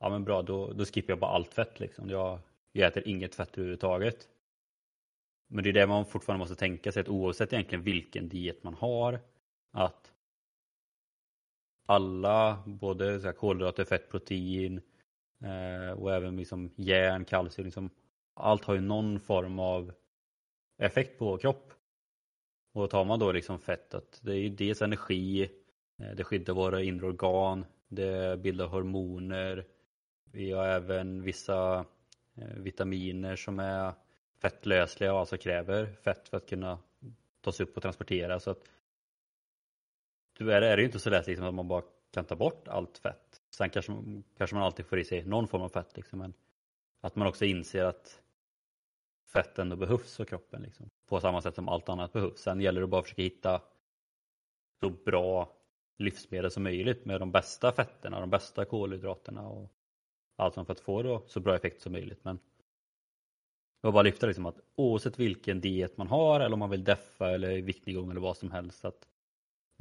ja 0.00 0.08
men 0.08 0.24
bra 0.24 0.42
då, 0.42 0.72
då 0.72 0.84
skippar 0.84 1.12
jag 1.12 1.18
bara 1.18 1.30
allt 1.30 1.54
fett 1.54 1.80
liksom. 1.80 2.10
Jag, 2.10 2.38
jag 2.72 2.88
äter 2.88 3.08
inget 3.08 3.34
fett 3.34 3.58
överhuvudtaget. 3.58 4.28
Men 5.48 5.64
det 5.64 5.70
är 5.70 5.74
det 5.74 5.86
man 5.86 6.06
fortfarande 6.06 6.38
måste 6.38 6.54
tänka 6.54 6.92
sig 6.92 7.00
att 7.00 7.08
oavsett 7.08 7.52
egentligen 7.52 7.84
vilken 7.84 8.28
diet 8.28 8.64
man 8.64 8.74
har 8.74 9.20
att 9.72 10.12
alla, 11.86 12.62
både 12.66 13.20
så 13.20 13.26
här 13.26 13.32
kolhydrater, 13.32 13.84
fett, 13.84 14.10
protein 14.10 14.80
eh, 15.44 15.98
och 15.98 16.14
även 16.14 16.36
liksom 16.36 16.70
järn, 16.76 17.24
kalcium, 17.24 17.64
liksom, 17.64 17.90
allt 18.34 18.64
har 18.64 18.74
ju 18.74 18.80
någon 18.80 19.20
form 19.20 19.58
av 19.58 19.92
effekt 20.78 21.18
på 21.18 21.24
vår 21.24 21.38
kropp. 21.38 21.72
Och 22.74 22.90
tar 22.90 23.04
man 23.04 23.18
då 23.18 23.32
liksom 23.32 23.58
fettet, 23.58 24.18
det 24.22 24.32
är 24.32 24.36
ju 24.36 24.48
dels 24.48 24.82
energi, 24.82 25.50
eh, 25.98 26.16
det 26.16 26.24
skyddar 26.24 26.54
våra 26.54 26.82
inre 26.82 27.06
organ, 27.06 27.64
det 27.88 28.40
bildar 28.40 28.66
hormoner, 28.66 29.66
Vi 30.32 30.52
har 30.52 30.66
även 30.66 31.22
vissa 31.22 31.84
eh, 32.34 32.56
vitaminer 32.56 33.36
som 33.36 33.58
är 33.58 33.92
fettlösliga 34.42 35.12
och 35.12 35.18
alltså 35.18 35.36
kräver 35.36 35.86
fett 35.86 36.28
för 36.28 36.36
att 36.36 36.48
kunna 36.48 36.78
tas 37.40 37.60
upp 37.60 37.76
och 37.76 37.82
transporteras. 37.82 38.42
Så 38.42 38.50
att 38.50 38.64
tyvärr 40.42 40.62
är 40.62 40.76
det 40.76 40.82
ju 40.82 40.86
inte 40.86 40.98
så 40.98 41.10
lätt 41.10 41.26
liksom 41.26 41.46
att 41.46 41.54
man 41.54 41.68
bara 41.68 41.82
kan 42.10 42.24
ta 42.24 42.36
bort 42.36 42.68
allt 42.68 42.98
fett. 42.98 43.42
Sen 43.50 43.70
kanske, 43.70 43.92
kanske 44.38 44.56
man 44.56 44.64
alltid 44.64 44.86
får 44.86 44.98
i 44.98 45.04
sig 45.04 45.24
någon 45.24 45.48
form 45.48 45.62
av 45.62 45.68
fett 45.68 45.96
liksom, 45.96 46.18
men 46.18 46.34
att 47.00 47.16
man 47.16 47.28
också 47.28 47.44
inser 47.44 47.84
att 47.84 48.22
fett 49.32 49.58
ändå 49.58 49.76
behövs 49.76 50.16
för 50.16 50.24
kroppen 50.24 50.62
liksom, 50.62 50.90
på 51.06 51.20
samma 51.20 51.42
sätt 51.42 51.54
som 51.54 51.68
allt 51.68 51.88
annat 51.88 52.12
behövs. 52.12 52.40
Sen 52.40 52.60
gäller 52.60 52.80
det 52.80 52.86
bara 52.86 52.98
att 52.98 53.04
försöka 53.04 53.22
hitta 53.22 53.62
så 54.80 54.90
bra 54.90 55.52
livsmedel 55.98 56.50
som 56.50 56.62
möjligt 56.62 57.04
med 57.04 57.20
de 57.20 57.32
bästa 57.32 57.72
fetterna, 57.72 58.20
de 58.20 58.30
bästa 58.30 58.64
kolhydraterna 58.64 59.48
och 59.48 59.72
allt 60.36 60.54
sånt 60.54 60.66
för 60.66 60.72
att 60.72 60.80
få 60.80 61.02
då 61.02 61.22
så 61.26 61.40
bra 61.40 61.56
effekt 61.56 61.82
som 61.82 61.92
möjligt. 61.92 62.24
Men 62.24 62.38
jag 63.80 63.88
vill 63.88 63.94
bara 63.94 64.02
lyfta 64.02 64.26
liksom 64.26 64.46
att 64.46 64.60
oavsett 64.74 65.18
vilken 65.18 65.60
diet 65.60 65.96
man 65.96 66.08
har 66.08 66.40
eller 66.40 66.52
om 66.52 66.58
man 66.58 66.70
vill 66.70 66.84
deffa 66.84 67.30
eller 67.30 67.62
viktnedgång 67.62 68.10
eller 68.10 68.20
vad 68.20 68.36
som 68.36 68.50
helst 68.50 68.84
att 68.84 69.08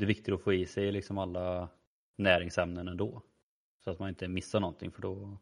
det 0.02 0.06
är 0.06 0.08
viktigt 0.08 0.34
att 0.34 0.42
få 0.42 0.54
i 0.54 0.66
sig 0.66 0.92
liksom 0.92 1.18
alla 1.18 1.70
näringsämnen 2.18 2.88
ändå. 2.88 3.22
Så 3.84 3.92
att 3.92 4.00
man 4.00 4.10
inte 4.10 4.28
missar 4.28 4.60
någonting 4.60 4.92
för 4.92 5.02
då 5.02 5.38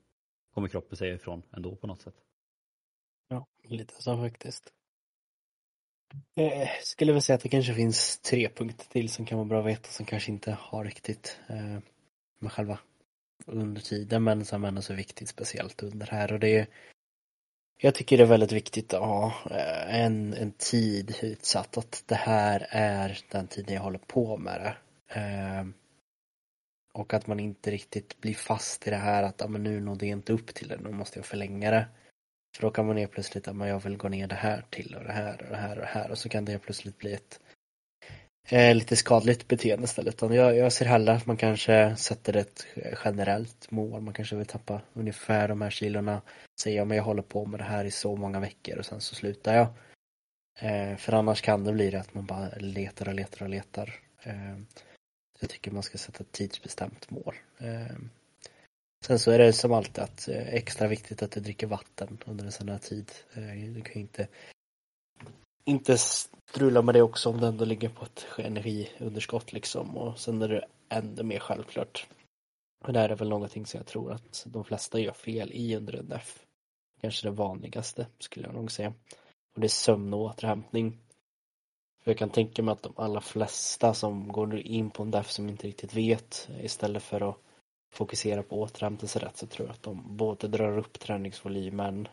kommer 0.53 0.67
kroppen 0.67 0.97
säga 0.97 1.13
ifrån 1.13 1.43
ändå 1.51 1.75
på 1.75 1.87
något 1.87 2.01
sätt. 2.01 2.15
Ja, 3.27 3.47
lite 3.63 3.93
så 4.01 4.17
faktiskt. 4.17 4.73
Eh, 6.35 6.69
skulle 6.83 7.13
väl 7.13 7.21
säga 7.21 7.35
att 7.35 7.41
det 7.41 7.49
kanske 7.49 7.73
finns 7.73 8.19
tre 8.19 8.49
punkter 8.49 8.85
till 8.85 9.09
som 9.09 9.25
kan 9.25 9.37
vara 9.37 9.47
bra 9.47 9.59
att 9.59 9.65
veta 9.65 9.89
som 9.89 10.05
kanske 10.05 10.31
inte 10.31 10.51
har 10.51 10.85
riktigt 10.85 11.39
eh, 11.49 11.79
med 12.39 12.51
själva 12.51 12.79
under 13.45 13.81
tiden 13.81 14.23
men 14.23 14.45
som 14.45 14.65
ändå 14.65 14.79
är 14.79 14.83
så 14.83 14.93
viktigt 14.93 15.29
speciellt 15.29 15.83
under 15.83 16.07
här 16.07 16.33
och 16.33 16.39
det 16.39 16.57
är 16.57 16.67
jag 17.81 17.95
tycker 17.95 18.17
det 18.17 18.23
är 18.23 18.27
väldigt 18.27 18.51
viktigt 18.51 18.93
att 18.93 19.01
ha 19.01 19.33
eh, 19.51 19.99
en, 20.05 20.33
en 20.33 20.51
tid 20.51 21.15
utsatt 21.21 21.77
att 21.77 22.03
det 22.05 22.15
här 22.15 22.67
är 22.69 23.19
den 23.31 23.47
tiden 23.47 23.75
jag 23.75 23.81
håller 23.81 23.99
på 23.99 24.37
med 24.37 24.61
det. 24.61 24.75
Eh, 25.19 25.65
och 26.93 27.13
att 27.13 27.27
man 27.27 27.39
inte 27.39 27.71
riktigt 27.71 28.21
blir 28.21 28.33
fast 28.33 28.87
i 28.87 28.89
det 28.89 28.95
här 28.95 29.23
att 29.23 29.41
ah, 29.41 29.47
men 29.47 29.63
nu 29.63 29.79
nådde 29.79 30.05
jag 30.05 30.17
inte 30.17 30.33
upp 30.33 30.53
till 30.53 30.67
det, 30.67 30.77
nu 30.77 30.89
måste 30.89 31.19
jag 31.19 31.25
förlänga 31.25 31.71
det. 31.71 31.87
För 32.55 32.61
då 32.61 32.71
kan 32.71 32.87
man 32.87 32.97
helt 32.97 33.11
plötsligt, 33.11 33.47
att 33.47 33.67
jag 33.67 33.83
vill 33.83 33.97
gå 33.97 34.09
ner 34.09 34.27
det 34.27 34.35
här 34.35 34.65
till 34.69 34.95
och 34.95 35.03
det 35.03 35.11
här 35.11 35.41
och 35.43 35.49
det 35.49 35.57
här 35.57 35.75
och 35.75 35.81
det 35.81 35.91
här 35.91 36.11
och 36.11 36.17
så 36.17 36.29
kan 36.29 36.45
det 36.45 36.59
plötsligt 36.59 36.97
bli 36.97 37.13
ett 37.13 37.39
eh, 38.49 38.75
lite 38.75 38.95
skadligt 38.95 39.47
beteende 39.47 39.83
istället. 39.85 40.13
Utan 40.15 40.33
jag, 40.33 40.55
jag 40.55 40.73
ser 40.73 40.85
hellre 40.85 41.13
att 41.13 41.25
man 41.25 41.37
kanske 41.37 41.95
sätter 41.95 42.35
ett 42.35 42.65
generellt 43.05 43.71
mål. 43.71 44.01
Man 44.01 44.13
kanske 44.13 44.35
vill 44.35 44.45
tappa 44.45 44.81
ungefär 44.93 45.47
de 45.47 45.61
här 45.61 45.69
kilorna. 45.69 46.21
Säger 46.61 46.77
jag, 46.77 46.95
jag 46.95 47.03
håller 47.03 47.21
på 47.21 47.45
med 47.45 47.59
det 47.59 47.63
här 47.63 47.85
i 47.85 47.91
så 47.91 48.15
många 48.15 48.39
veckor 48.39 48.77
och 48.77 48.85
sen 48.85 49.01
så 49.01 49.15
slutar 49.15 49.55
jag. 49.55 49.67
Eh, 50.59 50.97
för 50.97 51.13
annars 51.13 51.41
kan 51.41 51.63
det 51.63 51.73
bli 51.73 51.89
det 51.89 51.99
att 51.99 52.13
man 52.13 52.25
bara 52.25 52.49
letar 52.57 53.07
och 53.07 53.13
letar 53.13 53.43
och 53.45 53.49
letar. 53.49 53.95
Eh, 54.23 54.57
jag 55.39 55.49
tycker 55.49 55.71
man 55.71 55.83
ska 55.83 55.97
sätta 55.97 56.23
ett 56.23 56.31
tidsbestämt 56.31 57.09
mål. 57.09 57.35
Eh, 57.57 57.97
Sen 59.05 59.19
så 59.19 59.31
är 59.31 59.39
det 59.39 59.53
som 59.53 59.73
alltid 59.73 60.03
att 60.03 60.27
eh, 60.27 60.53
extra 60.53 60.87
viktigt 60.87 61.23
att 61.23 61.31
du 61.31 61.39
dricker 61.39 61.67
vatten 61.67 62.17
under 62.25 62.45
en 62.45 62.51
sån 62.51 62.69
här 62.69 62.77
tid. 62.77 63.11
Eh, 63.33 63.73
du 63.73 63.81
kan 63.81 64.01
inte 64.01 64.27
inte 65.65 65.97
strula 65.97 66.81
med 66.81 66.95
det 66.95 67.01
också 67.01 67.29
om 67.29 67.39
det 67.39 67.47
ändå 67.47 67.65
ligger 67.65 67.89
på 67.89 68.05
ett 68.05 68.25
energiunderskott 68.37 69.53
liksom 69.53 69.97
och 69.97 70.19
sen 70.19 70.41
är 70.41 70.47
det 70.47 70.65
ännu 70.89 71.23
mer 71.23 71.39
självklart. 71.39 72.07
Och 72.85 72.93
det 72.93 72.99
här 72.99 73.09
är 73.09 73.15
väl 73.15 73.29
någonting 73.29 73.65
som 73.65 73.77
jag 73.77 73.87
tror 73.87 74.11
att 74.11 74.43
de 74.47 74.63
flesta 74.63 74.99
gör 74.99 75.13
fel 75.13 75.51
i 75.53 75.75
under 75.75 75.95
en 75.95 76.11
F. 76.11 76.39
Kanske 77.01 77.27
det 77.27 77.31
vanligaste 77.31 78.07
skulle 78.19 78.45
jag 78.47 78.55
nog 78.55 78.71
säga. 78.71 78.93
Och 79.55 79.61
det 79.61 79.67
är 79.67 79.69
sömn 79.69 80.13
och 80.13 80.19
återhämtning. 80.19 80.97
För 82.03 82.11
jag 82.11 82.17
kan 82.17 82.29
tänka 82.29 82.63
mig 82.63 82.71
att 82.71 82.83
de 82.83 82.93
allra 82.95 83.21
flesta 83.21 83.93
som 83.93 84.27
går 84.27 84.59
in 84.59 84.91
på 84.91 85.03
en 85.03 85.11
DEF 85.11 85.31
som 85.31 85.49
inte 85.49 85.67
riktigt 85.67 85.93
vet 85.93 86.49
istället 86.61 87.03
för 87.03 87.29
att 87.29 87.37
fokusera 87.93 88.43
på 88.43 88.61
återhämtelse 88.61 89.31
så 89.33 89.47
tror 89.47 89.67
jag 89.67 89.73
att 89.73 89.83
de 89.83 90.17
både 90.17 90.47
drar 90.47 90.77
upp 90.77 90.99
träningsvolymen 90.99 92.07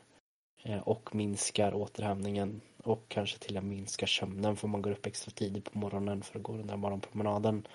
och 0.85 1.14
minskar 1.14 1.75
återhämtningen 1.75 2.61
och 2.83 3.09
kanske 3.09 3.38
till 3.38 3.57
och 3.57 3.62
med 3.62 3.77
minskar 3.77 4.07
sömnen 4.07 4.57
för 4.57 4.69
man 4.69 4.83
går 4.83 4.90
upp 4.90 5.07
extra 5.07 5.31
tidigt 5.31 5.73
på 5.73 5.79
morgonen 5.79 6.23
för 6.23 6.38
att 6.38 6.42
gå 6.42 6.57
den 6.57 6.66
där 6.66 6.77
morgonpromenaden. 6.77 7.66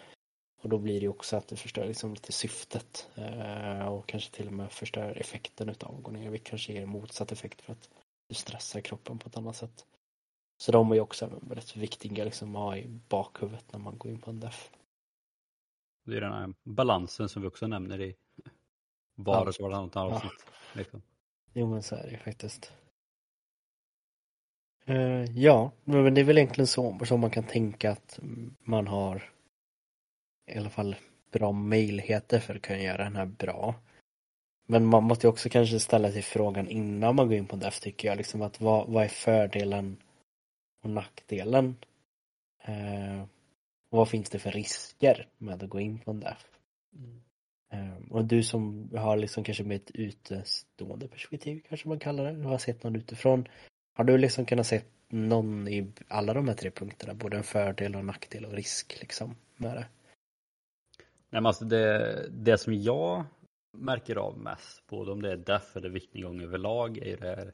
Och 0.62 0.70
då 0.70 0.78
blir 0.78 1.02
det 1.02 1.08
också 1.08 1.38
att 1.38 1.48
det 1.48 1.56
förstör 1.56 1.88
liksom 1.88 2.14
lite 2.14 2.32
syftet 2.32 3.10
eh, 3.16 3.88
och 3.88 4.08
kanske 4.08 4.32
till 4.32 4.48
och 4.48 4.54
med 4.54 4.72
förstör 4.72 5.18
effekten 5.18 5.70
utav 5.70 5.96
att 5.96 6.04
gå 6.04 6.12
ner. 6.12 6.30
vilket 6.30 6.50
kanske 6.50 6.74
ger 6.74 6.86
motsatt 6.86 7.32
effekt 7.32 7.62
för 7.62 7.74
att 7.74 7.90
du 8.28 8.36
stressar 8.36 8.82
kroppen 8.82 9.20
på 9.20 9.30
ett 9.30 9.38
annat 9.38 9.56
sätt. 9.56 9.86
Så 10.58 10.72
de 10.72 10.92
är 10.92 10.96
ju 10.96 11.02
också 11.02 11.30
väldigt 11.42 11.76
viktiga 11.76 12.24
liksom 12.26 12.56
att 12.56 12.62
ha 12.62 12.78
i 12.78 12.88
bakhuvudet 12.88 13.74
när 13.74 13.80
man 13.80 13.98
går 13.98 14.12
in 14.12 14.20
på 14.20 14.30
en 14.30 14.40
DEF. 14.40 14.72
Det 16.06 16.18
är 16.18 16.22
den 16.22 16.34
här 16.34 16.54
balansen 16.64 17.30
som 17.30 17.42
vi 17.42 17.48
också 17.48 17.68
nämner 17.68 18.02
i 18.02 18.16
var 19.16 19.48
och 19.48 19.56
varannat 19.60 19.96
avsnitt. 19.96 20.46
Ja. 20.46 20.52
Liksom. 20.74 21.02
Jo 21.54 21.68
men 21.68 21.84
så 21.84 21.96
är 21.96 22.04
det 22.04 22.12
ju 22.12 22.18
faktiskt. 22.18 22.74
Uh, 24.90 25.40
ja, 25.40 25.72
men 25.84 26.14
det 26.14 26.22
är 26.22 26.26
väl 26.26 26.38
egentligen 26.38 26.68
så, 26.68 27.00
så 27.06 27.18
man 27.18 27.32
kan 27.32 27.44
tänka 27.44 27.92
att 27.92 28.20
man 28.64 28.88
har 28.88 29.32
i 30.52 30.58
alla 30.58 30.70
fall 30.70 30.96
bra 31.32 31.52
möjligheter 31.52 32.40
för 32.40 32.56
att 32.56 32.62
kunna 32.62 32.80
göra 32.80 33.04
den 33.04 33.16
här 33.16 33.26
bra. 33.26 33.76
Men 34.68 34.86
man 34.86 35.04
måste 35.04 35.28
också 35.28 35.50
kanske 35.50 35.80
ställa 35.80 36.12
sig 36.12 36.22
frågan 36.22 36.68
innan 36.68 37.16
man 37.16 37.28
går 37.28 37.38
in 37.38 37.48
på 37.48 37.56
DEF 37.56 37.80
tycker 37.80 38.08
jag, 38.08 38.18
liksom 38.18 38.42
att 38.42 38.62
vad, 38.62 38.90
vad 38.90 39.04
är 39.04 39.08
fördelen 39.08 39.98
och 40.84 40.90
nackdelen? 40.90 41.76
Uh, 42.70 43.24
vad 43.90 44.10
finns 44.10 44.30
det 44.30 44.40
för 44.40 44.52
risker 44.52 45.28
med 45.38 45.64
att 45.64 45.70
gå 45.70 45.80
in 45.80 46.00
på 46.00 46.12
en 46.12 46.20
DEF? 46.20 46.48
Mm. 46.96 47.22
Ehm, 47.72 48.04
och 48.12 48.26
du 48.26 48.44
som 48.44 48.90
har 48.96 49.18
liksom 49.18 49.44
kanske 49.44 49.64
med 49.64 49.76
ett 49.76 49.92
utestående 49.92 51.08
perspektiv 51.08 51.62
kanske 51.70 51.88
man 51.88 52.00
kallar 52.00 52.26
det, 52.26 52.38
du 52.38 52.44
har 52.44 52.58
sett 52.58 52.84
någon 52.84 52.96
utifrån. 52.96 53.48
Har 53.94 54.04
du 54.04 54.18
liksom 54.18 54.46
kunnat 54.46 54.68
se 54.68 54.82
någon 55.10 55.68
i 55.68 55.92
alla 56.08 56.34
de 56.34 56.48
här 56.48 56.56
tre 56.56 56.72
punkterna, 56.72 57.14
både 57.14 57.38
en 57.38 57.44
fördel 57.44 57.94
och 57.94 58.00
en 58.00 58.08
nackdel 58.08 58.46
och 58.46 58.54
risk 58.54 58.98
liksom 59.00 59.36
med 59.58 59.76
det? 59.76 59.88
Nej 61.30 61.42
men 61.42 61.46
alltså 61.46 61.66
det, 61.66 62.28
det 62.30 62.58
som 62.58 62.74
jag 62.74 63.24
märker 63.78 64.16
av 64.16 64.38
mest, 64.38 64.88
både 64.88 65.12
om 65.12 65.22
det 65.22 65.32
är 65.32 65.38
DEF 65.38 65.78
eller 65.78 65.90
viktnedgång 65.90 66.42
överlag, 66.42 66.98
är 66.98 67.06
ju 67.06 67.16
det 67.16 67.28
här 67.28 67.54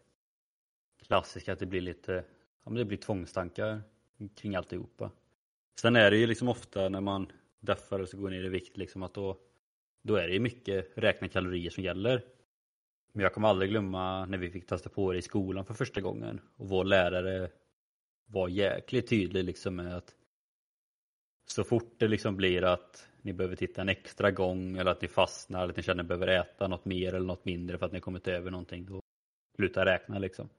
klassiska 1.07 1.53
att 1.53 1.59
det 1.59 1.65
blir 1.65 1.81
lite, 1.81 2.11
ja 2.63 2.69
men 2.69 2.75
det 2.75 2.85
blir 2.85 2.97
tvångstankar 2.97 3.81
kring 4.35 4.55
alltihopa. 4.55 5.11
Sen 5.81 5.95
är 5.95 6.11
det 6.11 6.17
ju 6.17 6.27
liksom 6.27 6.47
ofta 6.47 6.89
när 6.89 7.01
man 7.01 7.31
deffar 7.59 7.99
och 7.99 8.09
så 8.09 8.17
går 8.17 8.29
ner 8.29 8.43
i 8.43 8.49
vikt 8.49 8.77
liksom 8.77 9.03
att 9.03 9.13
då, 9.13 9.37
då 10.01 10.15
är 10.15 10.27
det 10.27 10.33
ju 10.33 10.39
mycket 10.39 10.91
räkna 10.95 11.27
kalorier 11.27 11.69
som 11.69 11.83
gäller. 11.83 12.21
Men 13.11 13.23
jag 13.23 13.33
kommer 13.33 13.47
aldrig 13.47 13.69
glömma 13.69 14.25
när 14.25 14.37
vi 14.37 14.49
fick 14.49 14.67
testa 14.67 14.89
på 14.89 15.11
det 15.11 15.17
i 15.17 15.21
skolan 15.21 15.65
för 15.65 15.73
första 15.73 16.01
gången 16.01 16.41
och 16.55 16.69
vår 16.69 16.85
lärare 16.85 17.49
var 18.25 18.47
jäkligt 18.47 19.09
tydlig 19.09 19.43
liksom 19.43 19.75
med 19.75 19.97
att 19.97 20.15
så 21.45 21.63
fort 21.63 21.95
det 21.97 22.07
liksom 22.07 22.35
blir 22.35 22.63
att 22.63 23.07
ni 23.21 23.33
behöver 23.33 23.55
titta 23.55 23.81
en 23.81 23.89
extra 23.89 24.31
gång 24.31 24.77
eller 24.77 24.91
att 24.91 25.01
ni 25.01 25.07
fastnar 25.07 25.63
eller 25.63 25.69
att 25.69 25.77
ni 25.77 25.83
känner 25.83 26.03
att 26.03 26.05
ni 26.05 26.07
behöver 26.07 26.27
äta 26.27 26.67
något 26.67 26.85
mer 26.85 27.13
eller 27.13 27.27
något 27.27 27.45
mindre 27.45 27.77
för 27.77 27.85
att 27.85 27.91
ni 27.91 27.99
kommit 27.99 28.27
över 28.27 28.51
någonting 28.51 28.85
då 28.85 29.01
sluta 29.55 29.85
räkna 29.85 30.19
liksom. 30.19 30.49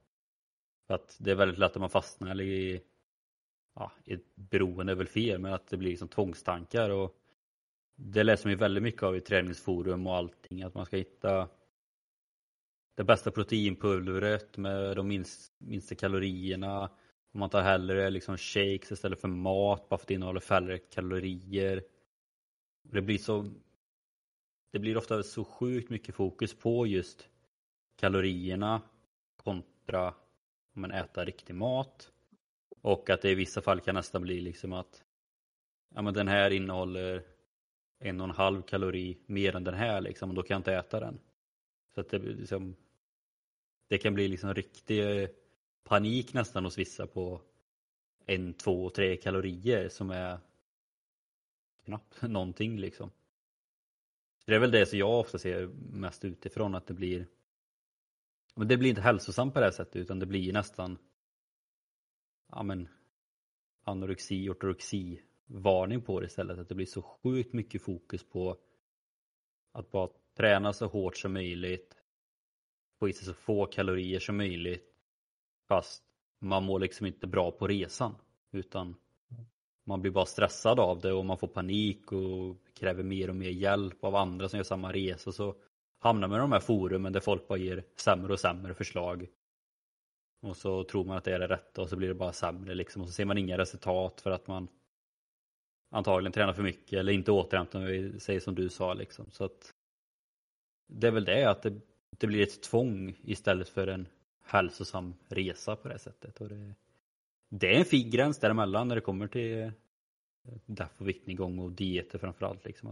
För 0.86 0.94
att 0.94 1.16
det 1.20 1.30
är 1.30 1.34
väldigt 1.34 1.58
lätt 1.58 1.72
att 1.72 1.80
man 1.80 1.90
fastnar 1.90 2.40
i 2.40 2.82
ja, 3.74 3.92
ett 4.04 4.34
beroende 4.34 4.92
är 4.92 4.96
väl 4.96 5.06
fel, 5.06 5.38
men 5.38 5.52
att 5.52 5.66
det 5.66 5.76
blir 5.76 5.90
liksom 5.90 6.08
tvångstankar 6.08 6.90
och 6.90 7.16
det 8.00 8.22
läser 8.22 8.46
man 8.46 8.52
ju 8.52 8.58
väldigt 8.58 8.82
mycket 8.82 9.02
av 9.02 9.16
i 9.16 9.20
träningsforum 9.20 10.06
och 10.06 10.16
allting, 10.16 10.62
att 10.62 10.74
man 10.74 10.86
ska 10.86 10.96
hitta 10.96 11.48
det 12.96 13.04
bästa 13.04 13.30
proteinpulvret 13.30 14.56
med 14.56 14.96
de 14.96 15.08
minst, 15.08 15.52
minsta 15.58 15.94
kalorierna. 15.94 16.90
Om 17.32 17.40
man 17.40 17.50
tar 17.50 17.62
hellre 17.62 18.10
liksom 18.10 18.36
shakes 18.36 18.92
istället 18.92 19.20
för 19.20 19.28
mat 19.28 19.88
bara 19.88 19.98
för 19.98 20.04
att 20.04 20.08
det 20.08 20.14
innehåller 20.14 20.40
färre 20.40 20.78
kalorier. 20.78 21.84
Det 22.82 23.02
blir 23.02 23.18
så 23.18 23.50
det 24.72 24.78
blir 24.78 24.96
ofta 24.96 25.22
så 25.22 25.44
sjukt 25.44 25.90
mycket 25.90 26.14
fokus 26.14 26.54
på 26.54 26.86
just 26.86 27.28
kalorierna 27.96 28.82
kontra 29.36 30.08
om 30.74 30.82
man 30.82 30.90
äter 30.92 31.26
riktig 31.26 31.54
mat. 31.54 32.12
Och 32.82 33.10
att 33.10 33.22
det 33.22 33.30
i 33.30 33.34
vissa 33.34 33.62
fall 33.62 33.80
kan 33.80 33.94
nästan 33.94 34.22
bli 34.22 34.40
liksom 34.40 34.72
att 34.72 35.04
ja, 35.94 36.02
men 36.02 36.14
den 36.14 36.28
här 36.28 36.50
innehåller 36.50 37.37
en 37.98 38.20
och 38.20 38.28
en 38.28 38.34
halv 38.34 38.62
kalori 38.62 39.18
mer 39.26 39.56
än 39.56 39.64
den 39.64 39.74
här 39.74 40.00
liksom, 40.00 40.28
och 40.28 40.34
då 40.34 40.42
kan 40.42 40.54
jag 40.54 40.58
inte 40.58 40.74
äta 40.74 41.00
den. 41.00 41.20
Så 41.94 42.00
att 42.00 42.08
det, 42.08 42.18
liksom, 42.18 42.76
det 43.88 43.98
kan 43.98 44.14
bli 44.14 44.28
liksom 44.28 44.54
riktig 44.54 45.22
eh, 45.22 45.28
panik 45.84 46.34
nästan 46.34 46.64
hos 46.64 46.78
vissa 46.78 47.06
på 47.06 47.40
en, 48.26 48.54
två, 48.54 48.90
tre 48.90 49.16
kalorier 49.16 49.88
som 49.88 50.10
är 50.10 50.38
knappt 51.84 52.22
någonting 52.22 52.78
liksom. 52.78 53.10
Det 54.44 54.54
är 54.54 54.58
väl 54.58 54.70
det 54.70 54.86
som 54.86 54.98
jag 54.98 55.20
ofta 55.20 55.38
ser 55.38 55.66
mest 55.92 56.24
utifrån 56.24 56.74
att 56.74 56.86
det 56.86 56.94
blir 56.94 57.26
men 58.54 58.68
det 58.68 58.76
blir 58.76 58.90
inte 58.90 59.02
hälsosamt 59.02 59.54
på 59.54 59.60
det 59.60 59.66
här 59.66 59.72
sättet 59.72 59.96
utan 59.96 60.18
det 60.18 60.26
blir 60.26 60.52
nästan 60.52 60.98
ja 62.48 62.62
men 62.62 62.88
anorexi, 63.84 64.48
ortorexi 64.48 65.22
varning 65.48 66.00
på 66.00 66.20
det 66.20 66.26
istället. 66.26 66.58
Att 66.58 66.68
det 66.68 66.74
blir 66.74 66.86
så 66.86 67.02
sjukt 67.02 67.52
mycket 67.52 67.82
fokus 67.82 68.24
på 68.24 68.56
att 69.72 69.90
bara 69.90 70.08
träna 70.36 70.72
så 70.72 70.86
hårt 70.86 71.16
som 71.16 71.32
möjligt, 71.32 71.96
få 72.98 73.08
i 73.08 73.12
sig 73.12 73.26
så 73.26 73.34
få 73.34 73.66
kalorier 73.66 74.20
som 74.20 74.36
möjligt 74.36 74.88
fast 75.68 76.02
man 76.40 76.64
mår 76.64 76.78
liksom 76.78 77.06
inte 77.06 77.26
bra 77.26 77.50
på 77.50 77.66
resan 77.66 78.14
utan 78.52 78.96
man 79.84 80.00
blir 80.00 80.12
bara 80.12 80.26
stressad 80.26 80.80
av 80.80 81.00
det 81.00 81.12
och 81.12 81.24
man 81.24 81.38
får 81.38 81.48
panik 81.48 82.12
och 82.12 82.56
kräver 82.74 83.02
mer 83.02 83.28
och 83.28 83.36
mer 83.36 83.50
hjälp 83.50 84.04
av 84.04 84.16
andra 84.16 84.48
som 84.48 84.56
gör 84.56 84.64
samma 84.64 84.92
resa 84.92 85.32
så 85.32 85.54
hamnar 85.98 86.28
man 86.28 86.38
i 86.38 86.40
de 86.40 86.52
här 86.52 86.60
forumen 86.60 87.12
där 87.12 87.20
folk 87.20 87.48
bara 87.48 87.58
ger 87.58 87.84
sämre 87.96 88.32
och 88.32 88.40
sämre 88.40 88.74
förslag 88.74 89.26
och 90.42 90.56
så 90.56 90.84
tror 90.84 91.04
man 91.04 91.16
att 91.16 91.24
det 91.24 91.34
är 91.34 91.38
det 91.38 91.48
rätta 91.48 91.82
och 91.82 91.88
så 91.88 91.96
blir 91.96 92.08
det 92.08 92.14
bara 92.14 92.32
sämre 92.32 92.74
liksom 92.74 93.02
och 93.02 93.08
så 93.08 93.14
ser 93.14 93.24
man 93.24 93.38
inga 93.38 93.58
resultat 93.58 94.20
för 94.20 94.30
att 94.30 94.46
man 94.46 94.68
antagligen 95.90 96.32
tränar 96.32 96.52
för 96.52 96.62
mycket 96.62 96.98
eller 96.98 97.12
inte 97.12 97.32
återhämtar 97.32 98.18
sig 98.18 98.40
som 98.40 98.54
du 98.54 98.68
sa 98.68 98.94
liksom 98.94 99.30
så 99.30 99.44
att 99.44 99.74
det 100.86 101.06
är 101.06 101.10
väl 101.10 101.24
det 101.24 101.44
att 101.44 101.62
det, 101.62 101.80
det 102.18 102.26
blir 102.26 102.42
ett 102.42 102.62
tvång 102.62 103.16
istället 103.22 103.68
för 103.68 103.86
en 103.86 104.08
hälsosam 104.42 105.14
resa 105.28 105.76
på 105.76 105.88
det 105.88 105.98
sättet. 105.98 106.40
Och 106.40 106.48
det, 106.48 106.74
det 107.48 107.74
är 107.74 107.78
en 107.78 107.84
fin 107.84 108.10
gräns 108.10 108.38
däremellan 108.38 108.88
när 108.88 108.94
det 108.94 109.00
kommer 109.00 109.28
till 109.28 109.62
eh, 109.62 109.72
deff 110.66 111.00
och 111.00 111.08
viktnedgång 111.08 111.58
och 111.58 111.72
dieter 111.72 112.18
framförallt. 112.18 112.64
Liksom. 112.64 112.90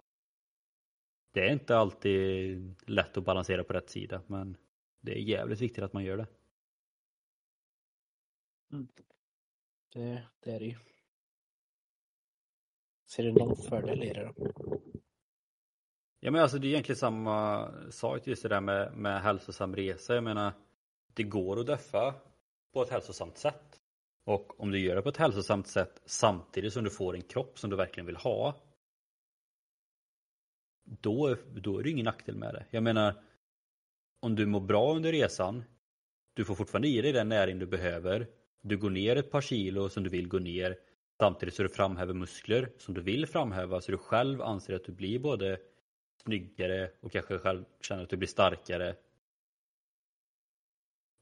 Det 1.33 1.47
är 1.47 1.53
inte 1.53 1.77
alltid 1.77 2.75
lätt 2.85 3.17
att 3.17 3.23
balansera 3.23 3.63
på 3.63 3.73
rätt 3.73 3.89
sida 3.89 4.21
men 4.27 4.57
det 5.01 5.11
är 5.11 5.21
jävligt 5.21 5.61
viktigt 5.61 5.83
att 5.83 5.93
man 5.93 6.03
gör 6.03 6.17
det. 6.17 6.27
Mm. 8.71 8.87
Det, 9.93 10.23
det 10.39 10.51
är 10.51 10.59
det 10.59 10.65
ju. 10.65 10.75
Ser 13.07 13.23
du 13.23 13.31
någon 13.31 13.55
fördel 13.55 14.03
i 14.03 14.13
det 14.13 14.33
då? 14.35 14.51
Ja 16.19 16.31
men 16.31 16.41
alltså 16.41 16.59
det 16.59 16.67
är 16.67 16.69
egentligen 16.69 16.97
samma 16.97 17.69
sak 17.91 18.27
just 18.27 18.43
det 18.43 18.49
där 18.49 18.61
med, 18.61 18.93
med 18.97 19.21
hälsosam 19.21 19.75
resa. 19.75 20.15
Jag 20.15 20.23
menar 20.23 20.53
det 21.13 21.23
går 21.23 21.59
att 21.59 21.67
döffa 21.67 22.15
på 22.73 22.81
ett 22.81 22.89
hälsosamt 22.89 23.37
sätt. 23.37 23.81
Och 24.23 24.59
om 24.59 24.71
du 24.71 24.79
gör 24.79 24.95
det 24.95 25.01
på 25.01 25.09
ett 25.09 25.17
hälsosamt 25.17 25.67
sätt 25.67 26.01
samtidigt 26.05 26.73
som 26.73 26.83
du 26.83 26.89
får 26.89 27.15
en 27.15 27.21
kropp 27.21 27.59
som 27.59 27.69
du 27.69 27.75
verkligen 27.75 28.05
vill 28.05 28.15
ha. 28.15 28.55
Då, 30.83 31.35
då 31.55 31.79
är 31.79 31.83
det 31.83 31.89
ingen 31.89 32.05
nackdel 32.05 32.35
med 32.35 32.53
det. 32.53 32.65
Jag 32.71 32.83
menar 32.83 33.23
om 34.19 34.35
du 34.35 34.45
mår 34.45 34.59
bra 34.59 34.95
under 34.95 35.11
resan. 35.11 35.63
Du 36.33 36.45
får 36.45 36.55
fortfarande 36.55 36.87
i 36.87 37.01
dig 37.01 37.11
den 37.11 37.29
näring 37.29 37.59
du 37.59 37.65
behöver. 37.65 38.27
Du 38.61 38.77
går 38.77 38.89
ner 38.89 39.15
ett 39.15 39.31
par 39.31 39.41
kilo 39.41 39.89
som 39.89 40.03
du 40.03 40.09
vill 40.09 40.27
gå 40.27 40.39
ner. 40.39 40.77
Samtidigt 41.19 41.55
så 41.55 41.63
du 41.63 41.69
framhäver 41.69 42.13
muskler 42.13 42.71
som 42.77 42.93
du 42.93 43.01
vill 43.01 43.27
framhäva 43.27 43.81
så 43.81 43.91
du 43.91 43.97
själv 43.97 44.41
anser 44.41 44.75
att 44.75 44.83
du 44.83 44.91
blir 44.91 45.19
både 45.19 45.59
snyggare 46.23 46.91
och 46.99 47.11
kanske 47.11 47.39
själv 47.39 47.65
känner 47.81 48.03
att 48.03 48.09
du 48.09 48.17
blir 48.17 48.27
starkare. 48.27 48.95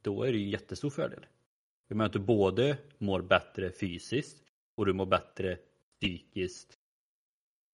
Då 0.01 0.23
är 0.23 0.31
det 0.31 0.37
ju 0.37 0.43
en 0.43 0.49
jättestor 0.49 0.89
fördel. 0.89 1.25
Jag 1.87 1.97
menar 1.97 2.05
att 2.05 2.13
du 2.13 2.19
både 2.19 2.77
mår 2.97 3.21
bättre 3.21 3.71
fysiskt 3.71 4.43
och 4.75 4.85
du 4.85 4.93
mår 4.93 5.05
bättre 5.05 5.59
psykiskt. 5.99 6.79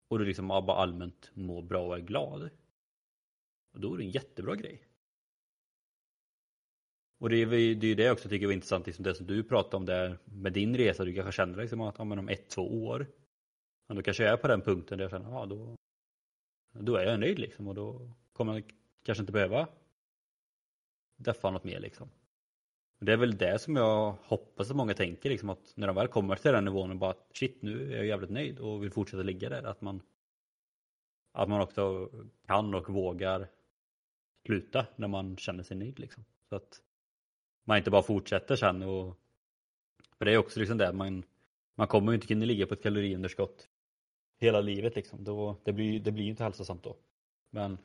Och 0.07 0.19
du 0.19 0.25
liksom 0.25 0.47
bara 0.47 0.77
allmänt 0.77 1.31
mår 1.33 1.61
bra 1.61 1.87
och 1.87 1.97
är 1.97 2.01
glad. 2.01 2.49
Och 3.73 3.79
då 3.79 3.93
är 3.93 3.97
det 3.97 4.03
en 4.03 4.11
jättebra 4.11 4.55
grej. 4.55 4.90
Och 7.21 7.29
det 7.29 7.35
är 7.35 7.53
ju 7.53 7.75
det, 7.75 7.95
det 7.95 8.11
också 8.11 8.29
tycker 8.29 8.47
är 8.47 8.51
intressant, 8.51 8.87
liksom 8.87 9.03
det 9.03 9.15
som 9.15 9.27
du 9.27 9.43
pratade 9.43 9.77
om 9.77 9.85
där 9.85 10.17
med 10.23 10.53
din 10.53 10.77
resa. 10.77 11.05
Du 11.05 11.13
kanske 11.13 11.31
känner 11.31 11.61
liksom 11.61 11.81
att 11.81 11.95
ja, 11.97 12.03
men 12.03 12.19
om 12.19 12.29
ett, 12.29 12.49
två 12.49 12.85
år, 12.85 13.07
ja, 13.87 13.95
då 13.95 14.01
kanske 14.01 14.23
jag 14.23 14.33
är 14.33 14.37
på 14.37 14.47
den 14.47 14.61
punkten 14.61 14.97
där 14.97 15.05
jag 15.05 15.11
känner 15.11 15.31
ja, 15.31 15.45
då, 15.45 15.75
då 16.71 16.95
är 16.95 17.05
jag 17.05 17.19
nöjd 17.19 17.39
liksom 17.39 17.67
och 17.67 17.75
då 17.75 18.11
kommer 18.33 18.53
jag 18.53 18.63
kanske 19.03 19.21
inte 19.21 19.31
behöva 19.31 19.67
deffa 21.17 21.51
något 21.51 21.63
mer 21.63 21.79
liksom. 21.79 22.09
Det 22.99 23.13
är 23.13 23.17
väl 23.17 23.37
det 23.37 23.59
som 23.59 23.75
jag 23.75 24.15
hoppas 24.23 24.69
att 24.69 24.75
många 24.75 24.93
tänker 24.93 25.29
liksom 25.29 25.49
att 25.49 25.73
när 25.75 25.87
de 25.87 25.95
väl 25.95 26.07
kommer 26.07 26.35
till 26.35 26.51
den 26.51 26.65
nivån 26.65 26.91
och 26.91 26.97
bara 26.97 27.15
shit 27.33 27.61
nu 27.61 27.93
är 27.93 27.97
jag 27.97 28.05
jävligt 28.05 28.29
nöjd 28.29 28.59
och 28.59 28.83
vill 28.83 28.91
fortsätta 28.91 29.23
ligga 29.23 29.49
där 29.49 29.63
att 29.63 29.81
man 29.81 30.01
att 31.31 31.49
man 31.49 31.61
också 31.61 32.09
kan 32.47 32.73
och 32.73 32.89
vågar 32.89 33.47
sluta 34.45 34.85
när 34.95 35.07
man 35.07 35.37
känner 35.37 35.63
sig 35.63 35.77
nöjd 35.77 35.99
liksom. 35.99 36.25
Så 36.49 36.55
att 36.55 36.81
man 37.63 37.77
inte 37.77 37.91
bara 37.91 38.03
fortsätter 38.03 38.55
sen 38.55 38.81
och 38.81 39.17
för 40.17 40.25
det 40.25 40.33
är 40.33 40.37
också 40.37 40.59
liksom 40.59 40.77
det 40.77 40.93
man 40.93 41.23
man 41.75 41.87
kommer 41.87 42.11
ju 42.11 42.15
inte 42.15 42.27
kunna 42.27 42.45
ligga 42.45 42.67
på 42.67 42.73
ett 42.73 42.83
kaloriunderskott 42.83 43.67
hela 44.41 44.61
livet 44.61 44.95
liksom. 44.95 45.23
Då, 45.23 45.57
det 45.63 45.73
blir 45.73 45.99
det 45.99 46.11
blir 46.11 46.25
inte 46.25 46.43
hälsosamt 46.43 46.83
då. 46.83 46.97
Men 47.49 47.77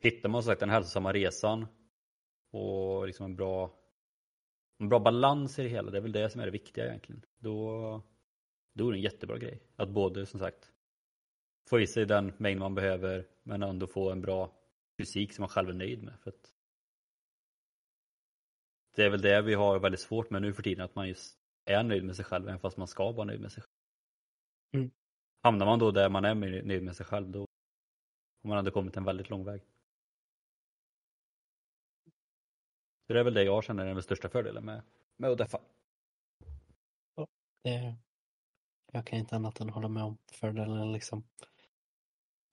hittar 0.00 0.28
man 0.28 0.42
som 0.42 0.50
sagt 0.50 0.60
den 0.60 0.70
hälsosamma 0.70 1.12
resan 1.12 1.66
och 2.50 3.06
liksom 3.06 3.26
en 3.26 3.36
bra 3.36 3.70
en 4.78 4.88
bra 4.88 4.98
balans 4.98 5.58
i 5.58 5.62
det 5.62 5.68
hela, 5.68 5.90
det 5.90 5.96
är 5.96 6.02
väl 6.02 6.12
det 6.12 6.30
som 6.30 6.40
är 6.40 6.44
det 6.44 6.50
viktiga 6.50 6.86
egentligen. 6.86 7.24
Då, 7.38 8.02
då 8.72 8.88
är 8.88 8.92
det 8.92 8.98
en 8.98 9.02
jättebra 9.02 9.38
grej. 9.38 9.62
Att 9.76 9.88
både 9.88 10.26
som 10.26 10.40
sagt 10.40 10.72
få 11.68 11.80
i 11.80 11.86
sig 11.86 12.06
den 12.06 12.32
mängd 12.36 12.60
man 12.60 12.74
behöver 12.74 13.26
men 13.42 13.62
ändå 13.62 13.86
få 13.86 14.10
en 14.10 14.20
bra 14.20 14.52
fysik 14.98 15.32
som 15.32 15.42
man 15.42 15.48
själv 15.48 15.68
är 15.68 15.72
nöjd 15.72 16.02
med. 16.02 16.14
För 16.20 16.30
att 16.30 16.53
det 18.94 19.04
är 19.04 19.10
väl 19.10 19.22
det 19.22 19.42
vi 19.42 19.54
har 19.54 19.78
väldigt 19.78 20.00
svårt 20.00 20.30
med 20.30 20.42
nu 20.42 20.54
för 20.54 20.62
tiden, 20.62 20.84
att 20.84 20.94
man 20.94 21.08
just 21.08 21.38
är 21.64 21.82
nöjd 21.82 22.04
med 22.04 22.16
sig 22.16 22.24
själv 22.24 22.48
även 22.48 22.60
fast 22.60 22.76
man 22.76 22.88
ska 22.88 23.12
vara 23.12 23.24
nöjd 23.24 23.40
med 23.40 23.52
sig 23.52 23.62
själv. 23.62 23.70
Mm. 24.74 24.90
Hamnar 25.42 25.66
man 25.66 25.78
då 25.78 25.90
där 25.90 26.08
man 26.08 26.24
är 26.24 26.34
nöjd 26.62 26.82
med 26.82 26.96
sig 26.96 27.06
själv 27.06 27.30
då 27.30 27.46
har 28.42 28.48
man 28.48 28.58
ändå 28.58 28.70
kommit 28.70 28.96
en 28.96 29.04
väldigt 29.04 29.30
lång 29.30 29.44
väg. 29.44 29.62
Så 33.06 33.12
det 33.12 33.20
är 33.20 33.24
väl 33.24 33.34
det 33.34 33.44
jag 33.44 33.64
känner 33.64 33.86
är 33.86 33.94
den 33.94 34.02
största 34.02 34.28
fördelen 34.28 34.64
med, 34.64 34.82
med 35.16 35.30
att 35.30 35.38
deffa. 35.38 35.60
Ja, 37.14 37.26
det, 37.62 37.96
jag 38.92 39.06
kan 39.06 39.18
inte 39.18 39.36
annat 39.36 39.60
än 39.60 39.70
hålla 39.70 39.88
med 39.88 40.02
om 40.02 40.18
fördelen 40.32 40.92
liksom. 40.92 41.24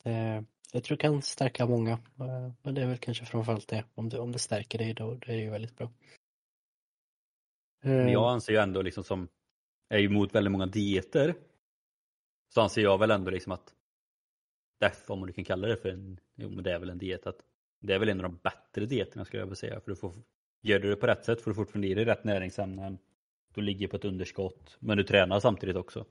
Det, 0.03 0.45
jag 0.71 0.83
tror 0.83 0.97
det 0.97 1.01
kan 1.01 1.21
stärka 1.21 1.65
många. 1.65 1.91
Eh, 1.91 2.51
men 2.61 2.75
det 2.75 2.81
är 2.81 2.87
väl 2.87 2.97
kanske 2.97 3.25
framförallt 3.25 3.67
det. 3.67 3.85
Om 3.95 4.09
det, 4.09 4.19
om 4.19 4.31
det 4.31 4.39
stärker 4.39 4.77
dig 4.77 4.93
då 4.93 5.13
det 5.13 5.31
är 5.31 5.35
det 5.35 5.41
ju 5.41 5.49
väldigt 5.49 5.77
bra. 5.77 5.91
Men 7.81 8.11
jag 8.11 8.31
anser 8.31 8.53
ju 8.53 8.59
ändå 8.59 8.81
liksom 8.81 9.03
som 9.03 9.27
är 9.89 9.99
emot 9.99 10.35
väldigt 10.35 10.51
många 10.51 10.65
dieter. 10.65 11.35
Så 12.53 12.61
anser 12.61 12.81
jag 12.81 12.97
väl 12.97 13.11
ändå 13.11 13.31
liksom 13.31 13.51
att 13.51 13.73
DEF, 14.79 15.09
om 15.09 15.27
du 15.27 15.33
kan 15.33 15.45
kalla 15.45 15.67
det 15.67 15.77
för 15.77 15.89
en, 15.89 16.19
jo 16.35 16.49
men 16.49 16.63
det 16.63 16.71
är 16.71 16.79
väl 16.79 16.89
en 16.89 16.97
diet, 16.97 17.27
att 17.27 17.37
det 17.79 17.93
är 17.93 17.99
väl 17.99 18.09
en 18.09 18.19
av 18.19 18.23
de 18.23 18.37
bättre 18.37 18.85
dieterna 18.85 19.25
skulle 19.25 19.41
jag 19.41 19.45
vilja 19.45 19.55
säga. 19.55 19.79
För 19.79 19.91
du 19.91 19.95
får 19.95 20.13
Gör 20.61 20.79
du 20.79 20.89
det 20.89 20.95
på 20.95 21.07
rätt 21.07 21.25
sätt 21.25 21.41
får 21.41 21.51
du 21.51 21.55
fortfarande 21.55 21.87
i 21.87 21.93
dig 21.93 22.05
rätt 22.05 22.23
näringsämnen. 22.23 22.97
Du 23.53 23.61
ligger 23.61 23.87
på 23.87 23.95
ett 23.97 24.05
underskott, 24.05 24.77
men 24.79 24.97
du 24.97 25.03
tränar 25.03 25.39
samtidigt 25.39 25.75
också. 25.75 26.05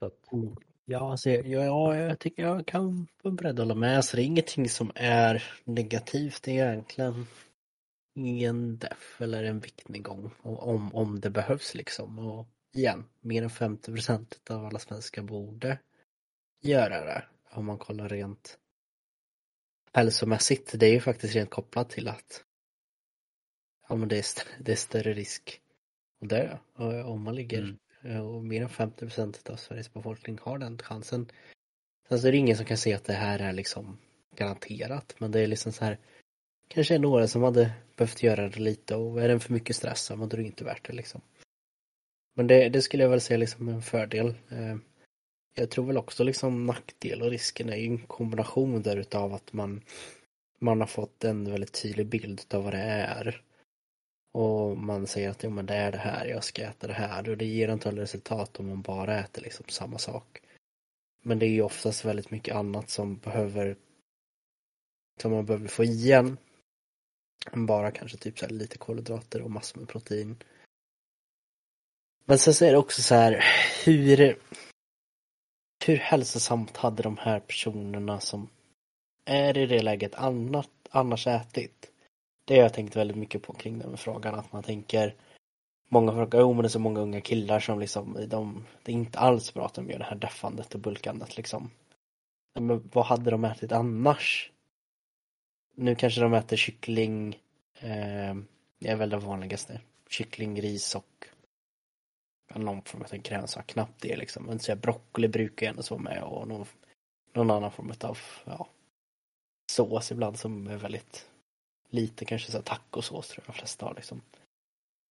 Att... 0.00 0.32
Mm. 0.32 0.56
Ja, 0.84 1.10
alltså, 1.10 1.30
ja, 1.30 1.96
jag 1.96 2.18
tycker 2.18 2.42
jag 2.42 2.66
kan 2.66 3.06
vara 3.22 3.34
beredd 3.34 3.60
att 3.60 3.66
hålla 3.66 3.74
med. 3.74 3.96
Alltså, 3.96 4.16
det 4.16 4.22
är 4.22 4.24
ingenting 4.24 4.68
som 4.68 4.92
är 4.94 5.42
negativt 5.64 6.48
egentligen. 6.48 7.26
Ingen 8.14 8.78
def 8.78 9.20
eller 9.20 9.44
en 9.44 9.60
viktnedgång 9.60 10.30
om, 10.42 10.94
om 10.94 11.20
det 11.20 11.30
behövs 11.30 11.74
liksom. 11.74 12.18
Och 12.18 12.48
igen, 12.74 13.04
mer 13.20 13.42
än 13.42 13.50
50 13.50 13.92
procent 13.92 14.50
av 14.50 14.64
alla 14.64 14.78
svenskar 14.78 15.22
borde 15.22 15.78
göra 16.62 17.04
det. 17.04 17.24
Om 17.50 17.66
man 17.66 17.78
kollar 17.78 18.08
rent 18.08 18.58
hälsomässigt. 19.92 20.72
Det 20.78 20.86
är 20.86 20.92
ju 20.92 21.00
faktiskt 21.00 21.34
rent 21.34 21.50
kopplat 21.50 21.90
till 21.90 22.08
att 22.08 22.44
ja, 23.88 23.96
men 23.96 24.08
det, 24.08 24.18
är, 24.18 24.24
det 24.58 24.72
är 24.72 24.76
större 24.76 25.12
risk 25.12 25.60
att 26.20 26.28
dö 26.28 26.58
om 27.04 27.22
man 27.22 27.34
ligger 27.34 27.58
mm. 27.58 27.78
Eh, 28.04 28.20
och 28.20 28.44
mer 28.44 28.62
än 28.62 28.68
50 28.68 28.98
procent 28.98 29.50
av 29.50 29.56
Sveriges 29.56 29.92
befolkning 29.92 30.38
har 30.42 30.58
den 30.58 30.78
chansen. 30.78 31.30
Sen 32.08 32.20
så 32.20 32.28
är 32.28 32.32
det 32.32 32.38
ingen 32.38 32.56
som 32.56 32.66
kan 32.66 32.76
säga 32.76 32.96
att 32.96 33.04
det 33.04 33.12
här 33.12 33.38
är 33.38 33.52
liksom 33.52 33.98
garanterat 34.36 35.14
men 35.18 35.30
det 35.30 35.40
är 35.40 35.46
liksom 35.46 35.72
så 35.72 35.84
här 35.84 35.98
kanske 36.72 36.94
är 36.94 36.98
några 36.98 37.28
som 37.28 37.42
hade 37.42 37.72
behövt 37.96 38.22
göra 38.22 38.48
det 38.48 38.60
lite 38.60 38.96
och 38.96 39.22
är 39.22 39.28
det 39.28 39.40
för 39.40 39.52
mycket 39.52 39.76
stress 39.76 40.00
så 40.00 40.16
hade 40.16 40.36
är 40.36 40.38
det 40.38 40.46
inte 40.46 40.64
värt 40.64 40.86
det 40.86 40.92
liksom. 40.92 41.20
Men 42.34 42.46
det, 42.46 42.68
det 42.68 42.82
skulle 42.82 43.02
jag 43.02 43.10
väl 43.10 43.20
säga 43.20 43.38
liksom 43.38 43.68
en 43.68 43.82
fördel. 43.82 44.34
Eh, 44.48 44.76
jag 45.54 45.70
tror 45.70 45.86
väl 45.86 45.96
också 45.96 46.24
liksom 46.24 46.66
nackdel 46.66 47.22
och 47.22 47.30
risken 47.30 47.68
är 47.68 47.76
ju 47.76 47.86
en 47.86 47.98
kombination 47.98 48.82
där 48.82 48.96
utav 48.96 49.34
att 49.34 49.52
man 49.52 49.82
man 50.58 50.80
har 50.80 50.86
fått 50.86 51.24
en 51.24 51.50
väldigt 51.50 51.82
tydlig 51.82 52.06
bild 52.06 52.40
av 52.54 52.64
vad 52.64 52.72
det 52.72 52.78
är. 52.78 53.42
Och 54.32 54.76
man 54.76 55.06
säger 55.06 55.30
att 55.30 55.44
jo, 55.44 55.50
men 55.50 55.66
det 55.66 55.74
är 55.74 55.92
det 55.92 55.98
här, 55.98 56.26
jag 56.26 56.44
ska 56.44 56.62
äta 56.62 56.86
det 56.86 56.92
här 56.92 57.30
och 57.30 57.36
det 57.36 57.44
ger 57.44 57.68
antagligen 57.68 58.00
resultat 58.02 58.60
om 58.60 58.68
man 58.68 58.82
bara 58.82 59.18
äter 59.20 59.42
liksom 59.42 59.66
samma 59.68 59.98
sak. 59.98 60.42
Men 61.22 61.38
det 61.38 61.46
är 61.46 61.50
ju 61.50 61.62
oftast 61.62 62.04
väldigt 62.04 62.30
mycket 62.30 62.54
annat 62.56 62.90
som 62.90 63.16
behöver 63.16 63.76
som 65.20 65.32
man 65.32 65.46
behöver 65.46 65.68
få 65.68 65.84
igen. 65.84 66.36
Än 67.52 67.66
bara 67.66 67.90
kanske 67.90 68.18
typ 68.18 68.38
så 68.38 68.46
lite 68.46 68.78
kolhydrater 68.78 69.42
och 69.42 69.50
massor 69.50 69.78
med 69.80 69.88
protein. 69.88 70.36
Men 72.24 72.38
sen 72.38 72.54
så 72.54 72.64
är 72.64 72.72
det 72.72 72.78
också 72.78 73.02
så 73.02 73.14
här 73.14 73.44
hur 73.84 74.38
hur 75.86 75.96
hälsosamt 75.96 76.76
hade 76.76 77.02
de 77.02 77.18
här 77.18 77.40
personerna 77.40 78.20
som 78.20 78.48
är 79.24 79.58
i 79.58 79.66
det 79.66 79.82
läget 79.82 80.14
annat, 80.14 80.70
annars 80.90 81.26
ätit? 81.26 81.90
Det 82.44 82.54
har 82.54 82.62
jag 82.62 82.74
tänkt 82.74 82.96
väldigt 82.96 83.16
mycket 83.16 83.42
på 83.42 83.52
kring 83.52 83.78
den 83.78 83.90
här 83.90 83.96
frågan, 83.96 84.34
att 84.34 84.52
man 84.52 84.62
tänker 84.62 85.14
Många 85.92 86.12
frågar, 86.12 86.40
jo 86.40 86.52
men 86.52 86.62
det 86.62 86.66
är 86.66 86.68
så 86.68 86.78
många 86.78 87.00
unga 87.00 87.20
killar 87.20 87.60
som 87.60 87.80
liksom, 87.80 88.18
de, 88.28 88.66
det 88.82 88.92
är 88.92 88.96
inte 88.96 89.18
alls 89.18 89.54
bra 89.54 89.66
att 89.66 89.74
de 89.74 89.90
gör 89.90 89.98
det 89.98 90.04
här 90.04 90.16
deffandet 90.16 90.74
och 90.74 90.80
bulkandet 90.80 91.36
liksom. 91.36 91.70
Men 92.60 92.90
vad 92.92 93.04
hade 93.04 93.30
de 93.30 93.44
ätit 93.44 93.72
annars? 93.72 94.51
Nu 95.74 95.94
kanske 95.94 96.20
de 96.20 96.34
äter 96.34 96.56
kyckling, 96.56 97.34
eh, 97.80 98.34
det 98.78 98.88
är 98.88 98.96
väl 98.96 99.10
det 99.10 99.16
vanligaste. 99.16 99.80
Kyckling, 100.08 100.62
ris 100.62 100.94
och 100.94 101.26
någon 102.54 102.82
form 102.82 103.02
av 103.02 103.16
grönsak, 103.16 103.66
knappt 103.66 104.02
det 104.02 104.16
liksom. 104.16 104.44
Men 104.44 104.58
så 104.58 104.76
broccoli 104.76 105.28
brukar 105.28 105.66
ändå 105.66 105.82
vara 105.90 106.00
med 106.00 106.22
och 106.22 106.48
någon, 106.48 106.66
någon 107.32 107.50
annan 107.50 107.72
form 107.72 107.92
av 108.00 108.18
ja, 108.44 108.68
sås 109.72 110.12
ibland 110.12 110.38
som 110.38 110.66
är 110.66 110.76
väldigt 110.76 111.30
lite, 111.88 112.24
kanske 112.24 112.52
så 112.52 112.62
tacosås 112.62 113.28
tror 113.28 113.44
jag 113.46 113.54
de 113.54 113.58
flesta 113.58 113.86
har 113.86 113.94
liksom. 113.94 114.22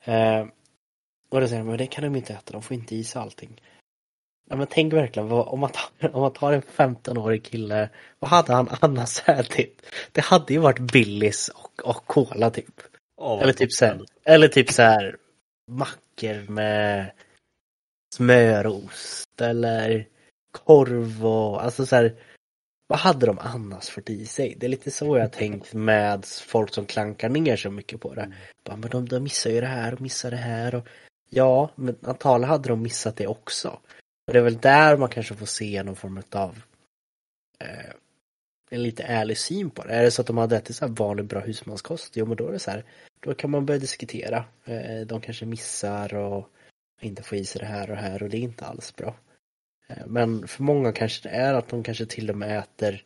Eh, 0.04 0.48
och 1.30 1.42
då 1.42 1.48
säger 1.48 1.62
de, 1.62 1.68
men 1.68 1.78
det 1.78 1.88
kan 1.88 2.04
de 2.04 2.16
inte 2.16 2.34
äta, 2.34 2.54
de 2.54 2.62
får 2.62 2.78
inte 2.78 2.96
i 2.96 3.04
sig 3.04 3.22
allting. 3.22 3.62
Ja, 4.52 4.58
men 4.58 4.68
tänk 4.70 4.94
verkligen, 4.94 5.30
vad, 5.30 5.48
om, 5.48 5.60
man 5.60 5.70
tar, 5.70 6.16
om 6.16 6.22
man 6.22 6.34
tar 6.34 6.54
en 6.54 6.62
15-årig 6.62 7.44
kille, 7.44 7.90
vad 8.20 8.30
hade 8.30 8.54
han 8.54 8.70
annars 8.80 9.30
ätit? 9.30 9.82
Det 10.12 10.22
hade 10.22 10.54
ju 10.54 10.60
varit 10.60 10.80
Billys 10.80 11.50
och, 11.50 11.88
och 11.88 12.06
cola 12.06 12.50
typ. 12.50 12.82
Oh, 13.18 13.42
eller, 13.42 13.54
typ 13.54 13.72
så 13.72 13.86
här, 13.86 14.02
eller 14.24 14.48
typ 14.48 14.72
så 14.72 14.82
här 14.82 15.18
mackor 15.68 16.52
med 16.52 17.12
smörost 18.16 19.42
eller 19.42 20.08
korv 20.52 21.26
och 21.26 21.64
alltså 21.64 21.86
så 21.86 21.96
här, 21.96 22.16
vad 22.88 23.00
hade 23.00 23.26
de 23.26 23.40
annars 23.40 23.90
fått 23.90 24.10
i 24.10 24.26
sig? 24.26 24.56
Det 24.60 24.66
är 24.66 24.70
lite 24.70 24.92
så 24.92 25.18
jag 25.18 25.32
tänkt 25.42 25.74
med 25.74 26.26
folk 26.26 26.74
som 26.74 26.86
klankar 26.86 27.30
ner 27.30 27.56
så 27.56 27.72
mycket 27.72 28.02
på 28.02 28.14
det. 28.14 28.22
Mm. 28.22 28.38
Bara, 28.64 28.76
men 28.76 28.90
de, 28.90 29.10
de 29.10 29.20
missar 29.20 29.50
ju 29.50 29.62
det 29.62 29.68
här 29.68 29.94
och 29.94 30.02
missar 30.02 30.32
det 30.32 30.38
här 30.38 30.76
och 30.76 30.88
ja, 31.30 31.70
men 31.76 31.96
antagligen 32.02 32.50
hade 32.50 32.70
de 32.70 32.82
missat 32.82 33.16
det 33.16 33.28
också. 33.28 33.80
Och 34.32 34.34
det 34.34 34.40
är 34.40 34.44
väl 34.44 34.58
där 34.58 34.98
man 34.98 35.10
kanske 35.10 35.36
får 35.36 35.46
se 35.46 35.84
någon 35.84 35.96
form 35.96 36.22
av 36.32 36.62
eh, 37.60 37.94
en 38.70 38.84
lite 38.84 39.04
ärlig 39.04 39.38
syn 39.38 39.70
på 39.70 39.84
det. 39.84 39.94
Är 39.94 40.04
det 40.04 40.12
så 40.12 40.22
att 40.22 40.28
de 40.28 40.38
hade 40.38 40.58
ätit 40.58 40.76
så 40.76 40.86
här 40.86 40.94
vanlig 40.94 41.26
bra 41.26 41.40
husmanskost, 41.40 42.18
jo 42.18 42.26
men 42.26 42.38
då 42.38 42.48
är 42.48 42.52
det 42.52 42.60
så 42.60 42.72
här, 42.72 42.84
då 43.20 43.34
kan 43.34 43.52
man 43.52 43.66
börja 43.66 43.80
diskutera. 43.80 44.46
Eh, 44.66 45.02
de 45.06 45.22
kanske 45.22 45.46
missar 45.46 46.14
och 46.14 46.50
inte 47.02 47.24
får 47.24 47.38
i 47.38 47.46
sig 47.46 47.60
det 47.60 47.66
här 47.66 47.90
och 47.90 47.96
det 47.96 48.02
här 48.02 48.24
och 48.24 48.30
det 48.30 48.38
är 48.38 48.42
inte 48.42 48.66
alls 48.66 48.96
bra. 48.96 49.16
Eh, 49.88 50.08
men 50.08 50.48
för 50.48 50.64
många 50.64 50.92
kanske 50.92 51.30
det 51.30 51.36
är 51.36 51.54
att 51.54 51.70
de 51.70 51.84
kanske 51.84 52.06
till 52.06 52.30
och 52.30 52.38
med 52.38 52.60
äter 52.60 53.04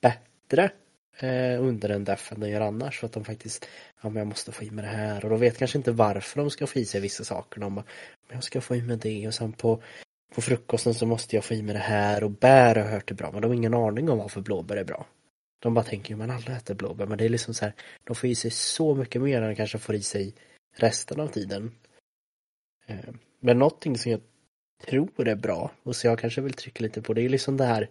bättre 0.00 0.70
eh, 1.18 1.62
under 1.62 1.88
en 1.88 2.04
deff 2.04 2.32
än 2.32 2.40
de 2.40 2.50
gör 2.50 2.60
annars. 2.60 3.00
För 3.00 3.06
att 3.06 3.12
de 3.12 3.24
faktiskt, 3.24 3.68
ja 4.02 4.08
men 4.08 4.16
jag 4.16 4.26
måste 4.26 4.52
få 4.52 4.64
i 4.64 4.70
mig 4.70 4.84
det 4.84 4.90
här 4.90 5.24
och 5.24 5.30
de 5.30 5.40
vet 5.40 5.58
kanske 5.58 5.78
inte 5.78 5.92
varför 5.92 6.40
de 6.40 6.50
ska 6.50 6.66
få 6.66 6.78
i 6.78 6.84
sig 6.84 7.00
vissa 7.00 7.24
saker. 7.24 7.60
De 7.60 7.74
bara, 7.74 7.84
men 8.28 8.36
jag 8.36 8.44
ska 8.44 8.60
få 8.60 8.76
i 8.76 8.82
mig 8.82 8.96
det 8.96 9.26
och 9.26 9.34
sen 9.34 9.52
på, 9.52 9.82
på 10.34 10.40
frukosten 10.40 10.94
så 10.94 11.06
måste 11.06 11.36
jag 11.36 11.44
få 11.44 11.54
i 11.54 11.62
mig 11.62 11.74
det 11.74 11.80
här 11.80 12.24
och 12.24 12.30
bär 12.30 12.74
har 12.74 12.90
hört 12.90 13.10
är 13.10 13.14
bra 13.14 13.32
men 13.32 13.42
de 13.42 13.48
har 13.48 13.54
ingen 13.54 13.74
aning 13.74 14.10
om 14.10 14.18
varför 14.18 14.40
blåbär 14.40 14.76
är 14.76 14.84
bra. 14.84 15.06
De 15.58 15.74
bara 15.74 15.84
tänker, 15.84 16.10
ju 16.10 16.16
men 16.16 16.30
alla 16.30 16.56
äter 16.56 16.74
blåbär 16.74 17.06
men 17.06 17.18
det 17.18 17.24
är 17.24 17.28
liksom 17.28 17.54
så 17.54 17.64
här, 17.64 17.74
de 18.04 18.16
får 18.16 18.30
i 18.30 18.34
sig 18.34 18.50
så 18.50 18.94
mycket 18.94 19.22
mer 19.22 19.42
än 19.42 19.48
de 19.48 19.56
kanske 19.56 19.78
får 19.78 19.94
i 19.94 20.02
sig 20.02 20.34
resten 20.76 21.20
av 21.20 21.28
tiden. 21.28 21.72
Eh, 22.86 23.14
men 23.40 23.58
någonting 23.58 23.98
som 23.98 24.12
jag 24.12 24.20
tror 24.86 25.28
är 25.28 25.34
bra 25.34 25.70
och 25.82 25.96
så 25.96 26.06
jag 26.06 26.18
kanske 26.18 26.40
vill 26.40 26.52
trycka 26.52 26.82
lite 26.82 27.02
på 27.02 27.14
det 27.14 27.22
är 27.22 27.28
liksom 27.28 27.56
det 27.56 27.64
här 27.64 27.90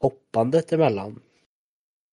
hoppandet 0.00 0.72
emellan. 0.72 1.20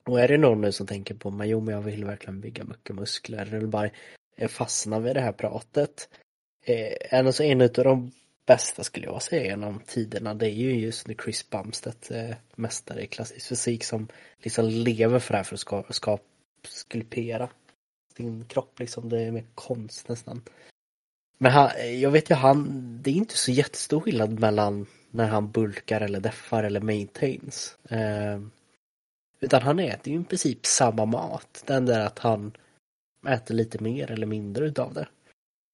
Och 0.05 0.19
är 0.19 0.27
det 0.27 0.37
någon 0.37 0.61
nu 0.61 0.71
som 0.71 0.87
tänker 0.87 1.15
på 1.15 1.29
mig, 1.31 1.49
jo 1.49 1.59
men 1.59 1.75
jag 1.75 1.81
vill 1.81 2.05
verkligen 2.05 2.41
bygga 2.41 2.63
mycket 2.63 2.95
muskler 2.95 3.53
eller 3.53 3.67
bara 3.67 3.89
fastna 4.47 4.99
vid 4.99 5.15
det 5.15 5.21
här 5.21 5.31
pratet. 5.31 6.09
Eh, 6.65 7.19
alltså 7.19 7.43
en 7.43 7.61
av 7.61 7.69
de 7.69 8.11
bästa 8.45 8.83
skulle 8.83 9.05
jag 9.05 9.21
säga 9.21 9.43
genom 9.43 9.79
tiderna 9.79 10.33
det 10.33 10.47
är 10.47 10.53
ju 10.53 10.79
just 10.79 11.07
nu 11.07 11.15
Chris 11.23 11.49
Bumstead, 11.49 11.95
eh, 12.09 12.35
mästare 12.55 13.03
i 13.03 13.07
klassisk 13.07 13.47
fysik 13.47 13.83
som 13.83 14.07
liksom 14.39 14.65
lever 14.65 15.19
för 15.19 15.33
det 15.33 15.37
här 15.37 15.43
för 15.43 15.55
att 15.55 15.59
ska, 15.59 15.83
ska 15.89 16.17
skulpera 16.67 17.49
sin 18.17 18.45
kropp 18.45 18.79
liksom. 18.79 19.09
Det 19.09 19.21
är 19.21 19.31
mer 19.31 19.45
konst 19.55 20.09
nästan. 20.09 20.41
Men 21.37 21.51
han, 21.51 21.69
eh, 21.77 22.01
jag 22.01 22.11
vet 22.11 22.29
ju 22.29 22.35
han, 22.35 22.67
det 23.01 23.09
är 23.09 23.15
inte 23.15 23.37
så 23.37 23.51
jättestor 23.51 23.99
skillnad 23.99 24.39
mellan 24.39 24.85
när 25.11 25.27
han 25.27 25.51
bulkar 25.51 26.01
eller 26.01 26.19
deffar 26.19 26.63
eller 26.63 26.81
maintains. 26.81 27.77
Eh, 27.89 28.41
utan 29.39 29.61
han 29.61 29.79
äter 29.79 30.13
ju 30.13 30.21
i 30.21 30.23
princip 30.23 30.65
samma 30.65 31.05
mat. 31.05 31.63
Den 31.65 31.85
där 31.85 32.05
att 32.05 32.19
han 32.19 32.51
äter 33.27 33.55
lite 33.55 33.83
mer 33.83 34.11
eller 34.11 34.27
mindre 34.27 34.65
utav 34.65 34.93
det. 34.93 35.07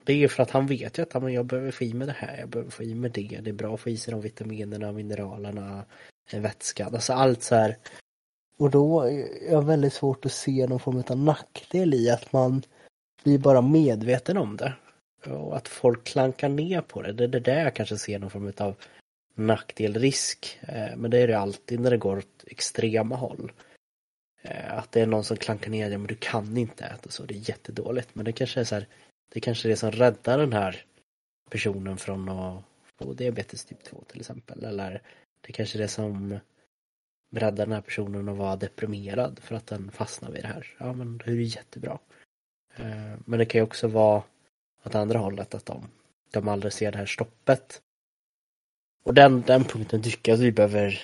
Det 0.03 0.13
är 0.13 0.17
ju 0.17 0.27
för 0.27 0.43
att 0.43 0.51
han 0.51 0.67
vet 0.67 0.97
ju 0.97 1.03
att 1.03 1.33
jag 1.33 1.45
behöver 1.45 1.71
få 1.71 1.83
i 1.83 1.93
mig 1.93 2.07
det 2.07 2.15
här, 2.17 2.37
jag 2.39 2.49
behöver 2.49 2.71
få 2.71 2.83
i 2.83 2.95
mig 2.95 3.09
det. 3.09 3.39
Det 3.41 3.49
är 3.49 3.53
bra 3.53 3.73
att 3.73 3.79
få 3.79 3.89
i 3.89 3.97
sig 3.97 4.11
de 4.11 4.21
vitaminerna, 4.21 4.91
mineralerna, 4.91 5.85
eh, 6.31 6.41
vätskan. 6.41 6.95
Alltså 6.95 7.13
allt 7.13 7.43
så 7.43 7.55
här. 7.55 7.77
Och 8.57 8.71
då 8.71 9.01
är 9.01 9.51
jag 9.51 9.65
väldigt 9.65 9.93
svårt 9.93 10.25
att 10.25 10.31
se 10.31 10.67
någon 10.67 10.79
form 10.79 11.03
av 11.07 11.17
nackdel 11.17 11.93
i 11.93 12.09
att 12.09 12.33
man 12.33 12.63
blir 13.23 13.37
bara 13.37 13.61
medveten 13.61 14.37
om 14.37 14.57
det. 14.57 14.73
Och 15.25 15.57
att 15.57 15.67
folk 15.67 16.03
klankar 16.03 16.49
ner 16.49 16.81
på 16.81 17.01
det. 17.01 17.13
Det 17.13 17.23
är 17.23 17.27
det 17.27 17.39
där 17.39 17.63
jag 17.63 17.75
kanske 17.75 17.97
ser 17.97 18.19
någon 18.19 18.29
form 18.29 18.53
av 18.57 18.75
nackdel, 19.35 19.93
risk. 19.93 20.59
Eh, 20.61 20.97
men 20.97 21.11
det 21.11 21.17
är 21.17 21.27
det 21.27 21.39
alltid 21.39 21.79
när 21.79 21.91
det 21.91 21.97
går 21.97 22.17
åt 22.17 22.43
extrema 22.47 23.15
håll. 23.15 23.51
Eh, 24.41 24.77
att 24.77 24.91
det 24.91 25.01
är 25.01 25.05
någon 25.05 25.23
som 25.23 25.37
klankar 25.37 25.71
ner, 25.71 25.89
ja 25.89 25.97
men 25.97 26.07
du 26.07 26.15
kan 26.15 26.57
inte 26.57 26.85
äta 26.85 27.09
så, 27.09 27.23
det 27.23 27.33
är 27.33 27.49
jättedåligt. 27.49 28.09
Men 28.13 28.25
det 28.25 28.31
kanske 28.31 28.59
är 28.59 28.63
så 28.63 28.75
här, 28.75 28.87
det 29.33 29.39
kanske 29.39 29.67
är 29.67 29.69
det 29.69 29.75
som 29.75 29.91
räddar 29.91 30.37
den 30.37 30.53
här 30.53 30.85
personen 31.49 31.97
från 31.97 32.29
att 32.29 32.63
få 32.97 33.13
diabetes 33.13 33.65
typ 33.65 33.83
2 33.83 34.03
till 34.07 34.19
exempel. 34.19 34.63
Eller 34.63 35.01
det 35.41 35.53
kanske 35.53 35.77
är 35.77 35.81
det 35.81 35.87
som 35.87 36.39
räddar 37.31 37.65
den 37.65 37.73
här 37.73 37.81
personen 37.81 38.29
att 38.29 38.37
vara 38.37 38.55
deprimerad 38.55 39.39
för 39.39 39.55
att 39.55 39.67
den 39.67 39.91
fastnar 39.91 40.31
vid 40.31 40.43
det 40.43 40.47
här. 40.47 40.75
Ja 40.79 40.93
men 40.93 41.17
då 41.17 41.25
är 41.25 41.35
det 41.35 41.43
jättebra. 41.43 41.99
Eh, 42.75 43.19
men 43.25 43.39
det 43.39 43.45
kan 43.45 43.59
ju 43.59 43.63
också 43.63 43.87
vara 43.87 44.23
åt 44.85 44.95
andra 44.95 45.19
hållet 45.19 45.55
att 45.55 45.65
de, 45.65 45.89
de 46.31 46.47
aldrig 46.47 46.73
ser 46.73 46.91
det 46.91 46.97
här 46.97 47.05
stoppet. 47.05 47.81
Och 49.03 49.13
den, 49.13 49.41
den 49.41 49.63
punkten 49.63 50.03
tycker 50.03 50.31
jag 50.31 50.37
att 50.37 50.45
vi 50.45 50.51
behöver 50.51 51.01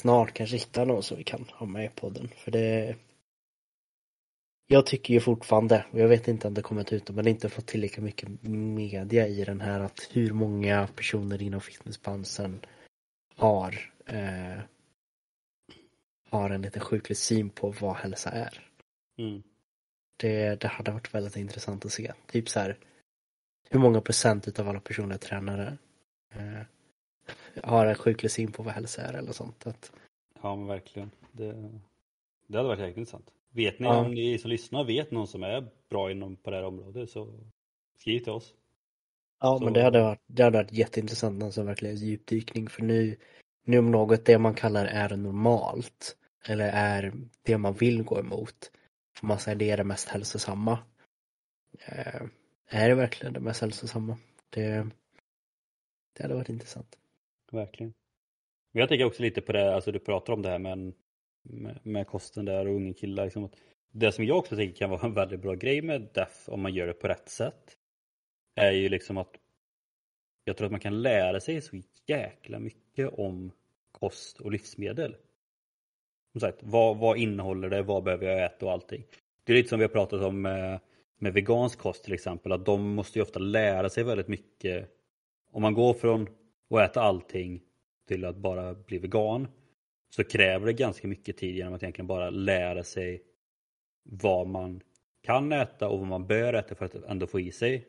snart 0.00 0.32
kanske 0.32 0.56
hitta 0.56 0.84
någon 0.84 1.02
som 1.02 1.16
vi 1.16 1.24
kan 1.24 1.44
ha 1.52 1.66
med 1.66 1.84
i 1.84 1.88
podden. 1.88 2.28
För 2.36 2.50
det 2.50 2.96
jag 4.72 4.86
tycker 4.86 5.14
ju 5.14 5.20
fortfarande, 5.20 5.84
och 5.90 5.98
jag 5.98 6.08
vet 6.08 6.28
inte 6.28 6.48
om 6.48 6.54
det 6.54 6.62
kommit 6.62 6.92
ut, 6.92 7.10
men 7.10 7.26
inte 7.26 7.48
fått 7.48 7.66
tillräckligt 7.66 8.04
mycket 8.04 8.28
media 8.42 9.28
i 9.28 9.44
den 9.44 9.60
här 9.60 9.80
att 9.80 10.08
hur 10.12 10.32
många 10.32 10.88
personer 10.96 11.42
inom 11.42 11.60
fitnessbranschen 11.60 12.60
har 13.36 13.92
eh, 14.06 14.60
har 16.30 16.50
en 16.50 16.62
lite 16.62 16.80
sjuklig 16.80 17.16
syn 17.16 17.50
på 17.50 17.74
vad 17.80 17.96
hälsa 17.96 18.30
är. 18.30 18.66
Mm. 19.18 19.42
Det, 20.16 20.60
det 20.60 20.68
hade 20.68 20.90
varit 20.90 21.14
väldigt 21.14 21.36
intressant 21.36 21.84
att 21.84 21.92
se. 21.92 22.12
Typ 22.26 22.48
så 22.48 22.60
här, 22.60 22.78
hur 23.70 23.80
många 23.80 24.00
procent 24.00 24.48
utav 24.48 24.68
alla 24.68 24.80
personliga 24.80 25.18
tränare 25.18 25.78
eh, 26.34 26.62
har 27.64 27.86
en 27.86 27.94
sjuklig 27.94 28.30
syn 28.30 28.52
på 28.52 28.62
vad 28.62 28.74
hälsa 28.74 29.02
är 29.02 29.12
eller 29.12 29.32
sånt. 29.32 29.66
Att... 29.66 29.92
Ja 30.42 30.56
men 30.56 30.66
verkligen. 30.66 31.10
Det, 31.32 31.70
det 32.46 32.56
hade 32.56 32.68
varit 32.68 32.80
jäkligt 32.80 32.96
intressant. 32.96 33.30
Vet 33.52 33.78
ni 33.78 33.86
ja. 33.86 34.04
om 34.04 34.14
ni 34.14 34.38
som 34.38 34.50
lyssnar 34.50 34.84
vet 34.84 35.10
någon 35.10 35.26
som 35.26 35.42
är 35.42 35.68
bra 35.88 36.10
inom 36.10 36.36
på 36.36 36.50
det 36.50 36.56
här 36.56 36.64
området 36.64 37.10
så 37.10 37.40
skriv 37.98 38.18
till 38.18 38.32
oss. 38.32 38.54
Ja 39.40 39.58
så... 39.58 39.64
men 39.64 39.72
det 39.72 39.82
hade 39.82 40.00
varit, 40.00 40.22
det 40.26 40.42
hade 40.42 40.58
varit 40.58 40.72
jätteintressant, 40.72 41.42
alltså 41.42 41.62
verkligen 41.62 41.96
djupdykning 41.96 42.68
för 42.68 42.82
nu, 42.82 43.16
nu 43.64 43.78
om 43.78 43.90
något 43.90 44.24
det 44.24 44.38
man 44.38 44.54
kallar 44.54 44.86
är 44.86 45.16
normalt 45.16 46.16
eller 46.46 46.68
är 46.68 47.12
det 47.42 47.58
man 47.58 47.74
vill 47.74 48.02
gå 48.02 48.18
emot. 48.18 48.72
För 49.18 49.26
man 49.26 49.38
säger 49.38 49.58
det 49.58 49.70
är 49.70 49.76
det 49.76 49.84
mest 49.84 50.08
hälsosamma. 50.08 50.78
Eh, 51.78 52.22
är 52.68 52.88
det 52.88 52.94
verkligen 52.94 53.32
det 53.32 53.40
mest 53.40 53.60
hälsosamma? 53.60 54.18
Det, 54.50 54.90
det 56.16 56.22
hade 56.22 56.34
varit 56.34 56.48
intressant. 56.48 56.98
Verkligen. 57.52 57.94
Men 58.72 58.80
jag 58.80 58.88
tänker 58.88 59.04
också 59.04 59.22
lite 59.22 59.40
på 59.40 59.52
det, 59.52 59.74
alltså 59.74 59.92
du 59.92 59.98
pratar 59.98 60.32
om 60.32 60.42
det 60.42 60.48
här 60.48 60.58
med, 60.58 60.92
med, 61.42 61.78
med 61.82 62.06
kosten 62.06 62.44
där 62.44 62.66
och 62.66 62.74
unga 62.74 62.94
killar. 62.94 63.24
Liksom, 63.24 63.48
det 63.90 64.12
som 64.12 64.24
jag 64.24 64.38
också 64.38 64.56
tänker 64.56 64.76
kan 64.76 64.90
vara 64.90 65.06
en 65.06 65.14
väldigt 65.14 65.40
bra 65.40 65.54
grej 65.54 65.82
med 65.82 66.08
DEF 66.14 66.48
om 66.48 66.60
man 66.60 66.74
gör 66.74 66.86
det 66.86 66.92
på 66.92 67.08
rätt 67.08 67.28
sätt 67.28 67.76
är 68.54 68.72
ju 68.72 68.88
liksom 68.88 69.16
att 69.16 69.36
jag 70.44 70.56
tror 70.56 70.66
att 70.66 70.72
man 70.72 70.80
kan 70.80 71.02
lära 71.02 71.40
sig 71.40 71.60
så 71.60 71.80
jäkla 72.06 72.58
mycket 72.58 73.08
om 73.12 73.52
kost 73.92 74.40
och 74.40 74.52
livsmedel. 74.52 75.16
Som 76.32 76.40
sagt, 76.40 76.58
vad, 76.62 76.96
vad 76.96 77.18
innehåller 77.18 77.70
det, 77.70 77.82
vad 77.82 78.02
behöver 78.02 78.26
jag 78.26 78.44
äta 78.44 78.66
och 78.66 78.72
allting. 78.72 79.04
Det 79.44 79.52
är 79.52 79.56
lite 79.56 79.68
som 79.68 79.78
vi 79.78 79.84
har 79.84 79.92
pratat 79.92 80.22
om 80.22 80.42
med, 80.42 80.80
med 81.18 81.32
vegansk 81.32 81.78
kost 81.78 82.04
till 82.04 82.14
exempel, 82.14 82.52
att 82.52 82.66
de 82.66 82.94
måste 82.94 83.18
ju 83.18 83.22
ofta 83.22 83.38
lära 83.38 83.88
sig 83.88 84.04
väldigt 84.04 84.28
mycket. 84.28 84.88
Om 85.52 85.62
man 85.62 85.74
går 85.74 85.94
från 85.94 86.28
att 86.70 86.90
äta 86.90 87.00
allting 87.00 87.62
till 88.08 88.24
att 88.24 88.36
bara 88.36 88.74
bli 88.74 88.98
vegan 88.98 89.48
så 90.10 90.24
kräver 90.24 90.66
det 90.66 90.72
ganska 90.72 91.08
mycket 91.08 91.36
tid 91.36 91.56
genom 91.56 91.74
att 91.74 91.82
egentligen 91.82 92.06
bara 92.06 92.30
lära 92.30 92.84
sig 92.84 93.22
vad 94.02 94.46
man 94.46 94.80
kan 95.22 95.52
äta 95.52 95.88
och 95.88 95.98
vad 95.98 96.08
man 96.08 96.26
bör 96.26 96.52
äta 96.52 96.74
för 96.74 96.84
att 96.84 96.94
ändå 96.94 97.26
få 97.26 97.40
i 97.40 97.52
sig 97.52 97.88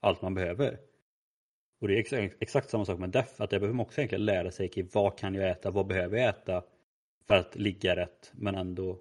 allt 0.00 0.22
man 0.22 0.34
behöver. 0.34 0.78
Och 1.80 1.88
det 1.88 2.12
är 2.12 2.34
exakt, 2.40 2.70
samma 2.70 2.84
sak 2.84 2.98
med 2.98 3.10
DEF, 3.10 3.40
att 3.40 3.52
jag 3.52 3.60
behöver 3.60 3.76
man 3.76 3.86
också 3.86 4.00
egentligen 4.00 4.24
lära 4.24 4.50
sig 4.50 4.88
vad 4.92 5.18
kan 5.18 5.34
jag 5.34 5.50
äta, 5.50 5.70
vad 5.70 5.86
behöver 5.86 6.18
jag 6.18 6.28
äta 6.28 6.64
för 7.26 7.34
att 7.34 7.56
ligga 7.56 7.96
rätt 7.96 8.32
men 8.34 8.54
ändå 8.54 9.00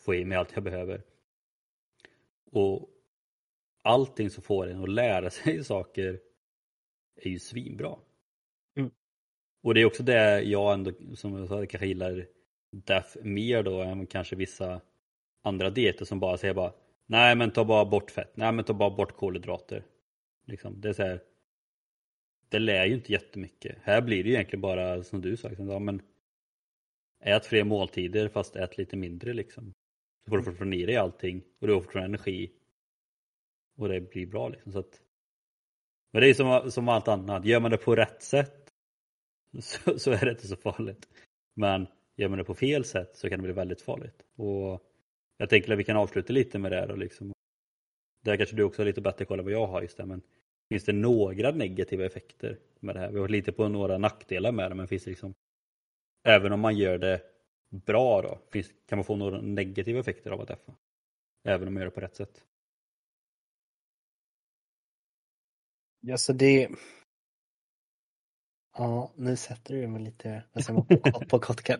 få 0.00 0.14
i 0.14 0.24
mig 0.24 0.38
allt 0.38 0.52
jag 0.54 0.64
behöver. 0.64 1.02
Och 2.50 2.88
allting 3.82 4.30
som 4.30 4.42
får 4.42 4.66
en 4.66 4.82
att 4.82 4.90
lära 4.90 5.30
sig 5.30 5.64
saker 5.64 6.20
är 7.16 7.30
ju 7.30 7.38
svinbra. 7.38 7.96
Och 9.62 9.74
det 9.74 9.80
är 9.80 9.84
också 9.84 10.02
det 10.02 10.42
jag 10.42 10.74
ändå, 10.74 10.92
som 11.14 11.38
jag 11.38 11.48
sa, 11.48 11.66
kanske 11.66 11.86
gillar 11.86 12.26
DEF 12.72 13.16
mer 13.22 13.62
då 13.62 13.82
än 13.82 14.06
kanske 14.06 14.36
vissa 14.36 14.80
andra 15.42 15.70
dieter 15.70 16.04
som 16.04 16.20
bara 16.20 16.36
säger 16.36 16.54
bara 16.54 16.72
Nej 17.06 17.36
men 17.36 17.50
ta 17.50 17.64
bara 17.64 17.84
bort 17.84 18.10
fett, 18.10 18.36
nej 18.36 18.52
men 18.52 18.64
ta 18.64 18.72
bara 18.72 18.90
bort 18.90 19.16
kolhydrater. 19.16 19.84
Liksom, 20.46 20.80
det 20.80 20.88
är 20.88 20.92
så 20.92 21.02
här, 21.02 21.20
Det 22.48 22.58
lär 22.58 22.86
ju 22.86 22.94
inte 22.94 23.12
jättemycket. 23.12 23.78
Här 23.82 24.02
blir 24.02 24.22
det 24.22 24.28
ju 24.28 24.34
egentligen 24.34 24.60
bara 24.60 25.02
som 25.02 25.20
du 25.20 25.36
sa, 25.36 25.48
liksom, 25.48 25.68
ja, 25.68 25.78
men 25.78 26.02
ät 27.20 27.46
fler 27.46 27.64
måltider 27.64 28.28
fast 28.28 28.56
ät 28.56 28.78
lite 28.78 28.96
mindre 28.96 29.32
liksom. 29.32 29.72
Så 30.24 30.30
får 30.30 30.38
du 30.38 30.44
fortfarande 30.44 30.76
i 30.76 30.86
dig 30.86 30.96
allting 30.96 31.42
och 31.60 31.66
du 31.66 31.74
har 31.74 31.80
fortfarande 31.80 32.08
energi. 32.08 32.50
Och 33.76 33.88
det 33.88 34.00
blir 34.00 34.26
bra 34.26 34.48
liksom. 34.48 34.72
Så 34.72 34.78
att, 34.78 35.00
men 36.12 36.22
det 36.22 36.28
är 36.28 36.34
som, 36.34 36.70
som 36.70 36.88
allt 36.88 37.08
annat, 37.08 37.44
gör 37.44 37.60
man 37.60 37.70
det 37.70 37.76
på 37.76 37.96
rätt 37.96 38.22
sätt 38.22 38.69
så, 39.60 39.98
så 39.98 40.10
är 40.10 40.24
det 40.24 40.30
inte 40.30 40.48
så 40.48 40.56
farligt. 40.56 41.08
Men 41.54 41.86
gör 42.16 42.28
man 42.28 42.38
det 42.38 42.44
på 42.44 42.54
fel 42.54 42.84
sätt 42.84 43.16
så 43.16 43.28
kan 43.28 43.38
det 43.38 43.42
bli 43.42 43.52
väldigt 43.52 43.82
farligt. 43.82 44.22
Och 44.36 44.86
jag 45.36 45.48
tänker 45.50 45.72
att 45.72 45.78
vi 45.78 45.84
kan 45.84 45.96
avsluta 45.96 46.32
lite 46.32 46.58
med 46.58 46.72
det 46.72 46.86
då 46.86 46.96
liksom. 46.96 47.32
Där 48.24 48.36
kanske 48.36 48.56
du 48.56 48.62
också 48.62 48.82
har 48.82 48.86
lite 48.86 49.00
bättre 49.00 49.24
koll 49.24 49.38
än 49.38 49.44
vad 49.44 49.54
jag 49.54 49.66
har 49.66 49.82
just 49.82 49.96
det. 49.96 50.06
Men 50.06 50.22
finns 50.68 50.84
det 50.84 50.92
några 50.92 51.50
negativa 51.50 52.04
effekter 52.04 52.58
med 52.80 52.94
det 52.94 53.00
här? 53.00 53.08
Vi 53.08 53.14
har 53.14 53.20
varit 53.20 53.30
lite 53.30 53.52
på 53.52 53.68
några 53.68 53.98
nackdelar 53.98 54.52
med 54.52 54.70
det 54.70 54.74
men 54.74 54.88
finns 54.88 55.04
det 55.04 55.10
liksom 55.10 55.34
Även 56.22 56.52
om 56.52 56.60
man 56.60 56.76
gör 56.76 56.98
det 56.98 57.22
bra 57.70 58.22
då, 58.22 58.38
finns, 58.52 58.72
kan 58.86 58.98
man 58.98 59.04
få 59.04 59.16
några 59.16 59.40
negativa 59.40 60.00
effekter 60.00 60.30
av 60.30 60.40
att 60.40 60.48
deffa? 60.48 60.74
Även 61.44 61.68
om 61.68 61.74
man 61.74 61.80
gör 61.80 61.86
det 61.90 61.94
på 61.94 62.00
rätt 62.00 62.16
sätt? 62.16 62.44
Ja, 66.00 66.16
så 66.16 66.32
det... 66.32 66.68
Ja, 68.76 69.10
nu 69.16 69.36
sätter 69.36 69.74
du 69.74 69.86
mig 69.86 70.02
lite 70.02 70.42
alltså, 70.52 70.74
på, 70.82 71.38
på 71.38 71.38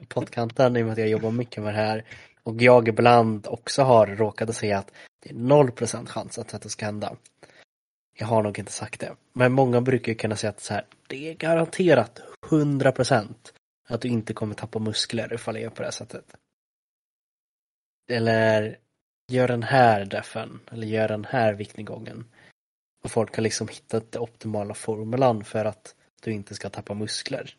pottkanten 0.08 0.76
i 0.76 0.82
och 0.82 0.86
med 0.86 0.92
att 0.92 0.98
jag 0.98 1.08
jobbar 1.08 1.30
mycket 1.30 1.62
med 1.62 1.74
det 1.74 1.78
här. 1.78 2.04
Och 2.42 2.62
jag 2.62 2.88
ibland 2.88 3.46
också 3.46 3.82
har 3.82 4.06
råkat 4.06 4.56
säga 4.56 4.78
att 4.78 4.92
det 5.22 5.30
är 5.30 5.34
0% 5.34 6.06
chans 6.06 6.38
att 6.38 6.48
detta 6.48 6.68
ska 6.68 6.86
hända. 6.86 7.16
Jag 8.18 8.26
har 8.26 8.42
nog 8.42 8.58
inte 8.58 8.72
sagt 8.72 9.00
det. 9.00 9.14
Men 9.32 9.52
många 9.52 9.80
brukar 9.80 10.14
kunna 10.14 10.36
säga 10.36 10.50
att 10.50 10.60
så 10.60 10.74
här, 10.74 10.86
det 11.08 11.30
är 11.30 11.34
garanterat 11.34 12.22
100% 12.46 13.34
att 13.88 14.00
du 14.00 14.08
inte 14.08 14.34
kommer 14.34 14.54
tappa 14.54 14.78
muskler 14.78 15.34
ifall 15.34 15.54
jag 15.54 15.62
gör 15.62 15.70
på 15.70 15.82
det 15.82 15.86
här 15.86 15.92
sättet. 15.92 16.36
Eller 18.10 18.78
gör 19.28 19.48
den 19.48 19.62
här 19.62 20.04
defen, 20.04 20.60
eller 20.72 20.86
gör 20.86 21.08
den 21.08 21.24
här 21.24 21.54
viktnedgången. 21.54 22.24
Och 23.04 23.10
folk 23.10 23.36
har 23.36 23.42
liksom 23.42 23.68
hittat 23.68 24.12
den 24.12 24.22
optimala 24.22 24.74
formulan 24.74 25.44
för 25.44 25.64
att 25.64 25.94
du 26.20 26.32
inte 26.32 26.54
ska 26.54 26.70
tappa 26.70 26.94
muskler. 26.94 27.56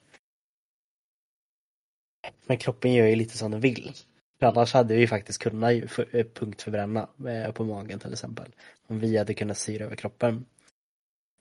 Men 2.45 2.57
kroppen 2.57 2.93
gör 2.93 3.07
ju 3.07 3.15
lite 3.15 3.37
som 3.37 3.51
den 3.51 3.61
vill. 3.61 3.93
För 4.39 4.45
annars 4.45 4.73
hade 4.73 4.95
vi 4.95 5.07
faktiskt 5.07 5.39
kunnat 5.39 5.73
eh, 5.73 6.25
punktförbränna 6.33 7.09
eh, 7.27 7.51
på 7.51 7.65
magen 7.65 7.99
till 7.99 8.13
exempel. 8.13 8.55
Om 8.87 8.99
vi 8.99 9.17
hade 9.17 9.33
kunnat 9.33 9.57
syra 9.57 9.85
över 9.85 9.95
kroppen. 9.95 10.45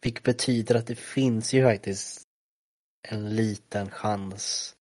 Vilket 0.02 0.24
betyder 0.24 0.74
att 0.74 0.86
det 0.86 0.98
finns 0.98 1.54
ju 1.54 1.64
faktiskt 1.64 2.22
en 3.08 3.36
liten 3.36 3.90
chans. 3.90 4.76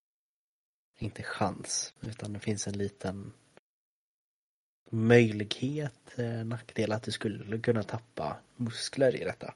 Inte 1.00 1.24
chans, 1.24 1.94
utan 2.02 2.34
det 2.34 2.40
finns 2.40 2.68
en 2.68 2.78
liten 2.78 3.34
möjlighet, 4.92 6.20
eh, 6.20 6.46
nackdel 6.46 6.92
att 6.92 7.04
du 7.04 7.12
skulle 7.12 7.60
kunna 7.60 7.84
tappa 7.84 8.38
muskler 8.56 9.16
i 9.16 9.24
detta. 9.24 9.54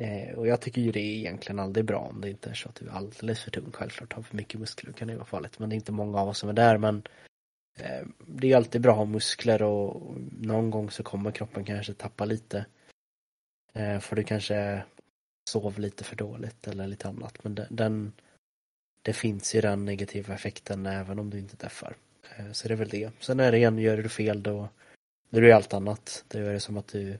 Eh, 0.00 0.38
och 0.38 0.46
jag 0.46 0.60
tycker 0.60 0.80
ju 0.80 0.92
det 0.92 1.00
är 1.00 1.16
egentligen 1.16 1.58
aldrig 1.58 1.84
bra 1.84 1.98
om 1.98 2.20
det 2.20 2.30
inte 2.30 2.50
är 2.50 2.54
så 2.54 2.68
att 2.68 2.74
du 2.74 2.86
är 2.86 2.92
alldeles 2.92 3.42
för 3.42 3.50
tung. 3.50 3.72
Självklart 3.72 4.12
har 4.12 4.22
för 4.22 4.36
mycket 4.36 4.60
muskler 4.60 4.92
kan 4.92 5.08
det 5.08 5.14
vara 5.14 5.24
farligt 5.24 5.58
men 5.58 5.68
det 5.68 5.74
är 5.74 5.76
inte 5.76 5.92
många 5.92 6.20
av 6.20 6.28
oss 6.28 6.38
som 6.38 6.48
är 6.48 6.52
där 6.52 6.78
men 6.78 7.02
Eh, 7.80 8.06
det 8.26 8.52
är 8.52 8.56
alltid 8.56 8.80
bra 8.80 8.92
att 8.92 8.98
ha 8.98 9.04
muskler 9.04 9.62
och 9.62 10.16
någon 10.32 10.70
gång 10.70 10.90
så 10.90 11.02
kommer 11.02 11.30
kroppen 11.30 11.64
kanske 11.64 11.94
tappa 11.94 12.24
lite. 12.24 12.66
Eh, 13.72 13.98
för 13.98 14.16
du 14.16 14.22
kanske 14.22 14.82
sov 15.50 15.78
lite 15.78 16.04
för 16.04 16.16
dåligt 16.16 16.68
eller 16.68 16.86
lite 16.86 17.08
annat. 17.08 17.44
Men 17.44 17.66
den, 17.70 18.12
det 19.02 19.12
finns 19.12 19.54
ju 19.54 19.60
den 19.60 19.84
negativa 19.84 20.34
effekten 20.34 20.86
även 20.86 21.18
om 21.18 21.30
du 21.30 21.38
inte 21.38 21.56
träffar. 21.56 21.96
Eh, 22.36 22.52
så 22.52 22.68
det 22.68 22.74
är 22.74 22.78
väl 22.78 22.88
det. 22.88 23.10
Sen 23.20 23.40
är 23.40 23.52
det 23.52 23.58
igen, 23.58 23.78
gör 23.78 23.96
du 23.96 24.08
fel 24.08 24.42
då, 24.42 24.68
då 25.30 25.38
är 25.38 25.42
det 25.42 25.52
allt 25.52 25.74
annat. 25.74 26.24
Då 26.28 26.38
är 26.38 26.52
det 26.52 26.60
som 26.60 26.76
att 26.76 26.88
du 26.88 27.18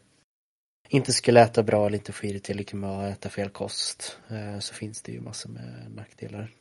inte 0.91 1.13
skulle 1.13 1.41
äta 1.43 1.63
bra 1.63 1.87
eller 1.87 1.99
inte 1.99 2.13
få 2.13 2.27
i 2.27 2.33
dig 2.33 2.41
tillräckligt 2.41 2.81
med 2.81 2.91
att 2.91 3.19
äta 3.19 3.29
fel 3.29 3.51
kost. 3.51 4.19
Så 4.61 4.75
finns 4.75 5.03
det 5.03 5.13
ju 5.13 5.21
massor 5.21 5.51
med 5.51 5.93
nackdelar. 5.97 6.53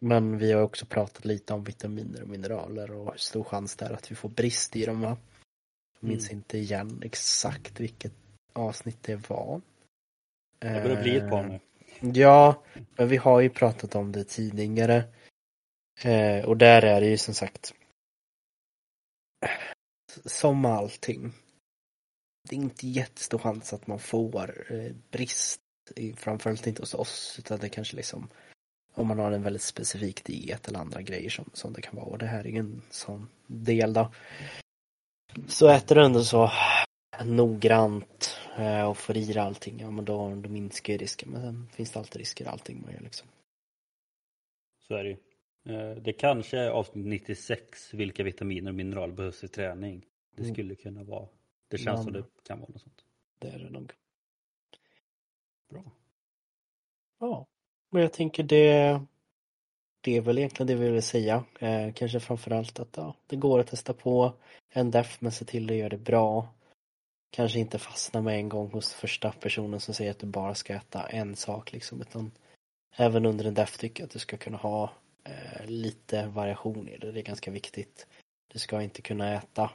Men 0.00 0.38
vi 0.38 0.52
har 0.52 0.62
också 0.62 0.86
pratat 0.86 1.24
lite 1.24 1.54
om 1.54 1.64
vitaminer 1.64 2.22
och 2.22 2.28
mineraler 2.28 2.90
och 2.90 3.10
hur 3.12 3.18
stor 3.18 3.44
chans 3.44 3.76
det 3.76 3.84
är 3.84 3.92
att 3.92 4.10
vi 4.10 4.14
får 4.14 4.28
brist 4.28 4.76
i 4.76 4.84
dem 4.84 5.00
va? 5.00 5.16
Jag 6.00 6.08
minns 6.08 6.28
mm. 6.28 6.38
inte 6.38 6.58
igen 6.58 7.02
exakt 7.04 7.80
vilket 7.80 8.12
avsnitt 8.52 9.02
det 9.02 9.28
var. 9.30 9.60
Det 10.58 10.82
börjar 10.82 11.02
bli 11.02 11.16
ett 11.16 11.30
par 11.30 11.44
nu. 11.44 11.54
Eh, 11.54 12.10
ja, 12.14 12.62
men 12.96 13.08
vi 13.08 13.16
har 13.16 13.40
ju 13.40 13.50
pratat 13.50 13.94
om 13.94 14.12
det 14.12 14.24
tidigare. 14.24 15.04
Eh, 16.02 16.44
och 16.44 16.56
där 16.56 16.84
är 16.84 17.00
det 17.00 17.06
ju 17.06 17.18
som 17.18 17.34
sagt 17.34 17.74
som 20.24 20.64
allting. 20.64 21.32
Det 22.48 22.56
är 22.56 22.60
inte 22.60 22.88
jättestor 22.88 23.38
chans 23.38 23.72
att 23.72 23.86
man 23.86 23.98
får 23.98 24.72
eh, 24.72 24.92
brist, 25.10 25.60
framförallt 26.16 26.66
inte 26.66 26.82
hos 26.82 26.94
oss, 26.94 27.36
utan 27.38 27.58
det 27.58 27.68
kanske 27.68 27.96
liksom 27.96 28.28
om 28.94 29.08
man 29.08 29.18
har 29.18 29.32
en 29.32 29.42
väldigt 29.42 29.62
specifik 29.62 30.24
diet 30.24 30.68
eller 30.68 30.78
andra 30.78 31.02
grejer 31.02 31.30
som, 31.30 31.50
som 31.52 31.72
det 31.72 31.82
kan 31.82 31.96
vara 31.96 32.06
och 32.06 32.18
det 32.18 32.26
här 32.26 32.46
är 32.46 32.58
en 32.58 32.82
sån 32.90 33.28
del 33.46 33.92
då. 33.92 34.12
Så 35.46 35.68
äter 35.68 35.94
du 35.94 36.04
ändå 36.04 36.24
så 36.24 36.50
noggrant 37.24 38.40
eh, 38.58 38.84
och 38.84 38.98
får 38.98 39.16
i 39.16 39.24
dig 39.24 39.38
allting, 39.38 39.80
ja 39.80 39.90
men 39.90 40.04
då, 40.04 40.34
då 40.34 40.48
minskar 40.48 40.92
ju 40.92 40.98
risken. 40.98 41.30
Men 41.30 41.42
sen 41.42 41.68
finns 41.72 41.90
det 41.90 41.98
alltid 41.98 42.16
risker 42.16 42.44
i 42.44 42.48
allting 42.48 42.82
man 42.82 42.92
gör 42.92 43.00
liksom. 43.00 43.28
Så 44.88 44.94
är 44.94 45.04
det 45.04 45.10
ju. 45.10 45.16
Eh, 45.68 45.96
det 45.96 46.12
kanske 46.12 46.58
är 46.58 46.70
avsnitt 46.70 47.06
96, 47.06 47.94
vilka 47.94 48.22
vitaminer 48.22 48.70
och 48.70 48.74
mineral 48.74 49.12
behövs 49.12 49.44
i 49.44 49.48
träning. 49.48 50.04
Det 50.36 50.42
mm. 50.42 50.54
skulle 50.54 50.74
kunna 50.74 51.04
vara. 51.04 51.28
Det 51.72 51.78
känns 51.78 51.96
men, 51.96 52.04
som 52.04 52.12
det 52.12 52.24
kan 52.42 52.60
vara 52.60 52.70
något 52.70 52.82
sånt. 52.82 53.04
Det 53.38 53.48
är 53.48 53.58
det 53.58 53.70
nog. 53.70 53.92
Bra. 55.68 55.84
Ja. 57.18 57.46
Men 57.90 58.02
jag 58.02 58.12
tänker 58.12 58.42
det 58.42 59.00
det 60.00 60.16
är 60.16 60.20
väl 60.20 60.38
egentligen 60.38 60.66
det 60.66 60.74
vi 60.74 60.90
vill 60.90 61.02
säga. 61.02 61.44
Eh, 61.58 61.92
kanske 61.92 62.20
framförallt 62.20 62.78
att 62.78 62.96
ja, 62.96 63.14
det 63.26 63.36
går 63.36 63.60
att 63.60 63.66
testa 63.66 63.94
på 63.94 64.32
en 64.70 64.90
def 64.90 65.20
men 65.20 65.32
se 65.32 65.44
till 65.44 65.70
att 65.70 65.76
göra 65.76 65.88
det 65.88 65.98
bra. 65.98 66.48
Kanske 67.30 67.58
inte 67.58 67.78
fastna 67.78 68.20
med 68.20 68.36
en 68.36 68.48
gång 68.48 68.70
hos 68.70 68.92
första 68.92 69.32
personen 69.32 69.80
som 69.80 69.94
säger 69.94 70.10
att 70.10 70.18
du 70.18 70.26
bara 70.26 70.54
ska 70.54 70.74
äta 70.74 71.02
en 71.02 71.36
sak 71.36 71.72
liksom 71.72 72.00
utan 72.00 72.30
även 72.96 73.26
under 73.26 73.44
en 73.44 73.54
def 73.54 73.78
tycker 73.78 74.02
jag 74.02 74.06
att 74.06 74.12
du 74.12 74.18
ska 74.18 74.36
kunna 74.36 74.56
ha 74.56 74.90
eh, 75.24 75.66
lite 75.66 76.26
variation 76.26 76.88
i 76.88 76.96
det. 76.98 77.12
Det 77.12 77.20
är 77.20 77.24
ganska 77.24 77.50
viktigt. 77.50 78.06
Du 78.52 78.58
ska 78.58 78.82
inte 78.82 79.02
kunna 79.02 79.34
äta 79.34 79.70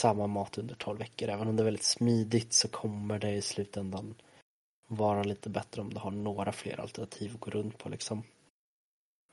samma 0.00 0.26
mat 0.26 0.58
under 0.58 0.74
12 0.74 0.98
veckor. 0.98 1.28
Även 1.28 1.48
om 1.48 1.56
det 1.56 1.62
är 1.62 1.64
väldigt 1.64 1.84
smidigt 1.84 2.52
så 2.52 2.68
kommer 2.68 3.18
det 3.18 3.32
i 3.32 3.42
slutändan 3.42 4.14
vara 4.86 5.22
lite 5.22 5.50
bättre 5.50 5.82
om 5.82 5.94
du 5.94 5.98
har 5.98 6.10
några 6.10 6.52
fler 6.52 6.80
alternativ 6.80 7.30
att 7.34 7.40
gå 7.40 7.50
runt 7.50 7.78
på 7.78 7.88
liksom. 7.88 8.22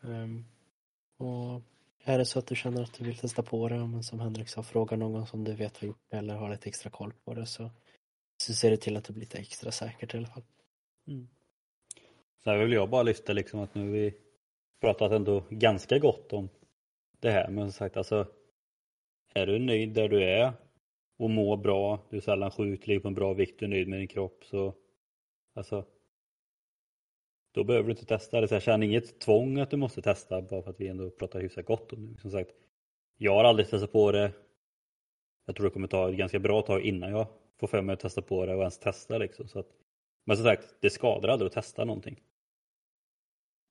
Um, 0.01 0.45
och 1.17 1.61
är 2.03 2.17
det 2.17 2.25
så 2.25 2.39
att 2.39 2.47
du 2.47 2.55
känner 2.55 2.83
att 2.83 2.93
du 2.93 3.03
vill 3.03 3.17
testa 3.17 3.43
på 3.43 3.69
det, 3.69 3.75
men 3.75 4.03
som 4.03 4.19
Henrik 4.19 4.49
sa, 4.49 4.63
fråga 4.63 4.97
någon 4.97 5.27
som 5.27 5.43
du 5.43 5.53
vet 5.53 5.77
har 5.77 5.87
gjort 5.87 6.05
det 6.09 6.17
eller 6.17 6.35
har 6.35 6.49
lite 6.49 6.69
extra 6.69 6.89
koll 6.89 7.13
på 7.25 7.33
det 7.33 7.45
så, 7.45 7.69
så 8.43 8.53
ser 8.53 8.71
det 8.71 8.77
till 8.77 8.97
att 8.97 9.03
det 9.03 9.13
blir 9.13 9.21
lite 9.21 9.37
extra 9.37 9.71
säkert 9.71 10.13
i 10.13 10.17
alla 10.17 10.27
fall. 10.27 10.43
Mm. 11.07 11.27
Så 12.43 12.49
här 12.49 12.57
vill 12.57 12.73
jag 12.73 12.89
bara 12.89 13.03
lyfta 13.03 13.33
liksom 13.33 13.59
att 13.59 13.75
nu 13.75 13.87
är 13.87 13.91
vi 13.91 14.13
pratat 14.81 15.11
ändå 15.11 15.43
ganska 15.49 15.99
gott 15.99 16.33
om 16.33 16.49
det 17.19 17.31
här. 17.31 17.49
Men 17.49 17.63
som 17.63 17.71
sagt, 17.71 17.97
alltså 17.97 18.27
är 19.37 19.47
du 19.47 19.59
nöjd 19.59 19.93
där 19.93 20.09
du 20.09 20.23
är 20.23 20.53
och 21.17 21.29
mår 21.29 21.57
bra, 21.57 21.99
du 22.09 22.17
är 22.17 22.21
sällan 22.21 22.51
sjuk, 22.51 22.87
ligger 22.87 23.01
på 23.01 23.07
en 23.07 23.13
bra 23.13 23.33
vikt, 23.33 23.59
du 23.59 23.65
är 23.65 23.69
nöjd 23.69 23.87
med 23.87 23.99
din 23.99 24.07
kropp 24.07 24.45
så 24.45 24.73
alltså 25.55 25.85
då 27.57 27.63
behöver 27.63 27.85
du 27.87 27.91
inte 27.91 28.05
testa 28.05 28.41
det. 28.41 28.47
Så 28.47 28.55
jag 28.55 28.61
känner 28.61 28.85
inget 28.85 29.19
tvång 29.19 29.59
att 29.59 29.69
du 29.69 29.77
måste 29.77 30.01
testa 30.01 30.41
bara 30.41 30.61
för 30.61 30.69
att 30.69 30.79
vi 30.79 30.87
ändå 30.87 31.09
pratar 31.09 31.39
hyfsat 31.39 31.65
gott 31.65 31.93
om 31.93 32.13
det. 32.13 32.21
Som 32.21 32.31
sagt, 32.31 32.51
jag 33.17 33.33
har 33.33 33.43
aldrig 33.43 33.69
testat 33.69 33.91
på 33.91 34.11
det. 34.11 34.31
Jag 35.45 35.55
tror 35.55 35.65
det 35.65 35.73
kommer 35.73 35.87
ta 35.87 36.09
ett 36.09 36.17
ganska 36.17 36.39
bra 36.39 36.61
tag 36.61 36.81
innan 36.81 37.11
jag 37.11 37.27
får 37.59 37.67
för 37.67 37.81
mig 37.81 37.93
att 37.93 37.99
testa 37.99 38.21
på 38.21 38.45
det 38.45 38.55
och 38.55 38.61
ens 38.61 38.79
testa 38.79 39.17
liksom. 39.17 39.47
Så 39.47 39.59
att, 39.59 39.67
men 40.25 40.37
som 40.37 40.45
sagt, 40.45 40.75
det 40.79 40.89
skadar 40.89 41.29
aldrig 41.29 41.47
att 41.47 41.53
testa 41.53 41.85
någonting. 41.85 42.21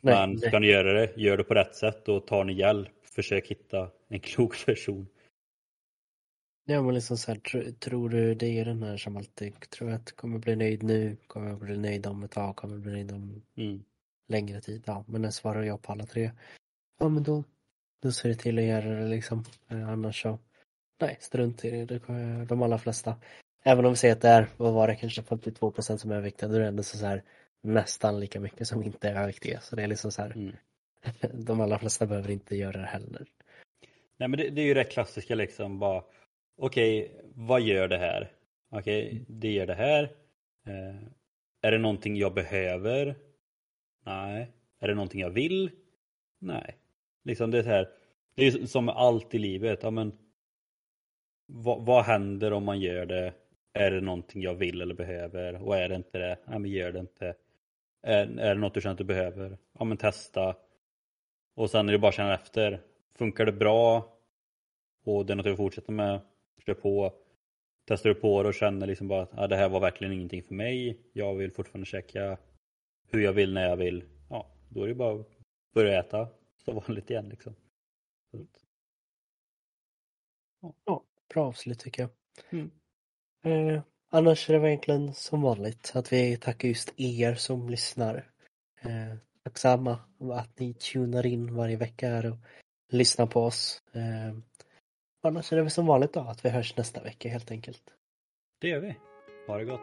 Nej, 0.03 0.29
men 0.29 0.39
ska 0.39 0.59
ni 0.59 0.67
göra 0.67 0.93
det, 0.93 1.13
gör 1.17 1.37
det 1.37 1.45
på 1.45 1.55
rätt 1.55 1.75
sätt 1.75 2.09
och 2.09 2.27
tar 2.27 2.45
ni 2.45 2.53
hjälp, 2.53 3.07
försök 3.15 3.49
hitta 3.49 3.91
en 4.09 4.21
klok 4.21 4.57
person. 4.67 5.07
Ja 6.69 6.83
men 6.83 6.95
liksom 6.95 7.17
så 7.17 7.33
här, 7.33 7.39
tro, 7.39 7.73
tror 7.73 8.09
du 8.09 8.35
det 8.35 8.59
är 8.59 8.65
den 8.65 8.83
här 8.83 8.97
som 8.97 9.17
alltid 9.17 9.61
tror 9.71 9.91
att 9.91 10.13
kommer 10.17 10.39
bli 10.39 10.57
nöjd 10.57 10.83
nu, 10.83 11.17
kommer 11.27 11.55
bli 11.55 11.77
nöjd 11.79 12.07
om 12.07 12.23
ett 12.23 12.31
tag, 12.31 12.57
kommer 12.57 12.79
bli 12.79 12.93
nöjd 12.93 13.13
om 13.13 13.43
Mm. 13.57 13.85
längre 14.29 14.61
tid. 14.61 14.83
Ja 14.87 15.05
men 15.09 15.23
när 15.23 15.31
svarar 15.31 15.63
jag 15.63 15.83
på 15.83 15.93
alla 15.93 16.07
tre. 16.07 16.31
Ja 16.99 17.09
men 17.09 17.23
då, 17.23 17.45
då 18.03 18.13
ser 18.13 18.29
det 18.29 18.35
till 18.35 18.59
att 18.59 18.65
göra 18.65 19.01
det 19.01 19.09
liksom. 19.09 19.45
Eh, 19.69 19.89
annars 19.89 20.23
så, 20.23 20.39
nej 21.01 21.17
strunt 21.21 21.65
i 21.65 21.71
det. 21.71 21.85
det 21.85 21.99
kommer, 21.99 22.45
de 22.47 22.63
allra 22.63 22.79
flesta. 22.79 23.17
Även 23.63 23.85
om 23.85 23.93
vi 23.93 23.97
säger 23.97 24.15
att 24.15 24.23
det 24.23 24.29
är, 24.29 24.49
vad 24.57 24.73
var 24.73 24.89
det, 24.89 24.97
kanske 24.97 25.23
52 25.23 25.71
procent 25.71 26.01
som 26.01 26.11
är 26.11 26.15
överviktiga, 26.15 26.49
då 26.49 26.55
är 26.55 26.61
det 26.61 26.67
ändå 26.67 26.83
så 26.83 27.07
här 27.07 27.23
nästan 27.63 28.21
lika 28.21 28.41
mycket 28.41 28.69
som 28.69 28.83
inte 28.83 29.09
är 29.09 29.15
överviktiga. 29.15 29.61
Så 29.61 29.77
det 29.77 29.83
är 29.83 29.87
liksom 29.87 30.13
så 30.13 30.23
här, 30.23 30.33
Mm. 30.33 30.57
de 31.45 31.61
allra 31.61 31.79
flesta 31.79 32.07
behöver 32.07 32.31
inte 32.31 32.57
göra 32.57 32.81
det 32.81 32.87
heller. 32.87 33.27
Nej 34.17 34.29
men 34.29 34.39
det, 34.39 34.51
det 34.51 34.61
är 34.61 34.67
ju 34.67 34.75
det 34.75 34.85
klassiska 34.85 35.35
liksom 35.35 35.79
bara 35.79 36.03
Okej, 36.59 37.21
vad 37.35 37.61
gör 37.61 37.89
det 37.89 37.99
här? 37.99 38.33
Okej, 38.71 39.25
det 39.29 39.53
gör 39.53 39.67
det 39.67 39.75
här. 39.75 40.03
Eh, 40.67 40.97
är 41.63 41.71
det 41.73 41.79
någonting 41.79 42.17
jag 42.17 42.35
behöver? 42.35 43.17
Nej. 44.05 44.53
Är 44.79 44.89
det 44.89 44.95
någonting 44.95 45.21
jag 45.21 45.31
vill? 45.31 45.71
Nej. 46.39 46.77
Liksom 47.25 47.51
det 47.51 47.59
är 47.59 47.63
så 47.63 47.69
här. 47.69 47.89
Det 48.35 48.47
är 48.47 48.67
som 48.67 48.85
med 48.85 48.95
allt 48.95 49.35
i 49.35 49.39
livet. 49.39 49.83
Ja, 49.83 49.91
men, 49.91 50.19
vad, 51.47 51.87
vad 51.87 52.05
händer 52.05 52.53
om 52.53 52.65
man 52.65 52.81
gör 52.81 53.07
det? 53.07 53.35
Är 53.73 53.91
det 53.91 54.01
någonting 54.01 54.43
jag 54.43 54.55
vill 54.55 54.83
eller 54.83 54.95
behöver? 54.95 55.63
Och 55.63 55.77
är 55.77 55.89
det 55.89 55.95
inte 55.95 56.19
det? 56.19 56.39
Ja, 56.45 56.59
men 56.59 56.71
gör 56.71 56.93
det 56.93 56.99
inte. 56.99 57.35
Är, 58.03 58.39
är 58.39 58.55
det 58.55 58.61
något 58.61 58.75
du 58.75 58.81
känner 58.81 58.93
att 58.93 58.99
du 58.99 59.05
behöver? 59.05 59.59
Ja 59.79 59.85
men 59.85 59.97
testa. 59.97 60.57
Och 61.55 61.71
sen 61.71 61.89
är 61.89 61.93
det 61.93 61.99
bara 61.99 62.09
att 62.09 62.15
känna 62.15 62.35
efter. 62.35 62.81
Funkar 63.15 63.47
det 63.47 63.53
bra? 63.53 64.13
Och 65.05 65.27
det 65.27 65.33
är 65.33 65.37
något 65.37 65.47
jag 65.47 65.57
fortsätta 65.57 65.93
med. 65.93 66.21
Kör 66.67 66.75
på. 66.75 67.15
Testar 67.87 68.09
du 68.11 68.15
på 68.15 68.43
det 68.43 68.49
och 68.49 68.55
känner 68.55 68.87
liksom 68.87 69.09
bara 69.09 69.23
att 69.23 69.31
ja, 69.37 69.47
det 69.47 69.57
här 69.57 69.69
var 69.69 69.81
verkligen 69.81 70.13
ingenting 70.13 70.43
för 70.43 70.55
mig. 70.55 71.01
Jag 71.13 71.35
vill 71.35 71.53
fortfarande 71.53 71.87
käka 71.87 72.39
hur 73.09 73.21
jag 73.21 73.33
vill 73.33 73.55
när 73.55 73.69
jag 73.69 73.77
vill. 73.77 74.05
Ja, 74.31 74.51
då 74.69 74.83
är 74.83 74.89
det 74.89 74.95
bara 74.95 75.21
att 75.21 75.27
börja 75.75 76.01
äta 76.01 76.29
så 76.65 76.73
vanligt 76.73 77.11
igen 77.11 77.29
liksom. 77.29 77.55
Ja, 80.85 81.03
bra 81.35 81.47
avslut 81.47 81.79
tycker 81.79 82.03
jag. 82.03 82.11
Mm. 82.51 82.71
Eh, 83.45 83.83
annars 84.11 84.51
är 84.51 84.61
det 84.61 84.69
egentligen 84.69 85.15
som 85.15 85.43
vanligt 85.43 85.93
att 85.95 86.13
vi 86.13 86.37
tackar 86.37 86.69
just 86.69 86.95
er 86.97 87.35
som 87.35 87.69
lyssnar. 87.69 88.31
Eh, 88.81 89.17
tacksamma 89.45 89.99
att 90.33 90.59
ni 90.59 90.75
tunar 90.75 91.27
in 91.27 91.55
varje 91.55 91.77
vecka 91.77 92.09
här 92.09 92.31
och 92.31 92.39
lyssnar 92.89 93.27
på 93.27 93.41
oss. 93.41 93.83
Eh, 93.93 94.39
annars 95.27 95.53
är 95.53 95.57
det 95.57 95.63
väl 95.63 95.71
som 95.71 95.87
vanligt 95.87 96.13
då 96.13 96.21
att 96.21 96.45
vi 96.45 96.49
hörs 96.49 96.77
nästa 96.77 97.03
vecka 97.03 97.29
helt 97.29 97.51
enkelt. 97.51 97.83
Det 98.61 98.69
gör 98.69 98.81
vi. 98.81 98.97
Ha 99.47 99.59
det 99.59 99.65
gott. 99.65 99.81